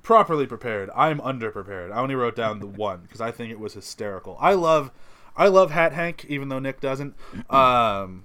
properly 0.02 0.46
prepared. 0.46 0.90
I'm 0.96 1.20
under 1.22 1.52
prepared. 1.52 1.92
I 1.92 2.00
only 2.00 2.16
wrote 2.16 2.36
down 2.36 2.60
the 2.60 2.68
one 2.86 3.02
because 3.02 3.22
I 3.22 3.32
think 3.32 3.52
it 3.52 3.60
was 3.60 3.74
hysterical. 3.74 4.38
I 4.40 4.54
love, 4.54 4.92
I 5.36 5.48
love 5.48 5.72
Hat 5.72 5.94
Hank, 5.94 6.26
even 6.30 6.50
though 6.50 6.60
Nick 6.60 6.80
doesn't. 6.80 7.16
Um, 7.50 8.24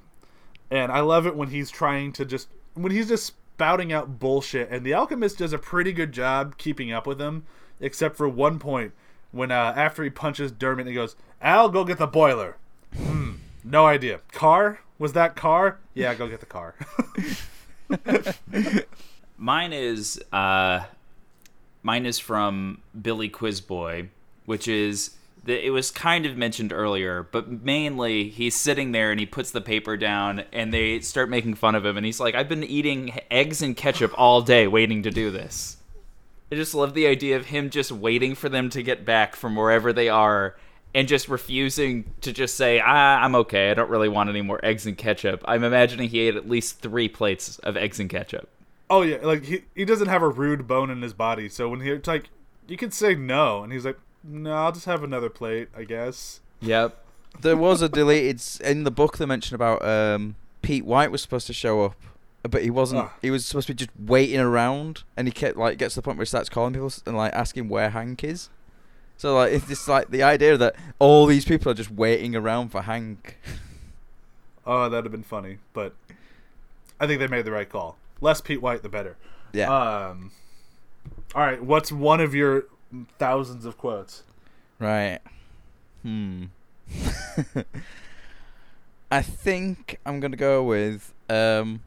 and 0.71 0.93
I 0.93 1.01
love 1.01 1.27
it 1.27 1.37
when 1.37 1.49
he's 1.49 1.71
trying 1.71 2.13
to 2.13 2.25
just 2.25 2.49
when 2.75 2.93
he's 2.93 3.09
just 3.09 3.27
spouting 3.27 3.93
out 3.93 4.19
bullshit, 4.19 4.71
and 4.71 4.87
the 4.87 4.95
Alchemist 4.95 5.39
does 5.39 5.53
a 5.53 5.59
pretty 5.59 5.93
good 5.93 6.13
job 6.13 6.57
keeping 6.57 6.93
up 6.93 7.07
with 7.07 7.21
him, 7.21 7.45
except 7.81 8.17
for 8.17 8.29
one 8.29 8.59
point 8.59 8.93
when 9.33 9.51
uh, 9.51 9.75
after 9.77 10.03
he 10.03 10.11
punches 10.11 10.53
Dermot, 10.53 10.87
he 10.87 10.95
goes, 10.95 11.17
"Al, 11.43 11.69
go 11.69 11.85
get 11.85 11.99
the 11.99 12.07
boiler." 12.07 12.57
Hmm, 12.97 13.33
no 13.65 13.87
idea. 13.87 14.21
Car 14.33 14.81
was 14.99 15.13
that 15.15 15.37
car? 15.37 15.79
Yeah, 15.95 16.15
go 16.15 16.29
get 16.29 16.41
the 16.41 16.47
car. 16.47 16.75
Mine 19.43 19.73
is 19.73 20.23
uh, 20.35 20.85
mine 21.83 22.05
is 22.05 22.19
from 22.19 22.83
Billy 23.01 23.31
Quizboy, 23.31 24.09
which 24.45 24.69
is 24.69 25.17
that 25.45 25.67
it 25.67 25.71
was 25.71 25.91
kind 25.91 26.27
of 26.27 26.37
mentioned 26.37 26.75
earlier, 26.75 27.23
but 27.23 27.51
mainly 27.51 28.29
he's 28.29 28.55
sitting 28.55 28.93
there 28.93 29.11
and 29.11 29.19
he 29.19 29.25
puts 29.25 29.51
the 29.51 29.63
paper 29.63 29.97
down 29.97 30.45
and 30.53 30.75
they 30.75 31.01
start 31.01 31.31
making 31.31 31.55
fun 31.55 31.75
of 31.75 31.87
him 31.87 31.97
and 31.97 32.05
he's 32.05 32.21
like, 32.21 32.35
"I've 32.35 32.51
been 32.51 32.63
eating 32.63 33.19
eggs 33.31 33.63
and 33.63 33.75
ketchup 33.75 34.13
all 34.19 34.43
day 34.43 34.67
waiting 34.67 35.03
to 35.05 35.11
do 35.11 35.31
this." 35.31 35.79
I 36.53 36.57
just 36.57 36.75
love 36.75 36.93
the 36.93 37.07
idea 37.07 37.37
of 37.37 37.47
him 37.47 37.71
just 37.71 37.91
waiting 37.91 38.35
for 38.35 38.51
them 38.51 38.69
to 38.71 38.83
get 38.83 39.07
back 39.07 39.37
from 39.37 39.57
wherever 39.57 39.91
they 39.91 40.11
are 40.11 40.55
and 40.95 41.09
just 41.09 41.29
refusing 41.29 42.13
to 42.21 42.33
just 42.33 42.57
say, 42.57 42.79
ah, 42.85 43.23
I'm 43.23 43.35
okay. 43.37 43.71
I 43.71 43.75
don't 43.75 43.89
really 43.89 44.11
want 44.11 44.29
any 44.29 44.43
more 44.43 44.61
eggs 44.63 44.85
and 44.85 44.99
ketchup. 44.99 45.43
I'm 45.47 45.65
imagining 45.65 46.11
he 46.11 46.21
ate 46.21 46.37
at 46.37 46.49
least 46.49 46.81
three 46.81 47.09
plates 47.09 47.59
of 47.61 47.79
eggs 47.79 48.01
and 48.01 48.11
ketchup. 48.11 48.51
Oh 48.91 49.03
yeah, 49.03 49.19
like 49.23 49.45
he 49.45 49.63
he 49.75 49.85
doesn't 49.85 50.09
have 50.09 50.23
a 50.23 50.29
rude 50.29 50.67
bone 50.67 50.91
in 50.91 51.01
his 51.01 51.15
body, 51.15 51.49
so 51.49 51.69
when 51.69 51.81
he 51.81 51.91
it's 51.91 52.09
like 52.09 52.25
you 52.67 52.77
could 52.77 52.93
say 52.93 53.15
no, 53.15 53.63
and 53.63 53.73
he's 53.73 53.85
like, 53.85 53.99
no, 54.25 54.53
I'll 54.53 54.73
just 54.73 54.87
have 54.87 55.05
another 55.05 55.31
plate, 55.31 55.69
I 55.77 55.85
guess. 55.85 56.41
Yep. 56.61 56.97
There 57.41 57.57
was 57.57 57.83
a 57.83 57.89
deleted 57.89 58.43
in 58.63 58.83
the 58.85 58.91
book 58.91 59.19
they 59.19 59.27
mentioned 59.27 59.55
about 59.55 59.85
um, 59.85 60.35
Pete 60.63 60.85
White 60.85 61.13
was 61.13 61.23
supposed 61.23 61.47
to 61.47 61.53
show 61.53 61.85
up, 61.85 61.97
but 62.43 62.63
he 62.63 62.71
wasn't. 62.71 63.03
Ah. 63.03 63.15
He 63.23 63.31
was 63.31 63.47
supposed 63.47 63.69
to 63.69 63.75
be 63.75 63.79
just 63.79 63.91
waiting 63.99 64.41
around, 64.41 65.05
and 65.17 65.29
he 65.29 65.33
kept 65.33 65.57
like 65.57 65.79
gets 65.79 65.95
to 65.95 66.01
the 66.01 66.03
point 66.03 66.19
where 66.19 66.25
he 66.25 66.29
starts 66.29 66.49
calling 66.49 66.75
people 66.75 66.93
and 67.07 67.17
like 67.17 67.33
asking 67.33 67.69
where 67.69 67.91
Hank 67.91 68.25
is. 68.25 68.51
So 69.17 69.37
like 69.37 69.53
it's 69.53 69.69
just 69.69 69.87
like 69.87 70.11
the 70.11 70.25
idea 70.25 70.57
that 70.57 70.75
all 70.99 71.27
these 71.27 71.45
people 71.45 71.71
are 71.71 71.75
just 71.75 71.91
waiting 71.91 72.35
around 72.35 72.71
for 72.71 72.83
Hank. 72.83 73.39
Oh, 74.67 74.89
that'd 74.89 75.05
have 75.05 75.13
been 75.13 75.23
funny, 75.23 75.59
but 75.73 75.95
I 76.99 77.07
think 77.07 77.21
they 77.21 77.27
made 77.27 77.45
the 77.45 77.53
right 77.53 77.69
call. 77.69 77.97
Less 78.21 78.41
Pete 78.41 78.63
White, 78.63 78.83
the 78.83 78.89
better. 78.89 79.17
Yeah. 79.53 79.71
Um. 79.71 80.33
All 81.35 81.43
right, 81.43 81.63
what's 81.63 81.93
one 81.93 82.21
of 82.21 82.35
your 82.35 82.65
thousands 83.19 83.65
of 83.65 83.79
quotes? 83.79 84.25
Right. 84.79 85.21
Hmm. 86.03 86.47
I 89.13 89.23
think 89.23 89.99
I'm 90.07 90.21
gonna 90.21 90.37
go 90.37 90.63
with 90.63 91.13
um, 91.29 91.83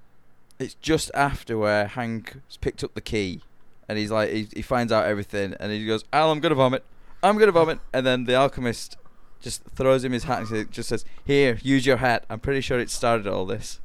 it's 0.59 0.75
just 0.75 1.11
after 1.13 1.57
where 1.57 1.87
Hank's 1.87 2.57
picked 2.57 2.83
up 2.83 2.93
the 2.93 3.01
key, 3.01 3.41
and 3.87 3.97
he's 3.97 4.11
like 4.11 4.29
he, 4.31 4.47
he 4.53 4.61
finds 4.61 4.91
out 4.91 5.05
everything, 5.05 5.55
and 5.59 5.71
he 5.71 5.85
goes, 5.85 6.03
"Al, 6.11 6.31
I'm 6.31 6.39
gonna 6.39 6.55
vomit, 6.55 6.83
I'm 7.21 7.37
gonna 7.37 7.51
vomit," 7.51 7.79
and 7.93 8.05
then 8.05 8.25
the 8.25 8.35
alchemist 8.35 8.97
just 9.41 9.63
throws 9.75 10.03
him 10.03 10.11
his 10.13 10.23
hat 10.25 10.49
and 10.49 10.71
just 10.71 10.89
says, 10.89 11.05
"Here, 11.23 11.59
use 11.61 11.85
your 11.85 11.97
hat. 11.97 12.25
I'm 12.29 12.39
pretty 12.39 12.61
sure 12.61 12.79
it 12.79 12.89
started 12.89 13.27
all 13.27 13.45
this." 13.45 13.79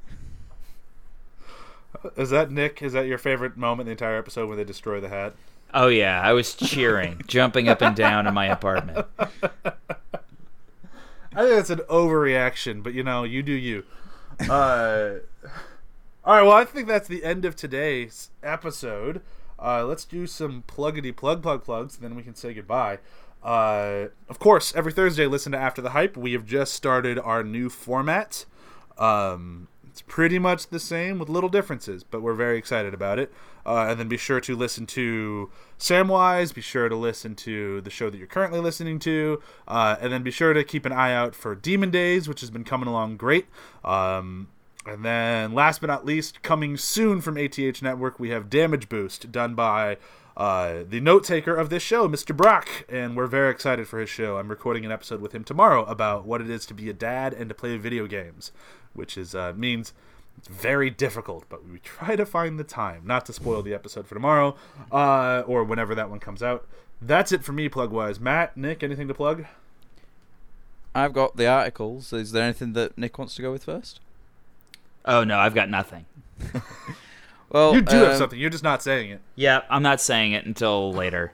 Is 2.17 2.31
that 2.31 2.51
Nick? 2.51 2.83
Is 2.83 2.93
that 2.93 3.07
your 3.07 3.19
favorite 3.19 3.57
moment 3.57 3.83
in 3.83 3.87
the 3.87 3.93
entire 3.93 4.19
episode 4.19 4.49
when 4.49 4.59
they 4.59 4.65
destroy 4.65 5.01
the 5.01 5.09
hat? 5.09 5.35
Oh 5.75 5.89
yeah, 5.89 6.21
I 6.21 6.33
was 6.33 6.55
cheering, 6.55 7.23
jumping 7.27 7.69
up 7.69 7.83
and 7.83 7.95
down 7.95 8.27
in 8.27 8.35
my 8.35 8.47
apartment. 8.47 9.07
I 11.35 11.43
think 11.43 11.55
that's 11.55 11.71
an 11.71 11.81
overreaction, 11.91 12.83
but 12.83 12.95
you 12.95 13.03
know, 13.03 13.25
you 13.25 13.43
do 13.43 13.53
you. 13.53 13.85
Uh, 14.49 15.17
all 16.25 16.35
right, 16.35 16.43
well, 16.43 16.53
I 16.53 16.65
think 16.65 16.89
that's 16.89 17.09
the 17.09 17.25
end 17.25 17.45
of 17.45 17.57
today's 17.57 18.31
episode. 18.43 19.23
Uh, 19.59 19.85
let's 19.85 20.05
do 20.05 20.27
some 20.27 20.65
pluggity 20.67 21.15
plug 21.15 21.43
plug 21.43 21.65
plugs, 21.65 21.97
then 21.97 22.15
we 22.15 22.23
can 22.23 22.35
say 22.35 22.55
goodbye. 22.55 22.99
Uh, 23.43 24.07
of 24.29 24.39
course, 24.39 24.75
every 24.75 24.93
Thursday, 24.93 25.27
listen 25.27 25.53
to 25.53 25.59
After 25.59 25.83
the 25.83 25.91
Hype. 25.91 26.17
We 26.17 26.33
have 26.33 26.45
just 26.45 26.75
started 26.75 27.19
our 27.19 27.43
new 27.43 27.69
format. 27.69 28.47
Um, 28.97 29.69
it's 29.99 30.07
pretty 30.07 30.39
much 30.39 30.69
the 30.69 30.79
same 30.79 31.19
with 31.19 31.29
little 31.29 31.49
differences, 31.49 32.05
but 32.05 32.23
we're 32.23 32.35
very 32.35 32.57
excited 32.57 32.95
about 32.95 33.19
it. 33.19 33.33
Uh, 33.67 33.87
and 33.89 33.99
then 33.99 34.07
be 34.07 34.17
sure 34.17 34.41
to 34.41 34.55
listen 34.55 34.87
to 34.87 35.51
Samwise. 35.77 36.55
Be 36.55 36.61
sure 36.61 36.89
to 36.89 36.95
listen 36.95 37.35
to 37.35 37.81
the 37.81 37.91
show 37.91 38.09
that 38.09 38.17
you're 38.17 38.29
currently 38.29 38.61
listening 38.61 39.01
to. 39.01 39.43
Uh, 39.67 39.97
and 40.01 40.13
then 40.13 40.23
be 40.23 40.31
sure 40.31 40.53
to 40.53 40.63
keep 40.63 40.87
an 40.87 40.93
eye 40.93 41.13
out 41.13 41.35
for 41.35 41.57
Demon 41.57 41.91
Days, 41.91 42.29
which 42.29 42.43
has 42.43 42.51
been 42.51 42.63
coming 42.63 42.89
along 42.89 43.17
great. 43.17 43.47
Um, 43.85 44.47
and 44.87 45.05
then, 45.05 45.53
last 45.53 45.81
but 45.81 45.89
not 45.89 46.07
least, 46.07 46.45
coming 46.45 46.77
soon 46.77 47.21
from 47.21 47.37
ATH 47.37 47.83
Network, 47.83 48.21
we 48.21 48.31
have 48.31 48.49
Damage 48.49 48.89
Boost, 48.89 49.33
done 49.33 49.57
by 49.57 49.97
uh, 50.39 50.85
the 50.89 51.01
note 51.01 51.25
taker 51.25 51.57
of 51.57 51.69
this 51.69 51.83
show, 51.83 52.09
Mr. 52.09 52.35
Brock. 52.35 52.69
And 52.89 53.17
we're 53.17 53.27
very 53.27 53.51
excited 53.51 53.89
for 53.89 53.99
his 53.99 54.09
show. 54.09 54.39
I'm 54.39 54.49
recording 54.49 54.85
an 54.85 54.93
episode 54.93 55.21
with 55.21 55.35
him 55.35 55.43
tomorrow 55.43 55.85
about 55.87 56.25
what 56.25 56.41
it 56.41 56.49
is 56.49 56.65
to 56.67 56.75
be 56.75 56.89
a 56.89 56.93
dad 56.93 57.35
and 57.35 57.49
to 57.49 57.55
play 57.57 57.77
video 57.77 58.07
games, 58.07 58.53
which 58.99 59.17
is 59.17 59.35
uh, 59.35 59.55
means 59.57 59.95
it's 60.37 60.49
very 60.49 60.91
difficult, 60.91 61.45
but 61.49 61.67
we 61.67 61.79
try 61.79 62.15
to 62.17 62.27
find 62.27 62.59
the 62.59 62.65
time 62.65 63.03
not 63.07 63.25
to 63.27 63.33
spoil 63.33 63.63
the 63.63 63.73
episode 63.73 64.07
for 64.07 64.15
tomorrow 64.15 64.55
uh, 64.93 65.43
or 65.47 65.65
whenever 65.65 65.95
that 65.95 66.11
one 66.11 66.21
comes 66.21 66.43
out. 66.43 66.67
That's 67.01 67.33
it 67.33 67.43
for 67.43 67.53
me, 67.53 67.69
plug 67.71 67.91
wise. 67.91 68.21
Matt, 68.21 68.57
Nick, 68.57 68.83
anything 68.83 69.09
to 69.09 69.15
plug? 69.15 69.47
I've 70.95 71.13
got 71.13 71.37
the 71.37 71.47
articles. 71.47 72.13
Is 72.13 72.33
there 72.33 72.43
anything 72.43 72.75
that 72.75 72.99
Nick 72.99 73.19
wants 73.19 73.35
to 73.37 73.43
go 73.43 73.53
with 73.53 73.65
first? 73.65 74.01
Oh 75.05 75.25
no, 75.25 75.39
I've 75.39 75.55
got 75.55 75.71
nothing. 75.71 76.05
Well, 77.51 77.75
You 77.75 77.81
do 77.81 77.97
have 77.97 78.13
um, 78.13 78.19
something, 78.19 78.39
you're 78.39 78.51
just 78.51 78.65
not 78.65 78.83
saying 78.83 79.11
it. 79.11 79.21
Yeah, 79.35 79.63
I'm 79.71 79.83
not 79.83 80.01
saying 80.01 80.33
it 80.33 80.45
until 80.45 80.93
later. 80.93 81.33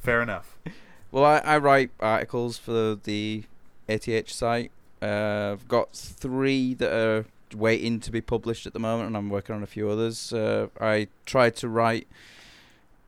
Fair 0.00 0.22
enough. 0.22 0.56
Well, 1.12 1.26
I, 1.26 1.38
I 1.40 1.58
write 1.58 1.90
articles 2.00 2.56
for 2.56 2.94
the 2.94 3.44
ATH 3.86 4.30
site. 4.30 4.70
Uh, 5.02 5.52
I've 5.52 5.68
got 5.68 5.92
three 5.92 6.74
that 6.74 6.92
are 6.92 7.24
waiting 7.54 8.00
to 8.00 8.10
be 8.10 8.20
published 8.20 8.66
at 8.66 8.72
the 8.72 8.78
moment, 8.78 9.08
and 9.08 9.16
I'm 9.16 9.28
working 9.28 9.54
on 9.54 9.62
a 9.62 9.66
few 9.66 9.90
others. 9.90 10.32
Uh, 10.32 10.68
I 10.80 11.08
tried 11.26 11.56
to 11.56 11.68
write 11.68 12.06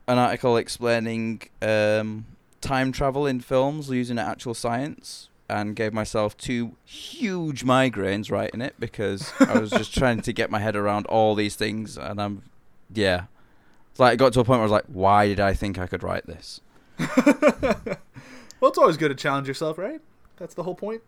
an 0.07 0.19
article 0.19 0.57
explaining 0.57 1.43
um, 1.63 2.27
time 2.61 2.93
travel 2.93 3.27
in 3.27 3.41
films 3.41 3.89
using 3.89 4.19
actual 4.19 4.55
science, 4.55 5.29
and 5.49 5.77
gave 5.77 5.93
myself 5.93 6.37
two 6.37 6.77
huge 6.85 7.65
migraines 7.65 8.31
writing 8.31 8.61
it 8.61 8.75
because 8.79 9.33
I 9.41 9.59
was 9.59 9.71
just 9.71 9.95
trying 9.99 10.21
to 10.23 10.33
get 10.33 10.51
my 10.51 10.59
head 10.59 10.75
around 10.75 11.07
all 11.07 11.35
these 11.35 11.55
things, 11.55 11.97
and 11.97 12.21
I'm, 12.21 12.43
yeah. 12.93 13.25
It's 13.91 14.01
like 14.01 14.15
it 14.15 14.17
got 14.17 14.33
to 14.33 14.41
a 14.41 14.45
point 14.45 14.59
where 14.59 14.61
I 14.61 14.65
was 14.65 14.73
like, 14.73 14.87
why 14.87 15.29
did 15.29 15.39
I 15.39 15.55
think 15.55 15.79
I 15.79 15.87
could 15.87 16.03
write 16.03 16.27
this? 16.27 16.61
Well, 18.65 18.71
it's 18.71 18.79
always 18.79 18.97
good 18.97 19.11
to 19.11 19.15
challenge 19.15 19.47
yourself, 19.47 19.77
right? 19.77 20.01
That's 20.39 20.55
the 20.55 20.63
whole 20.63 20.75
point. 20.75 21.03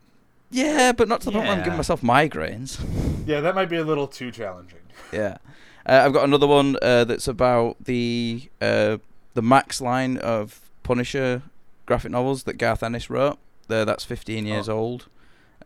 Yeah, 0.50 0.92
but 0.92 1.08
not 1.08 1.20
to 1.22 1.26
the 1.26 1.32
point 1.32 1.46
where 1.46 1.56
I'm 1.56 1.62
giving 1.64 1.76
myself 1.76 2.00
migraines. 2.02 2.80
Yeah, 3.26 3.40
that 3.40 3.56
might 3.56 3.68
be 3.68 3.76
a 3.76 3.82
little 3.84 4.06
too 4.06 4.30
challenging. 4.30 4.78
yeah, 5.12 5.38
uh, 5.84 6.02
I've 6.04 6.12
got 6.12 6.22
another 6.22 6.46
one 6.46 6.76
uh, 6.80 7.02
that's 7.02 7.26
about 7.26 7.76
the 7.84 8.48
uh, 8.60 8.98
the 9.34 9.42
Max 9.42 9.80
line 9.80 10.16
of 10.18 10.60
Punisher 10.84 11.42
graphic 11.86 12.12
novels 12.12 12.44
that 12.44 12.54
Garth 12.56 12.84
Ennis 12.84 13.10
wrote. 13.10 13.36
Uh, 13.68 13.84
that's 13.84 14.04
15 14.04 14.46
years 14.46 14.68
Oh. 14.68 14.78
old 14.78 15.08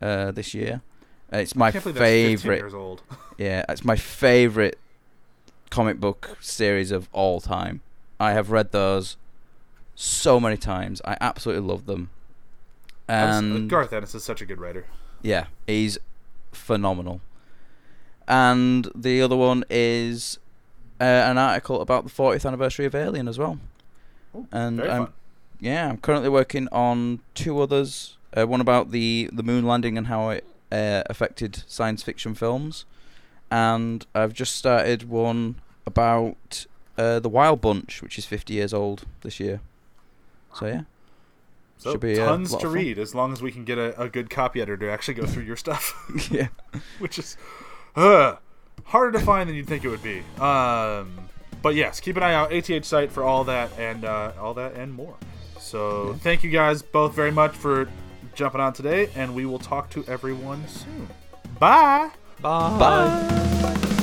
uh, 0.01 0.31
this 0.31 0.55
year. 0.55 0.81
Uh, 1.31 1.37
it's 1.37 1.55
my 1.55 1.69
Can't 1.71 1.83
believe 1.83 1.95
that's 1.99 2.09
15 2.09 2.37
favorite. 2.39 2.57
years 2.57 2.73
old. 2.73 3.03
Yeah, 3.37 3.63
it's 3.69 3.85
my 3.85 3.95
favorite 3.95 4.79
comic 5.69 5.99
book 5.99 6.37
series 6.41 6.89
of 6.91 7.07
all 7.13 7.39
time. 7.41 7.81
I 8.19 8.31
have 8.33 8.49
read 8.49 8.71
those 8.71 9.17
so 9.95 10.39
many 10.39 10.57
times. 10.57 10.99
I 11.05 11.15
absolutely 11.21 11.67
love 11.67 11.85
them. 11.85 12.09
Uh, 13.11 13.37
And 13.39 13.69
Garth 13.69 13.93
Ennis 13.93 14.15
is 14.15 14.23
such 14.23 14.41
a 14.41 14.45
good 14.45 14.59
writer. 14.59 14.85
Yeah, 15.21 15.45
he's 15.67 15.97
phenomenal. 16.51 17.21
And 18.27 18.89
the 18.95 19.21
other 19.21 19.35
one 19.35 19.63
is 19.69 20.39
uh, 20.99 21.03
an 21.03 21.37
article 21.37 21.81
about 21.81 22.03
the 22.05 22.09
40th 22.09 22.45
anniversary 22.45 22.85
of 22.85 22.95
Alien 22.95 23.27
as 23.27 23.37
well. 23.37 23.59
Ooh, 24.35 24.47
and 24.51 24.81
I'm 24.81 25.05
fun. 25.05 25.13
yeah, 25.59 25.89
I'm 25.89 25.97
currently 25.97 26.29
working 26.29 26.67
on 26.71 27.19
two 27.33 27.59
others. 27.59 28.17
Uh, 28.35 28.47
one 28.47 28.61
about 28.61 28.91
the 28.91 29.29
the 29.33 29.43
moon 29.43 29.65
landing 29.65 29.97
and 29.97 30.07
how 30.07 30.29
it 30.29 30.45
uh, 30.71 31.03
affected 31.07 31.63
science 31.67 32.01
fiction 32.01 32.33
films, 32.33 32.85
and 33.51 34.05
I've 34.15 34.31
just 34.33 34.55
started 34.55 35.09
one 35.09 35.55
about 35.85 36.65
uh, 36.97 37.19
the 37.19 37.27
Wild 37.27 37.59
Bunch, 37.59 38.01
which 38.01 38.17
is 38.17 38.25
50 38.25 38.53
years 38.53 38.73
old 38.73 39.03
this 39.21 39.37
year. 39.41 39.59
So 40.53 40.67
yeah, 40.67 40.81
so 41.81 41.93
Should 41.93 42.01
be 42.01 42.19
uh, 42.19 42.27
tons 42.27 42.55
to 42.57 42.67
read 42.67 42.99
as 42.99 43.15
long 43.15 43.33
as 43.33 43.41
we 43.41 43.51
can 43.51 43.65
get 43.65 43.79
a, 43.79 43.99
a, 43.99 44.07
good 44.07 44.29
copy 44.29 44.61
editor 44.61 44.85
to 44.85 44.91
actually 44.91 45.15
go 45.15 45.25
through 45.25 45.45
your 45.45 45.55
stuff. 45.55 45.95
yeah, 46.31 46.49
which 46.99 47.17
is 47.17 47.37
uh, 47.95 48.35
harder 48.83 49.17
to 49.17 49.25
find 49.25 49.49
than 49.49 49.55
you'd 49.55 49.65
think 49.65 49.83
it 49.83 49.89
would 49.89 50.03
be. 50.03 50.19
Um, 50.39 51.27
but 51.63 51.73
yes, 51.73 51.99
keep 51.99 52.17
an 52.17 52.23
eye 52.23 52.35
out 52.35 52.53
ATH 52.53 52.85
site 52.85 53.11
for 53.11 53.23
all 53.23 53.43
that 53.45 53.71
and 53.79 54.05
uh, 54.05 54.31
all 54.39 54.53
that 54.53 54.75
and 54.75 54.93
more. 54.93 55.15
So 55.59 56.11
yeah. 56.11 56.17
thank 56.17 56.43
you 56.43 56.51
guys 56.51 56.83
both 56.83 57.15
very 57.15 57.31
much 57.31 57.55
for 57.55 57.89
jumping 58.35 58.61
on 58.61 58.73
today, 58.73 59.09
and 59.15 59.33
we 59.33 59.47
will 59.47 59.59
talk 59.59 59.89
to 59.91 60.05
everyone 60.05 60.67
soon. 60.67 61.07
Bye. 61.57 62.11
Bye. 62.41 62.77
Bye. 62.77 63.61
Bye. 63.63 63.97